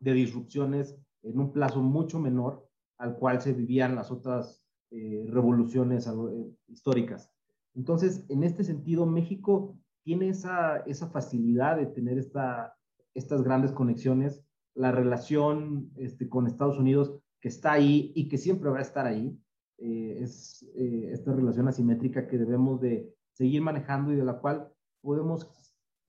de, 0.00 0.12
disrupciones 0.12 0.96
en 1.22 1.38
un 1.38 1.52
plazo 1.52 1.82
mucho 1.82 2.18
menor 2.18 2.66
al 2.98 3.16
cual 3.16 3.40
se 3.40 3.52
vivían 3.52 3.94
las 3.94 4.10
otras 4.10 4.64
eh, 4.90 5.24
revoluciones 5.28 6.06
eh, 6.06 6.56
históricas. 6.68 7.30
Entonces, 7.74 8.24
en 8.28 8.42
este 8.42 8.64
sentido, 8.64 9.06
México 9.06 9.78
tiene 10.02 10.28
esa, 10.28 10.78
esa 10.78 11.08
facilidad 11.08 11.76
de 11.76 11.86
tener 11.86 12.18
esta, 12.18 12.74
estas 13.14 13.42
grandes 13.42 13.72
conexiones, 13.72 14.42
la 14.74 14.92
relación 14.92 15.90
este, 15.96 16.28
con 16.28 16.46
Estados 16.46 16.78
Unidos 16.78 17.14
que 17.40 17.48
está 17.48 17.72
ahí 17.72 18.12
y 18.14 18.28
que 18.28 18.38
siempre 18.38 18.70
va 18.70 18.78
a 18.78 18.82
estar 18.82 19.06
ahí, 19.06 19.36
eh, 19.78 20.18
es 20.20 20.62
eh, 20.76 21.10
esta 21.12 21.32
relación 21.32 21.68
asimétrica 21.68 22.26
que 22.26 22.38
debemos 22.38 22.80
de 22.80 23.14
seguir 23.32 23.62
manejando 23.62 24.12
y 24.12 24.16
de 24.16 24.24
la 24.24 24.38
cual 24.38 24.70
podemos 25.00 25.48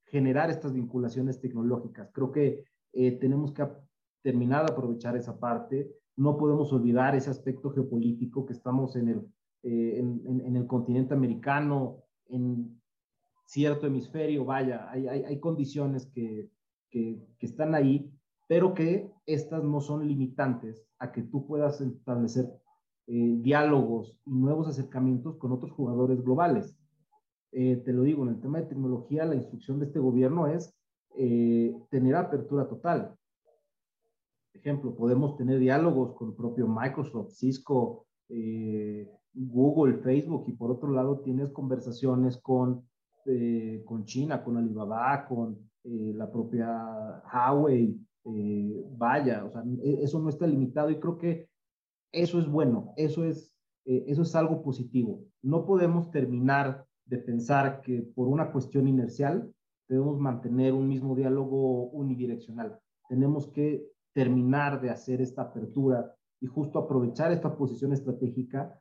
generar 0.06 0.50
estas 0.50 0.74
vinculaciones 0.74 1.40
tecnológicas. 1.40 2.12
Creo 2.12 2.32
que 2.32 2.66
eh, 2.94 3.12
tenemos 3.20 3.52
que 3.52 3.68
terminar 4.22 4.66
de 4.66 4.74
aprovechar 4.74 5.16
esa 5.16 5.40
parte. 5.40 5.92
No 6.16 6.38
podemos 6.38 6.72
olvidar 6.74 7.16
ese 7.16 7.30
aspecto 7.30 7.72
geopolítico 7.72 8.46
que 8.46 8.54
estamos 8.54 8.96
en 8.96 9.10
el, 9.10 9.28
en, 9.64 10.22
en, 10.26 10.42
en 10.42 10.56
el 10.56 10.68
continente 10.68 11.14
americano, 11.14 12.04
en 12.28 12.82
cierto 13.52 13.86
hemisferio, 13.86 14.46
vaya, 14.46 14.90
hay, 14.90 15.08
hay, 15.08 15.24
hay 15.24 15.40
condiciones 15.42 16.06
que, 16.06 16.50
que, 16.90 17.20
que, 17.38 17.46
están 17.46 17.76
ahí, 17.76 18.10
pero 18.48 18.74
que 18.74 19.12
estas 19.26 19.62
no 19.62 19.82
son 19.82 20.08
limitantes 20.08 20.86
a 21.00 21.12
que 21.12 21.22
tú 21.22 21.46
puedas 21.46 21.82
establecer 21.82 22.50
eh, 23.08 23.36
diálogos 23.42 24.18
y 24.26 24.32
nuevos 24.32 24.70
acercamientos 24.70 25.36
con 25.36 25.52
otros 25.52 25.74
jugadores 25.74 26.22
globales. 26.24 26.78
Eh, 27.52 27.82
te 27.84 27.92
lo 27.92 28.04
digo, 28.04 28.24
en 28.24 28.30
el 28.30 28.40
tema 28.40 28.62
de 28.62 28.68
tecnología, 28.68 29.26
la 29.26 29.36
instrucción 29.36 29.80
de 29.80 29.88
este 29.88 30.00
gobierno 30.00 30.48
es 30.48 30.74
eh, 31.18 31.76
tener 31.90 32.16
apertura 32.16 32.68
total. 32.68 33.16
Por 34.52 34.62
ejemplo, 34.62 34.96
podemos 34.96 35.38
tener 35.38 35.60
diálogos 35.60 36.14
con 36.16 36.30
el 36.30 36.36
propio 36.36 36.68
Microsoft, 36.68 37.32
Cisco, 37.32 38.06
Google, 39.34 39.98
Facebook, 39.98 40.46
y 40.48 40.54
por 40.54 40.72
otro 40.72 40.90
lado 40.90 41.20
tienes 41.20 41.50
conversaciones 41.52 42.38
con 42.38 42.86
eh, 43.26 43.84
con 43.86 44.04
China, 44.06 44.44
con 44.44 44.58
Alibaba, 44.58 45.28
con 45.28 45.70
eh, 45.84 46.12
la 46.16 46.32
propia 46.32 47.22
Huawei, 47.32 47.96
eh, 48.26 48.84
vaya, 48.98 49.46
o 49.46 49.52
sea, 49.52 49.64
e, 49.84 50.02
eso 50.02 50.20
no 50.20 50.30
está 50.30 50.48
limitado 50.48 50.90
y 50.90 51.00
creo 51.00 51.20
que 51.20 51.48
eso 52.12 52.40
es 52.40 52.48
bueno, 52.48 52.94
eso 52.98 53.24
es, 53.24 53.56
eso 53.86 54.24
es 54.24 54.36
algo 54.36 54.64
positivo. 54.64 55.24
No 55.44 55.68
podemos 55.68 56.10
terminar 56.10 56.84
de 57.06 57.20
pensar 57.20 57.82
que 57.82 58.02
por 58.02 58.28
una 58.28 58.52
cuestión 58.52 58.88
inercial 58.88 59.54
debemos 59.92 60.18
mantener 60.20 60.74
un 60.74 60.88
mismo 60.88 61.16
diálogo 61.16 61.90
unidireccional. 61.90 62.80
Tenemos 63.10 63.50
que 63.50 63.92
terminar 64.14 64.80
de 64.80 64.90
hacer 64.90 65.22
esta 65.22 65.42
apertura 65.42 66.16
y 66.40 66.48
justo 66.48 66.80
aprovechar 66.80 67.34
esta 67.34 67.58
posición 67.58 67.92
estratégica 67.92 68.80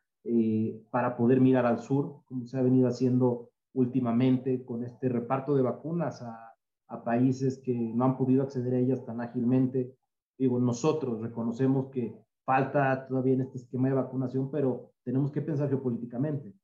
para 0.91 1.17
poder 1.17 1.41
mirar 1.41 1.67
al 1.67 1.81
sur, 1.81 2.23
como 2.27 2.47
se 2.47 2.57
ha 2.57 2.63
venido 2.63 2.87
haciendo 2.87 3.51
últimamente 3.73 4.65
con 4.65 4.85
este 4.85 5.09
reparto 5.09 5.57
de 5.57 5.63
vacunas 5.63 6.23
a, 6.23 6.55
a, 6.87 7.03
países 7.03 7.59
que 7.59 7.75
no 7.75 8.05
han 8.05 8.17
podido 8.17 8.45
acceder 8.45 8.75
a 8.75 8.79
ellas 8.79 9.05
tan 9.05 9.21
ágilmente. 9.21 9.97
Digo, 10.39 10.61
nosotros 10.61 11.21
reconocemos 11.21 11.91
que 11.91 12.15
falta 12.45 13.07
todavía 13.09 13.35
en 13.35 13.41
este 13.41 13.59
esquema 13.59 13.89
de 13.89 13.95
vacunación, 13.95 14.51
pero 14.51 14.93
tenemos 15.03 15.33
que 15.33 15.43
pensar 15.43 15.69
geopolíticamente. 15.69 16.55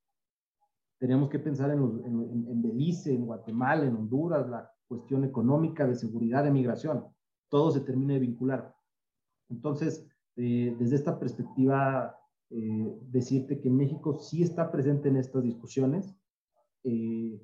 Tenemos 0.99 1.29
que 1.29 1.39
pensar 1.39 1.71
en, 1.71 1.81
en, 2.05 2.47
en 2.49 2.63
Belice, 2.63 3.13
en 3.15 3.27
Guatemala, 3.27 3.85
en 3.85 3.97
Honduras, 3.97 4.49
la 4.49 4.71
cuestión 4.89 5.25
económica, 5.25 5.87
de 5.87 5.95
seguridad, 5.95 6.45
de 6.45 6.51
migración. 6.51 7.05
Todo 7.49 7.71
se 7.71 7.81
termina 7.81 8.15
de 8.15 8.21
vincular. 8.21 8.75
Entonces, 9.49 10.07
eh, 10.37 10.75
desde 10.79 10.97
esta 10.97 11.19
perspectiva, 11.19 12.17
eh, 12.51 12.99
decirte 13.03 13.61
que 13.61 13.71
México 13.71 14.19
sí 14.19 14.43
está 14.43 14.71
presente 14.71 15.09
en 15.09 15.17
estas 15.17 15.43
discusiones, 15.43 16.15
eh, 16.85 17.41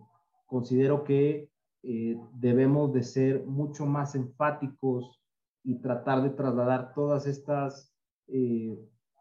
considero 0.46 1.04
que 1.04 1.50
eh, 1.82 2.16
debemos 2.34 2.92
de 2.92 3.02
ser 3.02 3.44
mucho 3.44 3.86
más 3.86 4.14
enfáticos 4.14 5.20
y 5.64 5.80
tratar 5.80 6.22
de 6.22 6.30
trasladar 6.30 6.92
todas 6.94 7.26
estas 7.26 7.92
eh, 8.28 8.78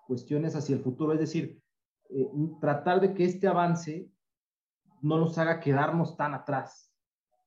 cuestiones 0.08 0.56
hacia 0.56 0.76
el 0.76 0.82
futuro. 0.82 1.14
Es 1.14 1.20
decir, 1.20 1.60
eh, 2.10 2.30
tratar 2.60 3.02
de 3.02 3.14
que 3.14 3.26
este 3.26 3.48
avance 3.48 4.10
no 5.02 5.18
nos 5.18 5.38
haga 5.38 5.60
quedarnos 5.60 6.16
tan 6.18 6.34
atrás. 6.34 6.92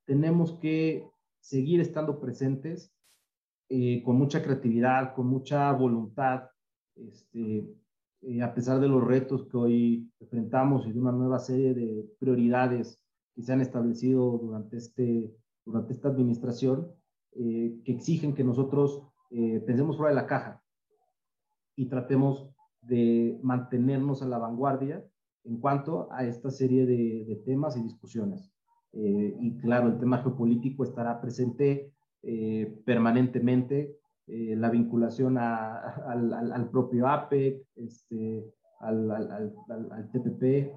Tenemos 0.04 0.58
que 0.58 1.08
seguir 1.40 1.80
estando 1.80 2.20
presentes 2.20 2.92
con 4.04 4.16
mucha 4.16 4.42
creatividad, 4.42 5.14
con 5.14 5.26
mucha 5.26 5.72
voluntad, 5.72 6.48
este, 6.94 7.66
a 8.42 8.54
pesar 8.54 8.78
de 8.78 8.88
los 8.88 9.02
retos 9.02 9.46
que 9.46 9.56
hoy 9.56 10.12
enfrentamos 10.20 10.86
y 10.86 10.92
de 10.92 11.00
una 11.00 11.12
nueva 11.12 11.38
serie 11.38 11.74
de 11.74 12.08
prioridades 12.18 13.00
que 13.34 13.42
se 13.42 13.52
han 13.52 13.60
establecido 13.60 14.38
durante, 14.38 14.76
este, 14.76 15.34
durante 15.64 15.92
esta 15.92 16.08
administración, 16.08 16.92
eh, 17.32 17.80
que 17.84 17.92
exigen 17.92 18.34
que 18.34 18.44
nosotros 18.44 19.02
eh, 19.30 19.60
pensemos 19.66 19.96
fuera 19.96 20.10
de 20.10 20.20
la 20.20 20.26
caja 20.26 20.62
y 21.74 21.86
tratemos 21.86 22.48
de 22.80 23.38
mantenernos 23.42 24.22
a 24.22 24.26
la 24.26 24.38
vanguardia 24.38 25.04
en 25.44 25.58
cuanto 25.58 26.08
a 26.10 26.24
esta 26.24 26.50
serie 26.50 26.86
de, 26.86 27.42
temas 27.44 27.76
y 27.76 27.82
discusiones. 27.82 28.50
Eh, 28.92 29.36
y 29.40 29.58
claro, 29.58 29.88
el 29.88 29.98
tema 29.98 30.18
geopolítico 30.18 30.84
estará 30.84 31.20
presente 31.20 31.90
permanentemente, 32.86 33.98
la 34.26 34.70
vinculación 34.70 35.36
al, 35.36 36.68
propio 36.70 37.06
APEC, 37.06 37.66
este, 37.76 38.50
al, 38.80 39.52
TPP, 40.10 40.72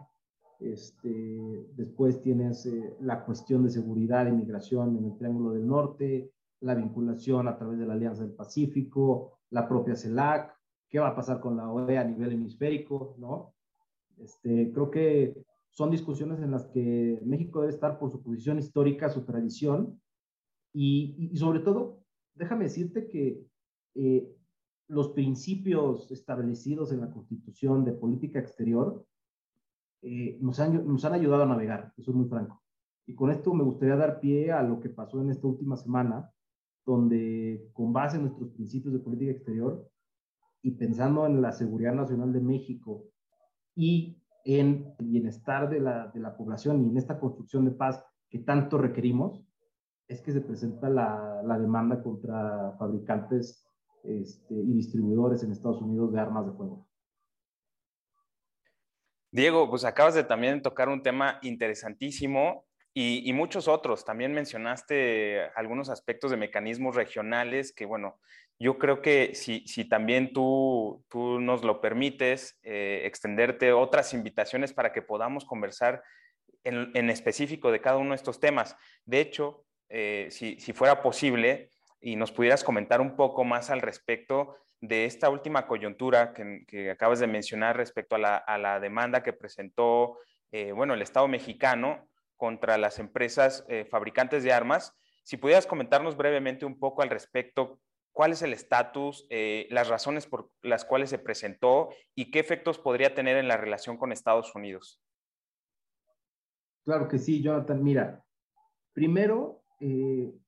este, 0.59 1.67
después 1.75 2.21
tienes 2.21 2.65
eh, 2.65 2.95
la 3.01 3.23
cuestión 3.23 3.63
de 3.63 3.69
seguridad 3.69 4.25
e 4.25 4.31
inmigración 4.31 4.97
en 4.97 5.05
el 5.05 5.17
Triángulo 5.17 5.51
del 5.51 5.67
Norte, 5.67 6.31
la 6.61 6.73
vinculación 6.73 7.47
a 7.47 7.57
través 7.57 7.77
de 7.77 7.85
la 7.85 7.93
Alianza 7.93 8.23
del 8.23 8.33
Pacífico, 8.33 9.39
la 9.51 9.67
propia 9.67 9.95
CELAC, 9.95 10.55
qué 10.89 10.99
va 10.99 11.09
a 11.09 11.15
pasar 11.15 11.39
con 11.39 11.57
la 11.57 11.69
OEA 11.69 12.01
a 12.01 12.05
nivel 12.05 12.31
hemisférico, 12.31 13.15
¿no? 13.19 13.53
Este, 14.19 14.71
creo 14.71 14.89
que 14.89 15.45
son 15.71 15.91
discusiones 15.91 16.39
en 16.39 16.51
las 16.51 16.65
que 16.67 17.19
México 17.23 17.61
debe 17.61 17.73
estar 17.73 17.99
por 17.99 18.11
su 18.11 18.21
posición 18.21 18.57
histórica, 18.57 19.09
su 19.09 19.23
tradición, 19.23 20.01
y, 20.73 21.29
y 21.31 21.37
sobre 21.37 21.59
todo, 21.59 22.03
déjame 22.35 22.65
decirte 22.65 23.07
que 23.07 23.45
eh, 23.95 24.31
los 24.87 25.09
principios 25.09 26.11
establecidos 26.11 26.91
en 26.91 27.01
la 27.01 27.11
Constitución 27.11 27.83
de 27.83 27.93
política 27.93 28.39
exterior 28.39 29.05
eh, 30.01 30.37
nos, 30.39 30.59
han, 30.59 30.87
nos 30.87 31.03
han 31.03 31.13
ayudado 31.13 31.43
a 31.43 31.47
navegar, 31.47 31.93
eso 31.97 32.11
es 32.11 32.17
muy 32.17 32.27
franco. 32.27 32.61
Y 33.05 33.15
con 33.15 33.31
esto 33.31 33.53
me 33.53 33.63
gustaría 33.63 33.95
dar 33.95 34.19
pie 34.19 34.51
a 34.51 34.61
lo 34.63 34.79
que 34.79 34.89
pasó 34.89 35.21
en 35.21 35.31
esta 35.31 35.47
última 35.47 35.75
semana, 35.77 36.31
donde 36.85 37.69
con 37.73 37.91
base 37.91 38.17
en 38.17 38.23
nuestros 38.23 38.49
principios 38.51 38.93
de 38.93 38.99
política 38.99 39.31
exterior 39.31 39.89
y 40.61 40.71
pensando 40.71 41.25
en 41.25 41.41
la 41.41 41.51
seguridad 41.51 41.93
nacional 41.93 42.31
de 42.31 42.41
México 42.41 43.03
y 43.77 44.17
en 44.43 44.95
el 44.97 45.05
bienestar 45.05 45.69
de 45.69 45.79
la, 45.79 46.07
de 46.07 46.19
la 46.19 46.35
población 46.35 46.83
y 46.83 46.89
en 46.89 46.97
esta 46.97 47.19
construcción 47.19 47.63
de 47.63 47.71
paz 47.71 48.03
que 48.29 48.39
tanto 48.39 48.79
requerimos, 48.79 49.45
es 50.07 50.21
que 50.21 50.31
se 50.31 50.41
presenta 50.41 50.89
la, 50.89 51.43
la 51.45 51.59
demanda 51.59 52.01
contra 52.01 52.75
fabricantes 52.79 53.65
este, 54.03 54.55
y 54.55 54.73
distribuidores 54.73 55.43
en 55.43 55.51
Estados 55.51 55.81
Unidos 55.81 56.11
de 56.11 56.19
armas 56.19 56.47
de 56.47 56.53
fuego. 56.53 56.87
Diego, 59.31 59.69
pues 59.69 59.85
acabas 59.85 60.15
de 60.15 60.23
también 60.23 60.61
tocar 60.63 60.89
un 60.89 61.03
tema 61.03 61.37
interesantísimo 61.43 62.65
y, 62.99 63.31
muchos 63.33 63.67
otros. 63.67 64.05
También 64.05 64.33
mencionaste 64.33 65.51
algunos 65.55 65.87
aspectos 65.89 66.31
de 66.31 66.37
mecanismos 66.37 66.95
regionales 66.95 67.71
que, 67.71 67.85
bueno, 67.85 68.19
yo 68.57 68.79
creo 68.79 69.03
que 69.03 69.35
si, 69.35 69.67
si 69.67 69.85
también 69.85 70.33
tú, 70.33 71.05
tú 71.07 71.39
nos 71.39 71.63
lo 71.63 71.79
permites, 71.79 72.57
eh, 72.63 73.03
extenderte 73.05 73.71
otras 73.71 74.15
invitaciones 74.15 74.73
para 74.73 74.93
que 74.93 75.03
podamos 75.03 75.45
conversar 75.45 76.01
en, 76.63 77.09
específico 77.11 77.71
de 77.71 77.81
cada 77.81 77.97
uno 77.97 78.09
de 78.09 78.15
estos 78.15 78.39
temas. 78.39 78.75
De 79.05 79.19
hecho, 79.19 79.63
eh, 79.89 80.29
si, 80.31 80.59
si 80.59 80.73
fuera 80.73 81.03
posible 81.03 81.69
y 82.01 82.15
nos 82.15 82.31
pudieras 82.31 82.63
comentar 82.63 82.99
un 82.99 83.15
poco 83.15 83.43
más 83.43 83.69
al 83.69 83.81
respecto 83.81 84.57
de 84.81 85.05
esta 85.05 85.29
última 85.29 85.67
coyuntura 85.67 86.33
que, 86.33 86.89
acabas 86.89 87.19
de 87.19 87.27
mencionar 87.27 87.77
respecto 87.77 88.15
a 88.15 88.57
la, 88.57 88.79
demanda 88.79 89.21
que 89.21 89.33
presentó, 89.33 90.17
eh, 90.51 90.71
bueno, 90.71 90.95
el 90.95 91.03
Estado 91.03 91.27
mexicano 91.27 92.07
contra 92.37 92.77
las 92.77 92.99
empresas 92.99 93.65
eh, 93.67 93.85
fabricantes 93.85 94.43
de 94.43 94.53
armas. 94.53 94.95
Si 95.23 95.37
pudieras 95.37 95.67
comentarnos 95.67 96.15
brevemente 96.15 96.65
un 96.65 96.79
poco 96.79 97.01
al 97.01 97.09
respecto, 97.09 97.81
cuál 98.13 98.31
es 98.31 98.41
el 98.41 98.53
estatus, 98.53 99.27
eh, 99.29 99.67
las 99.69 99.89
razones 99.89 100.25
por 100.25 100.49
las 100.61 100.85
cuales 100.85 101.09
se 101.09 101.19
presentó 101.19 101.89
y 102.15 102.31
qué 102.31 102.39
efectos 102.39 102.79
podría 102.79 103.13
tener 103.13 103.37
en 103.37 103.47
la 103.47 103.57
relación 103.57 103.97
con 103.97 104.11
Estados 104.11 104.55
Unidos. 104.55 105.01
Claro 106.85 107.07
que 107.09 107.17
sí, 107.17 107.41
Jonathan. 107.41 107.83
Mira, 107.83 108.23
primero, 108.93 109.63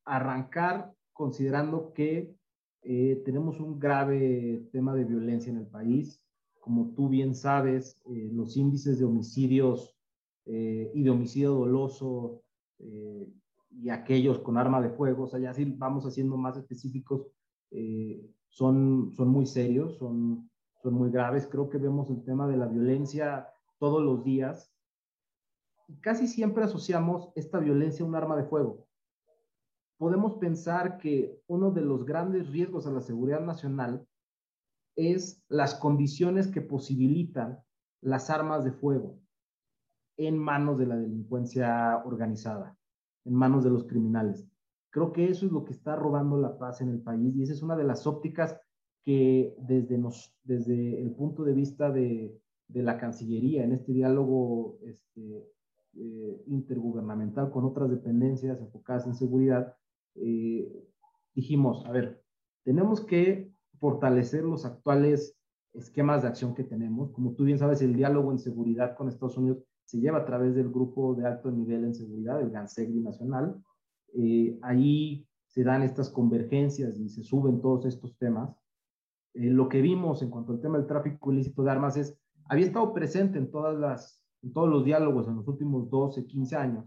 arrancar 0.05 0.93
considerando 1.13 1.91
que 1.93 2.33
eh, 2.81 3.21
tenemos 3.25 3.59
un 3.59 3.77
grave 3.77 4.63
tema 4.71 4.95
de 4.95 5.03
violencia 5.03 5.51
en 5.51 5.57
el 5.57 5.67
país. 5.67 6.21
Como 6.59 6.93
tú 6.93 7.09
bien 7.09 7.35
sabes, 7.35 8.01
eh, 8.05 8.29
los 8.31 8.55
índices 8.55 8.99
de 8.99 9.05
homicidios 9.05 9.95
eh, 10.49 10.91
y 10.93 11.03
de 11.03 11.09
homicidio 11.09 11.51
doloso 11.51 12.41
y 13.71 13.89
aquellos 13.89 14.39
con 14.39 14.57
arma 14.57 14.81
de 14.81 14.89
fuego, 14.89 15.23
o 15.23 15.27
sea, 15.27 15.39
ya 15.39 15.53
si 15.53 15.65
vamos 15.65 16.05
haciendo 16.05 16.37
más 16.37 16.57
específicos, 16.57 17.27
son, 18.47 19.11
son 19.11 19.27
muy 19.27 19.45
serios, 19.45 19.97
son, 19.97 20.49
son 20.81 20.93
muy 20.93 21.11
graves. 21.11 21.45
Creo 21.45 21.69
que 21.69 21.77
vemos 21.77 22.09
el 22.09 22.23
tema 22.23 22.47
de 22.47 22.55
la 22.55 22.67
violencia 22.67 23.49
todos 23.77 24.01
los 24.01 24.23
días. 24.23 24.73
Casi 25.99 26.25
siempre 26.25 26.63
asociamos 26.63 27.31
esta 27.35 27.59
violencia 27.59 28.05
a 28.05 28.07
un 28.07 28.15
arma 28.15 28.37
de 28.37 28.45
fuego 28.45 28.87
podemos 29.99 30.35
pensar 30.35 30.97
que 30.97 31.39
uno 31.47 31.71
de 31.71 31.81
los 31.81 32.05
grandes 32.05 32.49
riesgos 32.49 32.87
a 32.87 32.91
la 32.91 33.01
seguridad 33.01 33.41
nacional 33.41 34.07
es 34.95 35.43
las 35.49 35.75
condiciones 35.75 36.47
que 36.47 36.61
posibilitan 36.61 37.59
las 38.01 38.29
armas 38.29 38.63
de 38.63 38.71
fuego 38.71 39.19
en 40.20 40.38
manos 40.38 40.78
de 40.78 40.86
la 40.86 40.97
delincuencia 40.97 42.01
organizada, 42.03 42.78
en 43.24 43.34
manos 43.34 43.63
de 43.63 43.70
los 43.70 43.86
criminales. 43.86 44.45
Creo 44.89 45.13
que 45.13 45.30
eso 45.30 45.45
es 45.45 45.51
lo 45.53 45.63
que 45.63 45.72
está 45.72 45.95
robando 45.95 46.38
la 46.38 46.57
paz 46.57 46.82
en 46.82 46.89
el 46.89 47.01
país 47.01 47.36
y 47.36 47.43
esa 47.43 47.53
es 47.53 47.63
una 47.63 47.78
de 47.78 47.86
las 47.86 48.05
ópticas 48.05 48.59
que 49.05 49.55
desde, 49.59 49.97
nos, 49.97 50.36
desde 50.43 51.01
el 51.01 51.11
punto 51.11 51.45
de 51.45 51.53
vista 51.53 51.89
de, 51.89 52.38
de 52.67 52.84
la 52.84 52.97
Cancillería, 52.97 53.63
en 53.63 53.72
este 53.72 53.93
diálogo 53.93 54.78
este, 54.82 55.47
eh, 55.95 56.43
intergubernamental 56.47 57.49
con 57.49 57.63
otras 57.63 57.89
dependencias 57.89 58.59
enfocadas 58.59 59.07
en 59.07 59.15
seguridad, 59.15 59.74
eh, 60.15 60.86
dijimos, 61.34 61.86
a 61.86 61.91
ver, 61.93 62.22
tenemos 62.65 63.05
que 63.05 63.53
fortalecer 63.80 64.43
los 64.43 64.65
actuales 64.65 65.38
esquemas 65.74 66.24
de 66.24 66.28
acción 66.28 66.55
que 66.55 66.65
tenemos. 66.65 67.11
Como 67.11 67.36
tú 67.36 67.45
bien 67.45 67.57
sabes, 67.57 67.82
el 67.82 67.95
diálogo 67.95 68.34
en 68.34 68.39
seguridad 68.39 68.97
con 68.97 69.07
Estados 69.07 69.38
Unidos 69.38 69.63
se 69.89 69.99
lleva 69.99 70.19
a 70.19 70.25
través 70.25 70.53
del 70.53 70.69
grupo 70.69 71.15
de 71.15 71.25
alto 71.25 71.49
nivel 71.49 71.83
en 71.83 71.95
seguridad, 71.95 72.39
el 72.39 72.51
GANSEGRI 72.51 72.99
nacional. 72.99 73.59
Eh, 74.13 74.59
ahí 74.61 75.27
se 75.47 75.63
dan 75.63 75.81
estas 75.81 76.11
convergencias 76.11 76.99
y 76.99 77.09
se 77.09 77.23
suben 77.23 77.59
todos 77.59 77.87
estos 77.87 78.15
temas. 78.19 78.55
Eh, 79.33 79.49
lo 79.49 79.67
que 79.67 79.81
vimos 79.81 80.21
en 80.21 80.29
cuanto 80.29 80.51
al 80.51 80.61
tema 80.61 80.77
del 80.77 80.85
tráfico 80.85 81.33
ilícito 81.33 81.63
de 81.63 81.71
armas 81.71 81.97
es, 81.97 82.15
había 82.45 82.67
estado 82.67 82.93
presente 82.93 83.39
en, 83.39 83.49
todas 83.49 83.75
las, 83.79 84.23
en 84.43 84.53
todos 84.53 84.69
los 84.69 84.85
diálogos 84.85 85.27
en 85.27 85.37
los 85.37 85.47
últimos 85.47 85.89
12, 85.89 86.27
15 86.27 86.55
años, 86.55 86.85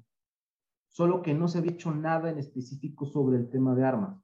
solo 0.87 1.23
que 1.23 1.35
no 1.35 1.49
se 1.49 1.59
había 1.59 1.73
hecho 1.73 1.93
nada 1.93 2.31
en 2.31 2.39
específico 2.39 3.05
sobre 3.05 3.37
el 3.37 3.49
tema 3.49 3.75
de 3.75 3.83
armas. 3.83 4.17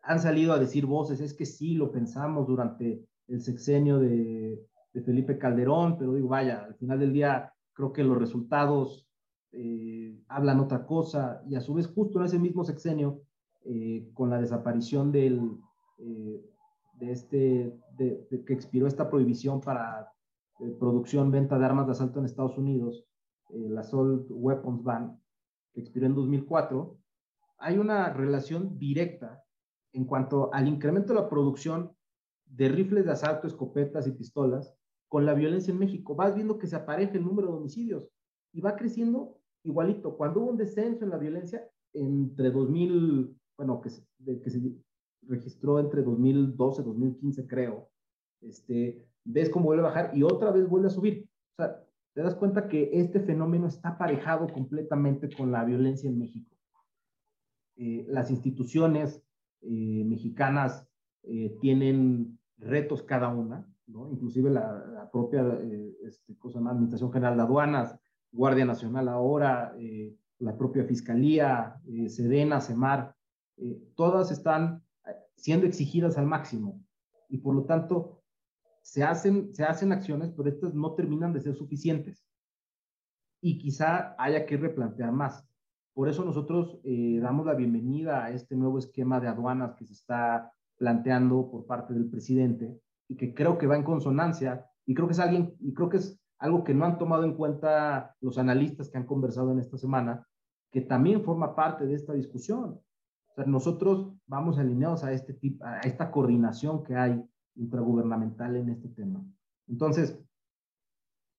Han 0.00 0.20
salido 0.20 0.54
a 0.54 0.58
decir 0.58 0.86
voces, 0.86 1.20
es 1.20 1.34
que 1.34 1.44
sí, 1.44 1.74
lo 1.74 1.92
pensamos 1.92 2.46
durante 2.46 3.06
el 3.28 3.42
sexenio 3.42 3.98
de, 3.98 4.58
Felipe 5.02 5.38
Calderón, 5.38 5.98
pero 5.98 6.14
digo, 6.14 6.28
vaya, 6.28 6.64
al 6.64 6.74
final 6.74 6.98
del 6.98 7.12
día 7.12 7.52
creo 7.72 7.92
que 7.92 8.02
los 8.02 8.18
resultados 8.18 9.06
eh, 9.52 10.18
hablan 10.28 10.60
otra 10.60 10.84
cosa 10.86 11.42
y 11.46 11.54
a 11.54 11.60
su 11.60 11.74
vez 11.74 11.86
justo 11.86 12.18
en 12.18 12.26
ese 12.26 12.38
mismo 12.38 12.64
sexenio, 12.64 13.22
eh, 13.64 14.08
con 14.14 14.30
la 14.30 14.40
desaparición 14.40 15.12
eh, 15.14 15.40
de 16.94 17.10
este, 17.10 17.78
de, 17.96 18.26
que 18.46 18.52
expiró 18.52 18.86
esta 18.86 19.08
prohibición 19.10 19.60
para 19.60 20.12
producción, 20.78 21.30
venta 21.30 21.58
de 21.58 21.66
armas 21.66 21.86
de 21.86 21.92
asalto 21.92 22.18
en 22.18 22.24
Estados 22.24 22.56
Unidos, 22.56 23.04
el 23.50 23.76
Assault 23.76 24.26
Weapons 24.30 24.82
Ban, 24.82 25.20
que 25.74 25.80
expiró 25.80 26.06
en 26.06 26.14
2004, 26.14 26.98
hay 27.58 27.78
una 27.78 28.12
relación 28.12 28.78
directa 28.78 29.42
en 29.92 30.06
cuanto 30.06 30.52
al 30.54 30.68
incremento 30.68 31.12
de 31.12 31.20
la 31.20 31.28
producción 31.28 31.92
de 32.46 32.68
rifles 32.68 33.04
de 33.04 33.12
asalto, 33.12 33.46
escopetas 33.46 34.06
y 34.06 34.12
pistolas 34.12 34.74
con 35.08 35.26
la 35.26 35.34
violencia 35.34 35.72
en 35.72 35.78
México. 35.78 36.14
Vas 36.14 36.34
viendo 36.34 36.58
que 36.58 36.66
se 36.66 36.76
apareja 36.76 37.12
el 37.12 37.24
número 37.24 37.48
de 37.48 37.54
homicidios 37.54 38.08
y 38.52 38.60
va 38.60 38.76
creciendo 38.76 39.38
igualito, 39.66 40.16
cuando 40.16 40.40
hubo 40.40 40.50
un 40.50 40.56
descenso 40.56 41.04
en 41.04 41.10
la 41.10 41.18
violencia 41.18 41.68
entre 41.92 42.50
2000, 42.50 43.36
bueno, 43.58 43.80
que 43.80 43.90
se, 43.90 44.06
que 44.24 44.76
registró 45.22 45.80
entre 45.80 46.02
2012 46.02 46.82
y 46.82 46.84
2015, 46.84 47.46
creo, 47.46 47.90
este, 48.40 49.06
ves 49.24 49.50
cómo 49.50 49.66
vuelve 49.66 49.82
a 49.82 49.88
bajar 49.88 50.16
y 50.16 50.22
otra 50.22 50.50
vez 50.52 50.68
vuelve 50.68 50.88
a 50.88 50.90
subir. 50.90 51.28
O 51.58 51.62
sea, 51.62 51.82
te 52.14 52.22
das 52.22 52.34
cuenta 52.34 52.68
que 52.68 52.90
este 52.92 53.20
fenómeno 53.20 53.66
está 53.66 53.90
aparejado 53.90 54.46
completamente 54.46 55.28
con 55.34 55.50
la 55.50 55.64
violencia 55.64 56.08
en 56.08 56.18
México. 56.18 56.56
Eh, 57.76 58.06
las 58.08 58.30
instituciones 58.30 59.22
eh, 59.60 60.04
mexicanas 60.04 60.88
eh, 61.24 61.58
tienen 61.60 62.38
retos 62.56 63.02
cada 63.02 63.28
una, 63.28 63.70
¿no? 63.86 64.10
inclusive 64.10 64.50
la, 64.50 65.08
propia 65.12 65.44
este, 66.02 66.36
cosa 66.36 66.58
Administración 66.58 67.12
General 67.12 67.36
de 67.36 67.42
Aduanas, 67.42 67.98
Guardia 68.32 68.64
Nacional 68.64 69.08
ahora, 69.08 69.74
la 70.38 70.56
propia 70.58 70.84
Fiscalía, 70.84 71.80
Sedena, 72.08 72.60
Semar, 72.60 73.14
todas 73.94 74.30
están 74.30 74.82
siendo 75.36 75.66
exigidas 75.66 76.18
al 76.18 76.26
máximo 76.26 76.82
y 77.28 77.38
por 77.38 77.54
lo 77.54 77.64
tanto 77.64 78.22
se 78.82 79.02
hacen, 79.02 79.54
se 79.54 79.64
hacen 79.64 79.92
acciones, 79.92 80.32
pero 80.36 80.48
estas 80.48 80.74
no 80.74 80.94
terminan 80.94 81.32
de 81.32 81.40
ser 81.40 81.54
suficientes 81.54 82.24
y 83.40 83.58
quizá 83.58 84.14
haya 84.18 84.46
que 84.46 84.56
replantear 84.56 85.12
más. 85.12 85.44
Por 85.92 86.08
eso 86.08 86.24
nosotros 86.24 86.78
eh, 86.84 87.18
damos 87.20 87.46
la 87.46 87.54
bienvenida 87.54 88.24
a 88.24 88.30
este 88.30 88.54
nuevo 88.54 88.78
esquema 88.78 89.18
de 89.18 89.28
aduanas 89.28 89.74
que 89.74 89.86
se 89.86 89.94
está 89.94 90.52
planteando 90.76 91.50
por 91.50 91.66
parte 91.66 91.94
del 91.94 92.08
presidente 92.08 92.80
y 93.08 93.16
que 93.16 93.34
creo 93.34 93.58
que 93.58 93.66
va 93.66 93.76
en 93.76 93.84
consonancia 93.84 94.66
y 94.84 94.94
creo 94.94 95.06
que 95.06 95.12
es 95.12 95.20
alguien 95.20 95.54
y 95.60 95.74
creo 95.74 95.88
que 95.88 95.98
es 95.98 96.20
algo 96.38 96.64
que 96.64 96.74
no 96.74 96.84
han 96.84 96.98
tomado 96.98 97.24
en 97.24 97.34
cuenta 97.34 98.14
los 98.20 98.38
analistas 98.38 98.90
que 98.90 98.98
han 98.98 99.06
conversado 99.06 99.52
en 99.52 99.58
esta 99.58 99.78
semana, 99.78 100.26
que 100.70 100.82
también 100.82 101.24
forma 101.24 101.54
parte 101.54 101.86
de 101.86 101.94
esta 101.94 102.12
discusión. 102.12 102.80
O 103.28 103.34
sea, 103.34 103.44
nosotros 103.46 104.12
vamos 104.26 104.58
alineados 104.58 105.02
a 105.04 105.12
este 105.12 105.34
tipo, 105.34 105.64
a 105.64 105.80
esta 105.80 106.10
coordinación 106.10 106.84
que 106.84 106.94
hay 106.94 107.24
intragubernamental 107.54 108.56
en 108.56 108.68
este 108.68 108.88
tema. 108.88 109.24
Entonces, 109.66 110.18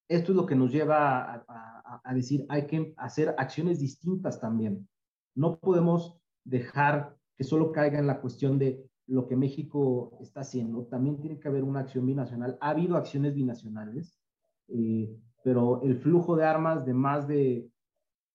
esto 0.10 0.32
es 0.32 0.36
lo 0.36 0.46
que 0.46 0.56
nos 0.56 0.72
lleva 0.72 1.34
a 1.34 1.68
a, 2.04 2.14
decir, 2.14 2.46
hay 2.50 2.68
que 2.68 2.94
hacer 2.98 3.36
acciones 3.38 3.80
distintas 3.80 4.40
también. 4.40 4.88
No 5.36 5.60
podemos 5.60 6.18
dejar 6.44 7.16
que 7.36 7.44
solo 7.44 7.72
caiga 7.72 8.00
en 8.00 8.08
la 8.08 8.20
cuestión 8.20 8.58
de 8.58 8.84
lo 9.08 9.28
que 9.28 9.36
México 9.36 10.18
está 10.22 10.42
haciendo. 10.42 10.86
También 10.86 11.20
tiene 11.20 11.40
que 11.40 11.48
haber 11.48 11.64
una 11.64 11.80
acción 11.80 12.06
binacional. 12.06 12.58
Ha 12.62 12.70
habido 12.70 12.98
acciones 12.98 13.34
binacionales, 13.34 14.20
eh, 14.68 15.18
pero 15.44 15.82
el 15.82 15.98
flujo 15.98 16.36
de 16.36 16.46
armas 16.46 16.86
de 16.86 16.94
más 16.94 17.28
de 17.28 17.70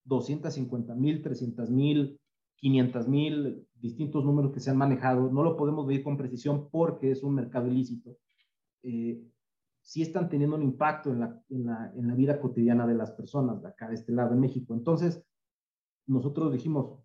250 0.05 0.95
mil, 0.95 1.23
300 1.23 1.71
mil, 1.71 2.19
500 2.57 3.09
mil, 3.09 3.67
distintos 3.75 4.25
números 4.25 4.53
que 4.53 4.61
se 4.61 4.71
han 4.71 4.77
manejado, 4.77 5.31
no 5.31 5.43
lo 5.43 5.57
podemos 5.57 5.87
medir 5.87 6.03
con 6.03 6.17
precisión 6.17 6.69
porque 6.71 7.11
es 7.11 7.23
un 7.23 7.35
mercado 7.35 7.69
ilícito. 7.69 8.17
Eh, 8.83 9.21
sí 9.83 10.01
están 10.03 10.29
teniendo 10.29 10.57
un 10.57 10.63
impacto 10.63 11.11
en 11.11 11.21
la, 11.21 11.43
en 11.51 11.67
la, 11.67 11.93
en 11.95 12.09
la 12.09 12.15
vida 12.15 12.41
cotidiana 12.41 12.87
de 12.87 12.95
las 12.95 13.11
personas 13.13 13.61
de 13.61 13.69
acá, 13.69 13.89
de 13.89 13.95
este 13.95 14.13
lado, 14.13 14.33
en 14.33 14.41
México. 14.41 14.75
Entonces, 14.75 15.23
nosotros 16.07 16.53
dijimos, 16.53 16.99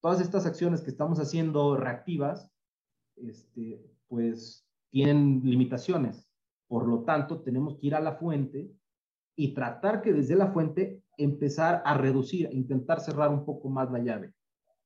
todas 0.00 0.20
estas 0.20 0.46
acciones 0.46 0.82
que 0.82 0.90
estamos 0.90 1.18
haciendo 1.20 1.76
reactivas, 1.76 2.53
este, 3.16 3.84
pues 4.08 4.66
tienen 4.90 5.40
limitaciones. 5.44 6.28
Por 6.68 6.86
lo 6.88 7.02
tanto, 7.04 7.42
tenemos 7.42 7.78
que 7.78 7.88
ir 7.88 7.94
a 7.94 8.00
la 8.00 8.14
fuente 8.14 8.72
y 9.36 9.54
tratar 9.54 10.02
que 10.02 10.12
desde 10.12 10.36
la 10.36 10.52
fuente 10.52 11.02
empezar 11.18 11.82
a 11.84 11.96
reducir, 11.96 12.48
intentar 12.52 13.00
cerrar 13.00 13.30
un 13.30 13.44
poco 13.44 13.68
más 13.68 13.90
la 13.90 13.98
llave. 13.98 14.32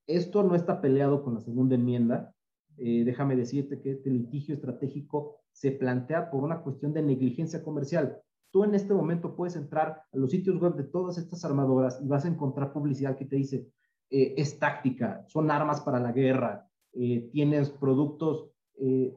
Esto 0.06 0.42
no 0.42 0.54
está 0.54 0.80
peleado 0.80 1.22
con 1.22 1.34
la 1.34 1.40
segunda 1.40 1.74
enmienda. 1.74 2.34
Eh, 2.78 3.04
déjame 3.04 3.36
decirte 3.36 3.80
que 3.80 3.92
este 3.92 4.10
litigio 4.10 4.54
estratégico 4.54 5.36
se 5.52 5.72
plantea 5.72 6.30
por 6.30 6.44
una 6.44 6.62
cuestión 6.62 6.92
de 6.92 7.02
negligencia 7.02 7.62
comercial. 7.62 8.18
Tú 8.50 8.64
en 8.64 8.74
este 8.74 8.94
momento 8.94 9.36
puedes 9.36 9.56
entrar 9.56 10.02
a 10.10 10.16
los 10.16 10.30
sitios 10.30 10.58
web 10.60 10.74
de 10.76 10.84
todas 10.84 11.18
estas 11.18 11.44
armadoras 11.44 12.00
y 12.02 12.06
vas 12.06 12.24
a 12.24 12.28
encontrar 12.28 12.72
publicidad 12.72 13.16
que 13.16 13.26
te 13.26 13.36
dice, 13.36 13.68
eh, 14.10 14.34
es 14.38 14.58
táctica, 14.58 15.24
son 15.26 15.50
armas 15.50 15.82
para 15.82 16.00
la 16.00 16.12
guerra, 16.12 16.67
eh, 16.98 17.28
tienes 17.32 17.70
productos 17.70 18.50
eh, 18.76 19.14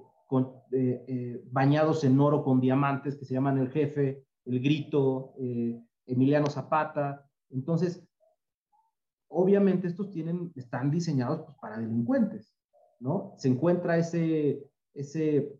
bañados 1.51 2.03
en 2.03 2.19
oro 2.19 2.43
con 2.43 2.61
diamantes 2.61 3.17
que 3.17 3.25
se 3.25 3.33
llaman 3.33 3.57
el 3.57 3.69
jefe, 3.69 4.23
el 4.45 4.59
grito, 4.61 5.33
Emiliano 6.05 6.47
Zapata. 6.47 7.29
Entonces, 7.49 8.07
obviamente 9.27 9.87
estos 9.87 10.11
tienen, 10.11 10.51
están 10.55 10.91
diseñados 10.91 11.41
pues, 11.41 11.57
para 11.57 11.77
delincuentes, 11.77 12.53
¿no? 12.99 13.33
Se 13.37 13.49
encuentra 13.49 13.97
ese, 13.97 14.69
ese 14.93 15.53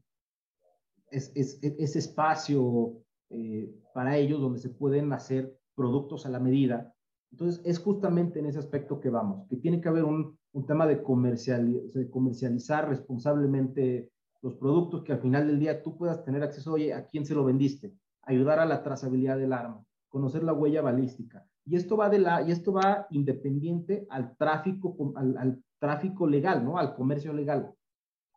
es, 1.12 1.32
ese 1.36 2.00
espacio 2.00 3.04
eh, 3.30 3.74
para 3.94 4.18
ellos 4.18 4.42
donde 4.42 4.60
se 4.60 4.70
pueden 4.70 5.12
hacer 5.14 5.58
productos 5.76 6.26
a 6.26 6.30
la 6.30 6.40
medida. 6.40 6.94
Entonces, 7.32 7.62
es 7.64 7.80
justamente 7.80 8.40
en 8.40 8.48
ese 8.48 8.60
aspecto 8.60 9.00
que 9.00 9.10
vamos, 9.10 9.48
que 9.48 9.58
tiene 9.58 9.80
que 9.80 9.90
haber 9.90 10.04
un, 10.04 10.38
un 10.54 10.66
tema 10.66 10.86
de, 10.86 11.02
comercial, 11.02 11.92
de 11.94 12.10
comercializar 12.10 12.90
responsablemente 12.90 14.12
los 14.42 14.56
productos, 14.56 15.04
que 15.04 15.14
al 15.14 15.22
final 15.22 15.48
del 15.48 15.60
día 15.60 15.82
tú 15.84 15.98
puedas 15.98 16.24
tener 16.24 16.44
acceso, 16.44 16.74
oye, 16.74 16.94
¿a 16.94 17.06
quién 17.06 17.26
se 17.26 17.36
lo 17.36 17.46
vendiste? 17.46 17.94
Ayudar 18.24 18.60
a 18.60 18.66
la 18.66 18.84
trazabilidad 18.84 19.38
del 19.38 19.54
arma, 19.54 19.84
conocer 20.10 20.44
la 20.44 20.54
huella 20.54 20.82
balística. 20.82 21.46
Y 21.66 21.76
esto 21.76 21.96
va, 21.96 22.10
de 22.10 22.20
la, 22.20 22.42
y 22.42 22.52
esto 22.52 22.74
va 22.74 23.08
independiente 23.12 24.08
al 24.10 24.36
tráfico, 24.36 24.96
al 25.16 25.64
tráfico 25.80 26.28
legal, 26.28 26.66
¿no? 26.66 26.78
Al 26.78 26.96
comercio 26.96 27.34
legal. 27.34 27.72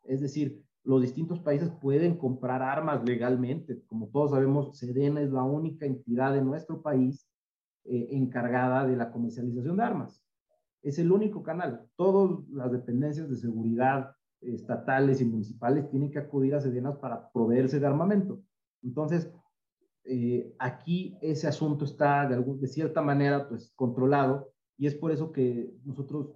Es 0.03 0.21
decir, 0.21 0.63
los 0.83 1.01
distintos 1.01 1.39
países 1.39 1.71
pueden 1.81 2.17
comprar 2.17 2.61
armas 2.61 3.03
legalmente. 3.03 3.81
Como 3.87 4.07
todos 4.07 4.31
sabemos, 4.31 4.77
Sedena 4.77 5.21
es 5.21 5.31
la 5.31 5.43
única 5.43 5.85
entidad 5.85 6.33
de 6.33 6.41
nuestro 6.41 6.81
país 6.81 7.27
eh, 7.85 8.09
encargada 8.11 8.85
de 8.85 8.95
la 8.95 9.11
comercialización 9.11 9.77
de 9.77 9.83
armas. 9.83 10.24
Es 10.85 10.99
el 10.99 11.11
único 11.11 11.43
canal. 11.43 11.87
Todas 11.95 12.47
las 12.49 12.71
dependencias 12.71 13.29
de 13.29 13.35
seguridad 13.35 14.15
estatales 14.41 15.21
y 15.21 15.25
municipales 15.25 15.89
tienen 15.89 16.11
que 16.11 16.19
acudir 16.19 16.55
a 16.55 16.61
Sedenas 16.61 16.97
para 16.97 17.31
proveerse 17.31 17.79
de 17.79 17.87
armamento. 17.87 18.41
Entonces, 18.83 19.31
eh, 20.03 20.53
aquí 20.59 21.17
ese 21.21 21.47
asunto 21.47 21.85
está 21.85 22.27
de, 22.27 22.35
algún, 22.35 22.59
de 22.59 22.67
cierta 22.67 23.01
manera 23.01 23.49
pues, 23.49 23.73
controlado 23.75 24.51
y 24.77 24.85
es 24.85 24.93
por 24.93 25.11
eso 25.11 25.31
que 25.31 25.73
nosotros 25.83 26.35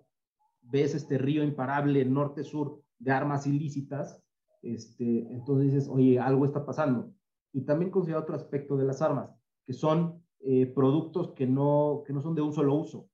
ves 0.61 0.95
este 0.95 1.19
río 1.19 1.43
imparable 1.43 2.03
norte-sur 2.05 2.81
de 2.97 3.11
armas 3.11 3.45
ilícitas 3.45 4.23
este, 4.61 5.31
entonces 5.31 5.73
dices, 5.73 5.89
oye, 5.89 6.19
algo 6.19 6.45
está 6.45 6.65
pasando. 6.65 7.13
Y 7.53 7.61
también 7.61 7.91
considera 7.91 8.19
otro 8.19 8.35
aspecto 8.35 8.77
de 8.77 8.85
las 8.85 9.01
armas, 9.01 9.31
que 9.65 9.73
son 9.73 10.23
eh, 10.41 10.65
productos 10.67 11.33
que 11.33 11.47
no, 11.47 12.03
que 12.05 12.13
no 12.13 12.21
son 12.21 12.35
de 12.35 12.41
un 12.41 12.53
solo 12.53 12.75
uso, 12.75 13.08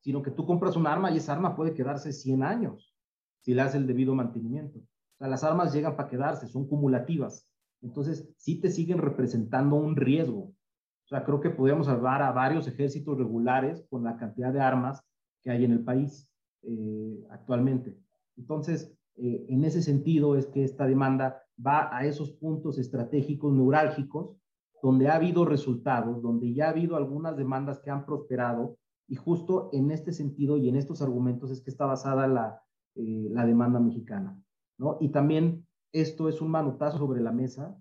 sino 0.00 0.22
que 0.22 0.30
tú 0.30 0.46
compras 0.46 0.76
un 0.76 0.86
arma 0.86 1.10
y 1.10 1.16
esa 1.16 1.32
arma 1.32 1.56
puede 1.56 1.74
quedarse 1.74 2.12
100 2.12 2.42
años 2.42 2.94
si 3.40 3.54
le 3.54 3.62
hace 3.62 3.78
el 3.78 3.86
debido 3.86 4.14
mantenimiento. 4.14 4.78
O 4.78 5.18
sea, 5.18 5.28
las 5.28 5.44
armas 5.44 5.72
llegan 5.72 5.96
para 5.96 6.08
quedarse, 6.08 6.46
son 6.48 6.66
cumulativas. 6.68 7.48
Entonces, 7.82 8.28
sí 8.36 8.60
te 8.60 8.70
siguen 8.70 8.98
representando 8.98 9.76
un 9.76 9.96
riesgo. 9.96 10.40
O 10.40 11.08
sea, 11.08 11.24
creo 11.24 11.40
que 11.40 11.50
podríamos 11.50 11.88
hablar 11.88 12.22
a 12.22 12.32
varios 12.32 12.66
ejércitos 12.68 13.16
regulares 13.16 13.86
con 13.88 14.04
la 14.04 14.16
cantidad 14.16 14.52
de 14.52 14.60
armas 14.60 15.02
que 15.42 15.50
hay 15.50 15.64
en 15.64 15.72
el 15.72 15.84
país 15.84 16.28
eh, 16.62 17.24
actualmente. 17.30 17.96
Entonces, 18.36 18.92
eh, 19.16 19.46
en 19.48 19.64
ese 19.64 19.82
sentido 19.82 20.36
es 20.36 20.46
que 20.46 20.64
esta 20.64 20.86
demanda 20.86 21.42
va 21.64 21.96
a 21.96 22.04
esos 22.04 22.32
puntos 22.32 22.78
estratégicos 22.78 23.52
neurálgicos 23.52 24.36
donde 24.82 25.08
ha 25.08 25.16
habido 25.16 25.44
resultados, 25.44 26.22
donde 26.22 26.52
ya 26.54 26.66
ha 26.66 26.70
habido 26.70 26.96
algunas 26.96 27.36
demandas 27.36 27.80
que 27.80 27.90
han 27.90 28.06
prosperado 28.06 28.76
y 29.08 29.16
justo 29.16 29.70
en 29.72 29.90
este 29.90 30.12
sentido 30.12 30.56
y 30.58 30.68
en 30.68 30.76
estos 30.76 31.02
argumentos 31.02 31.50
es 31.50 31.60
que 31.60 31.70
está 31.70 31.86
basada 31.86 32.28
la, 32.28 32.62
eh, 32.94 33.28
la 33.30 33.46
demanda 33.46 33.80
mexicana. 33.80 34.40
¿no? 34.76 34.98
Y 35.00 35.08
también 35.08 35.66
esto 35.92 36.28
es 36.28 36.40
un 36.40 36.50
manotazo 36.50 36.98
sobre 36.98 37.20
la 37.20 37.32
mesa 37.32 37.76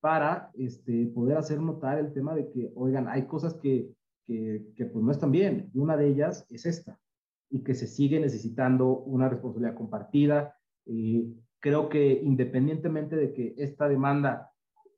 para 0.00 0.50
este, 0.54 1.06
poder 1.06 1.36
hacer 1.36 1.60
notar 1.60 1.98
el 1.98 2.12
tema 2.12 2.34
de 2.34 2.50
que, 2.50 2.72
oigan, 2.74 3.06
hay 3.08 3.26
cosas 3.26 3.54
que, 3.54 3.94
que, 4.24 4.66
que 4.76 4.86
pues 4.86 5.04
no 5.04 5.12
están 5.12 5.30
bien. 5.30 5.70
Una 5.74 5.96
de 5.96 6.08
ellas 6.08 6.44
es 6.50 6.66
esta, 6.66 6.98
y 7.48 7.62
que 7.62 7.74
se 7.74 7.86
sigue 7.86 8.18
necesitando 8.18 8.98
una 8.98 9.28
responsabilidad 9.28 9.76
compartida, 9.76 10.56
eh, 10.86 11.26
creo 11.60 11.88
que 11.88 12.20
independientemente 12.22 13.14
de 13.14 13.32
que 13.32 13.54
esta 13.58 13.88
demanda 13.88 14.51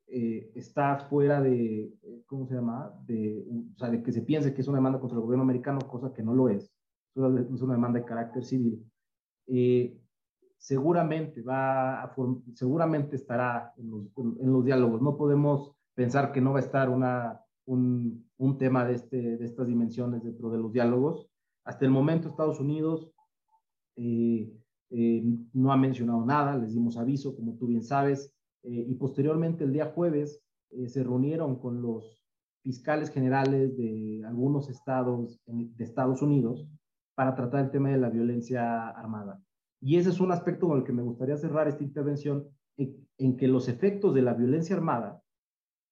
eh, 0.07 0.51
está 0.55 0.99
fuera 1.09 1.41
de, 1.41 1.93
¿cómo 2.25 2.47
se 2.47 2.55
llama? 2.55 2.93
De, 3.05 3.45
o 3.73 3.77
sea, 3.77 3.89
de 3.89 4.03
que 4.03 4.11
se 4.11 4.21
piense 4.21 4.53
que 4.53 4.61
es 4.61 4.67
una 4.67 4.77
demanda 4.77 4.99
contra 4.99 5.17
el 5.17 5.23
gobierno 5.23 5.43
americano, 5.43 5.79
cosa 5.79 6.13
que 6.13 6.23
no 6.23 6.33
lo 6.33 6.49
es. 6.49 6.71
Es 7.15 7.61
una 7.61 7.73
demanda 7.73 7.99
de 7.99 8.05
carácter 8.05 8.43
civil. 8.43 8.83
Eh, 9.47 9.97
seguramente 10.57 11.41
va 11.41 12.03
a, 12.03 12.15
seguramente 12.53 13.15
estará 13.15 13.73
en 13.77 13.89
los, 13.89 14.07
en 14.39 14.51
los, 14.51 14.65
diálogos. 14.65 15.01
No 15.01 15.17
podemos 15.17 15.71
pensar 15.93 16.31
que 16.31 16.41
no 16.41 16.53
va 16.53 16.59
a 16.59 16.63
estar 16.63 16.89
una, 16.89 17.41
un, 17.65 18.27
un 18.37 18.57
tema 18.57 18.85
de, 18.85 18.95
este, 18.95 19.37
de 19.37 19.45
estas 19.45 19.67
dimensiones 19.67 20.23
dentro 20.23 20.49
de 20.49 20.57
los 20.57 20.71
diálogos. 20.71 21.27
Hasta 21.63 21.85
el 21.85 21.91
momento 21.91 22.27
Estados 22.27 22.59
Unidos 22.59 23.11
eh, 23.95 24.51
eh, 24.91 25.23
no 25.53 25.71
ha 25.71 25.77
mencionado 25.77 26.25
nada, 26.25 26.57
les 26.57 26.73
dimos 26.73 26.97
aviso, 26.97 27.35
como 27.35 27.57
tú 27.57 27.67
bien 27.67 27.83
sabes, 27.83 28.33
eh, 28.65 28.85
y 28.87 28.95
posteriormente 28.95 29.63
el 29.63 29.73
día 29.73 29.91
jueves 29.93 30.41
se 30.87 31.03
reunieron 31.03 31.57
con 31.59 31.81
los 31.81 32.25
fiscales 32.61 33.09
generales 33.09 33.77
de 33.77 34.23
algunos 34.25 34.69
estados 34.69 35.39
de 35.45 35.83
Estados 35.83 36.21
Unidos 36.21 36.67
para 37.15 37.35
tratar 37.35 37.65
el 37.65 37.71
tema 37.71 37.89
de 37.89 37.97
la 37.97 38.09
violencia 38.09 38.89
armada. 38.89 39.41
Y 39.81 39.97
ese 39.97 40.09
es 40.09 40.19
un 40.19 40.31
aspecto 40.31 40.67
con 40.67 40.79
el 40.79 40.83
que 40.83 40.93
me 40.93 41.03
gustaría 41.03 41.37
cerrar 41.37 41.67
esta 41.67 41.83
intervención, 41.83 42.47
en, 42.77 43.37
que 43.37 43.47
los 43.47 43.69
efectos 43.69 44.13
de 44.13 44.21
la 44.21 44.33
violencia 44.33 44.75
armada 44.75 45.21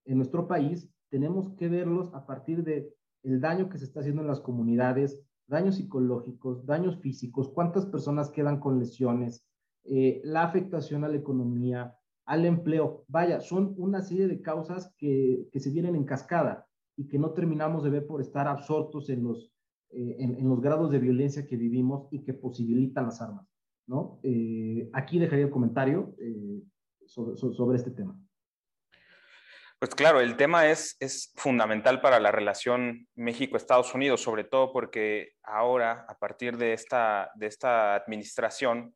en 0.05 0.17
nuestro 0.17 0.47
país 0.47 0.89
tenemos 1.09 1.53
que 1.55 1.69
verlos 1.69 2.13
a 2.13 2.25
partir 2.25 2.63
de 2.63 2.93
el 3.23 3.39
daño 3.39 3.69
que 3.69 3.77
se 3.77 3.85
está 3.85 4.01
haciendo 4.01 4.21
en 4.21 4.27
las 4.27 4.41
comunidades, 4.41 5.21
daños 5.47 5.75
psicológicos, 5.75 6.65
daños 6.65 6.99
físicos, 6.99 7.49
cuántas 7.49 7.85
personas 7.85 8.31
quedan 8.31 8.59
con 8.59 8.79
lesiones, 8.79 9.45
eh, 9.85 10.21
la 10.25 10.43
afectación 10.43 11.03
a 11.05 11.07
la 11.07 11.17
economía, 11.17 11.95
al 12.25 12.45
empleo. 12.45 13.05
Vaya, 13.07 13.39
son 13.41 13.73
una 13.77 14.01
serie 14.01 14.27
de 14.27 14.41
causas 14.41 14.93
que, 14.97 15.47
que, 15.51 15.59
se 15.59 15.71
vienen 15.71 15.95
en 15.95 16.05
cascada 16.05 16.67
y 16.95 17.07
que 17.07 17.19
no 17.19 17.31
terminamos 17.31 17.83
de 17.83 17.89
ver 17.89 18.07
por 18.07 18.21
estar 18.21 18.47
absortos 18.47 19.09
en 19.09 19.23
los, 19.23 19.51
eh, 19.89 20.17
en, 20.19 20.47
los 20.47 20.61
grados 20.61 20.91
de 20.91 20.99
violencia 20.99 21.45
que 21.45 21.57
vivimos 21.57 22.07
y 22.11 22.23
que 22.23 22.33
posibilitan 22.33 23.05
las 23.05 23.21
armas. 23.21 23.47
¿no? 23.87 24.19
Eh, 24.23 24.89
aquí 24.93 25.19
dejaría 25.19 25.45
el 25.45 25.51
comentario 25.51 26.15
sobre, 27.05 27.37
sobre 27.37 27.77
este 27.77 27.91
tema. 27.91 28.17
Pues 29.83 29.95
claro, 29.95 30.21
el 30.21 30.37
tema 30.37 30.69
es, 30.69 30.95
es 31.01 31.33
fundamental 31.35 31.99
para 31.99 32.17
la 32.17 32.31
relación 32.31 33.05
México-Estados 33.15 33.93
Unidos, 33.93 34.21
sobre 34.21 34.45
todo 34.45 34.71
porque 34.71 35.33
ahora, 35.43 36.05
a 36.07 36.17
partir 36.17 36.55
de 36.55 36.71
esta, 36.71 37.29
de 37.35 37.47
esta 37.47 37.93
administración, 37.95 38.95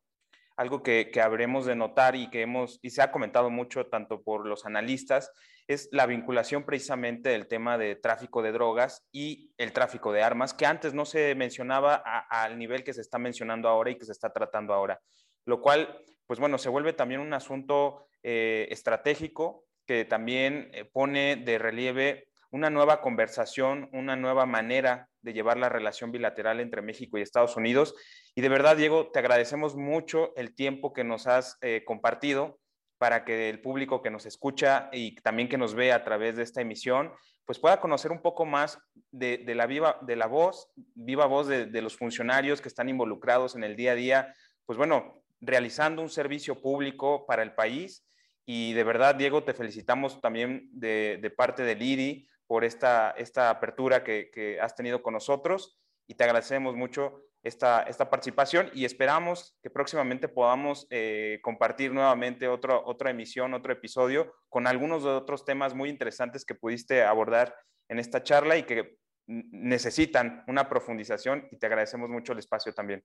algo 0.58 0.82
que, 0.82 1.10
que 1.12 1.20
habremos 1.20 1.66
de 1.66 1.76
notar 1.76 2.16
y 2.16 2.28
que 2.30 2.42
hemos, 2.42 2.80
y 2.82 2.90
se 2.90 3.00
ha 3.00 3.12
comentado 3.12 3.48
mucho 3.48 3.86
tanto 3.86 4.22
por 4.22 4.44
los 4.44 4.66
analistas, 4.66 5.30
es 5.68 5.88
la 5.92 6.06
vinculación 6.06 6.64
precisamente 6.64 7.28
del 7.28 7.46
tema 7.46 7.78
de 7.78 7.94
tráfico 7.94 8.42
de 8.42 8.50
drogas 8.50 9.06
y 9.12 9.52
el 9.56 9.72
tráfico 9.72 10.12
de 10.12 10.22
armas, 10.22 10.54
que 10.54 10.66
antes 10.66 10.94
no 10.94 11.04
se 11.04 11.36
mencionaba 11.36 11.94
al 11.94 12.58
nivel 12.58 12.82
que 12.82 12.92
se 12.92 13.02
está 13.02 13.18
mencionando 13.18 13.68
ahora 13.68 13.90
y 13.92 13.96
que 13.96 14.04
se 14.04 14.12
está 14.12 14.32
tratando 14.32 14.74
ahora, 14.74 15.00
lo 15.44 15.60
cual, 15.60 16.02
pues 16.26 16.40
bueno, 16.40 16.58
se 16.58 16.70
vuelve 16.70 16.92
también 16.92 17.20
un 17.20 17.32
asunto 17.34 18.08
eh, 18.24 18.66
estratégico 18.70 19.64
que 19.86 20.04
también 20.04 20.70
eh, 20.74 20.84
pone 20.84 21.36
de 21.36 21.56
relieve 21.56 22.27
una 22.50 22.70
nueva 22.70 23.00
conversación, 23.00 23.88
una 23.92 24.16
nueva 24.16 24.46
manera 24.46 25.08
de 25.22 25.32
llevar 25.32 25.58
la 25.58 25.68
relación 25.68 26.10
bilateral 26.12 26.60
entre 26.60 26.82
México 26.82 27.18
y 27.18 27.22
Estados 27.22 27.56
Unidos. 27.56 27.94
Y 28.34 28.40
de 28.40 28.48
verdad, 28.48 28.76
Diego, 28.76 29.10
te 29.10 29.18
agradecemos 29.18 29.76
mucho 29.76 30.34
el 30.36 30.54
tiempo 30.54 30.92
que 30.92 31.04
nos 31.04 31.26
has 31.26 31.58
eh, 31.60 31.82
compartido 31.84 32.58
para 32.98 33.24
que 33.24 33.48
el 33.48 33.60
público 33.60 34.02
que 34.02 34.10
nos 34.10 34.26
escucha 34.26 34.88
y 34.92 35.14
también 35.16 35.48
que 35.48 35.58
nos 35.58 35.74
ve 35.74 35.92
a 35.92 36.04
través 36.04 36.36
de 36.36 36.42
esta 36.42 36.62
emisión, 36.62 37.12
pues 37.44 37.58
pueda 37.58 37.80
conocer 37.80 38.10
un 38.10 38.22
poco 38.22 38.44
más 38.44 38.78
de, 39.12 39.42
la, 39.54 39.66
viva, 39.66 39.98
de 40.02 40.16
la 40.16 40.26
voz, 40.26 40.68
viva 40.94 41.26
voz 41.26 41.46
de, 41.46 41.66
de 41.66 41.82
los 41.82 41.96
funcionarios 41.96 42.60
que 42.60 42.68
están 42.68 42.88
involucrados 42.88 43.54
en 43.54 43.62
el 43.62 43.76
día 43.76 43.92
a 43.92 43.94
día, 43.94 44.34
pues 44.66 44.76
bueno, 44.76 45.22
realizando 45.40 46.02
un 46.02 46.08
servicio 46.08 46.60
público 46.60 47.24
para 47.26 47.42
el 47.42 47.54
país 47.54 48.04
y 48.50 48.72
de 48.72 48.82
verdad, 48.82 49.14
Diego, 49.14 49.44
te 49.44 49.52
felicitamos 49.52 50.22
también 50.22 50.70
de, 50.72 51.34
parte 51.36 51.64
del 51.64 51.82
IDI 51.82 52.26
por 52.48 52.64
esta, 52.64 53.10
esta 53.12 53.50
apertura 53.50 54.02
que, 54.02 54.58
has 54.60 54.74
tenido 54.74 55.02
con 55.02 55.14
nosotros 55.14 55.78
y 56.08 56.14
te 56.14 56.24
agradecemos 56.24 56.74
mucho 56.74 57.22
esta, 57.44 57.82
esta 57.82 58.10
participación 58.10 58.70
y 58.74 58.84
esperamos 58.84 59.56
que 59.62 59.70
próximamente 59.70 60.26
podamos 60.26 60.86
eh, 60.90 61.38
compartir 61.42 61.92
nuevamente 61.92 62.48
otro, 62.48 62.82
otra 62.84 63.10
emisión, 63.10 63.54
otro 63.54 63.72
episodio 63.72 64.32
con 64.48 64.66
algunos 64.66 65.04
de 65.04 65.10
otros 65.10 65.44
temas 65.44 65.74
muy 65.74 65.90
interesantes 65.90 66.44
que 66.44 66.54
pudiste 66.54 67.04
abordar 67.04 67.54
en 67.88 67.98
esta 67.98 68.22
charla 68.22 68.56
y 68.56 68.64
que 68.64 68.98
necesitan 69.28 70.42
una 70.48 70.68
profundización 70.68 71.46
y 71.52 71.58
te 71.58 71.66
agradecemos 71.66 72.08
mucho 72.08 72.32
el 72.32 72.38
espacio 72.38 72.72
también. 72.72 73.04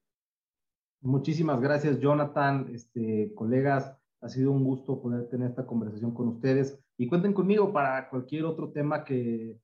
Muchísimas 1.02 1.60
gracias, 1.60 2.00
Jonathan, 2.00 2.72
este, 2.74 3.34
colegas. 3.36 3.94
Ha 4.24 4.30
sido 4.30 4.52
un 4.52 4.64
gusto 4.64 5.02
poder 5.02 5.28
tener 5.28 5.50
esta 5.50 5.66
conversación 5.66 6.14
con 6.14 6.30
ustedes 6.30 6.80
y 6.98 7.08
cuenten 7.08 7.34
conmigo 7.34 7.74
para 7.74 8.10
cualquier 8.10 8.46
otro 8.46 8.72
tema 8.72 9.04
que, 9.04 9.60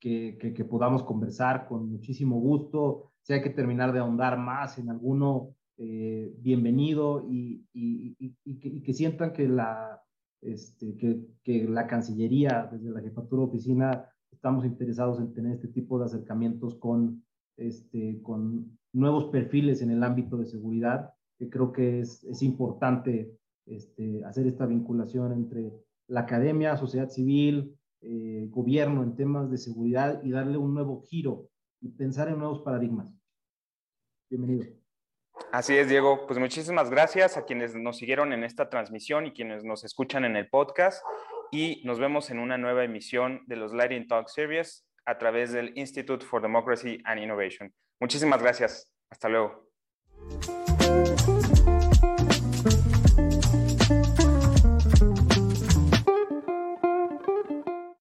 que, 0.00 0.38
que, 0.38 0.64
podamos 0.64 1.02
conversar 1.02 1.68
con 1.68 1.90
muchísimo 1.90 2.40
gusto. 2.40 3.12
Si 3.20 3.34
hay 3.34 3.42
que 3.42 3.50
terminar 3.50 3.92
de 3.92 3.98
ahondar 3.98 4.38
más 4.38 4.78
en 4.78 4.88
alguno, 4.88 5.54
eh, 5.76 6.34
bienvenido 6.38 7.26
y, 7.28 7.66
y, 7.74 8.16
y, 8.18 8.80
que, 8.80 8.94
sientan 8.94 9.34
que 9.34 9.46
la, 9.46 10.02
este, 10.40 10.96
que, 10.96 11.20
que, 11.42 11.68
la 11.68 11.86
Cancillería, 11.86 12.70
desde 12.72 12.90
la 12.90 13.02
Jefatura 13.02 13.42
de 13.42 13.48
Oficina, 13.48 14.08
estamos 14.32 14.64
interesados 14.64 15.18
en 15.20 15.34
tener 15.34 15.52
este 15.52 15.68
tipo 15.68 15.98
de 15.98 16.06
acercamientos 16.06 16.74
con, 16.76 17.22
este, 17.58 18.22
con 18.22 18.78
nuevos 18.94 19.26
perfiles 19.26 19.82
en 19.82 19.90
el 19.90 20.02
ámbito 20.02 20.38
de 20.38 20.46
seguridad, 20.46 21.12
que 21.38 21.50
creo 21.50 21.70
que 21.70 22.00
es, 22.00 22.24
es 22.24 22.42
importante 22.42 23.38
este, 23.70 24.24
hacer 24.24 24.46
esta 24.46 24.66
vinculación 24.66 25.32
entre 25.32 25.72
la 26.06 26.20
academia, 26.20 26.76
sociedad 26.76 27.08
civil, 27.08 27.76
eh, 28.02 28.46
gobierno 28.50 29.02
en 29.02 29.14
temas 29.14 29.50
de 29.50 29.58
seguridad 29.58 30.22
y 30.22 30.30
darle 30.30 30.58
un 30.58 30.74
nuevo 30.74 31.02
giro 31.02 31.48
y 31.80 31.88
pensar 31.88 32.28
en 32.28 32.38
nuevos 32.38 32.62
paradigmas. 32.62 33.14
Bienvenido. 34.28 34.66
Así 35.52 35.76
es, 35.76 35.88
Diego. 35.88 36.26
Pues 36.26 36.38
muchísimas 36.38 36.90
gracias 36.90 37.36
a 37.36 37.44
quienes 37.44 37.74
nos 37.74 37.96
siguieron 37.96 38.32
en 38.32 38.44
esta 38.44 38.68
transmisión 38.70 39.26
y 39.26 39.32
quienes 39.32 39.64
nos 39.64 39.84
escuchan 39.84 40.24
en 40.24 40.36
el 40.36 40.48
podcast. 40.48 41.02
Y 41.52 41.82
nos 41.84 41.98
vemos 41.98 42.30
en 42.30 42.38
una 42.38 42.58
nueva 42.58 42.84
emisión 42.84 43.42
de 43.46 43.56
los 43.56 43.72
Lighting 43.72 44.06
Talk 44.06 44.28
Series 44.28 44.86
a 45.04 45.18
través 45.18 45.52
del 45.52 45.76
Institute 45.76 46.24
for 46.24 46.40
Democracy 46.40 47.00
and 47.04 47.20
Innovation. 47.20 47.72
Muchísimas 48.00 48.40
gracias. 48.40 48.92
Hasta 49.10 49.28
luego. 49.28 49.68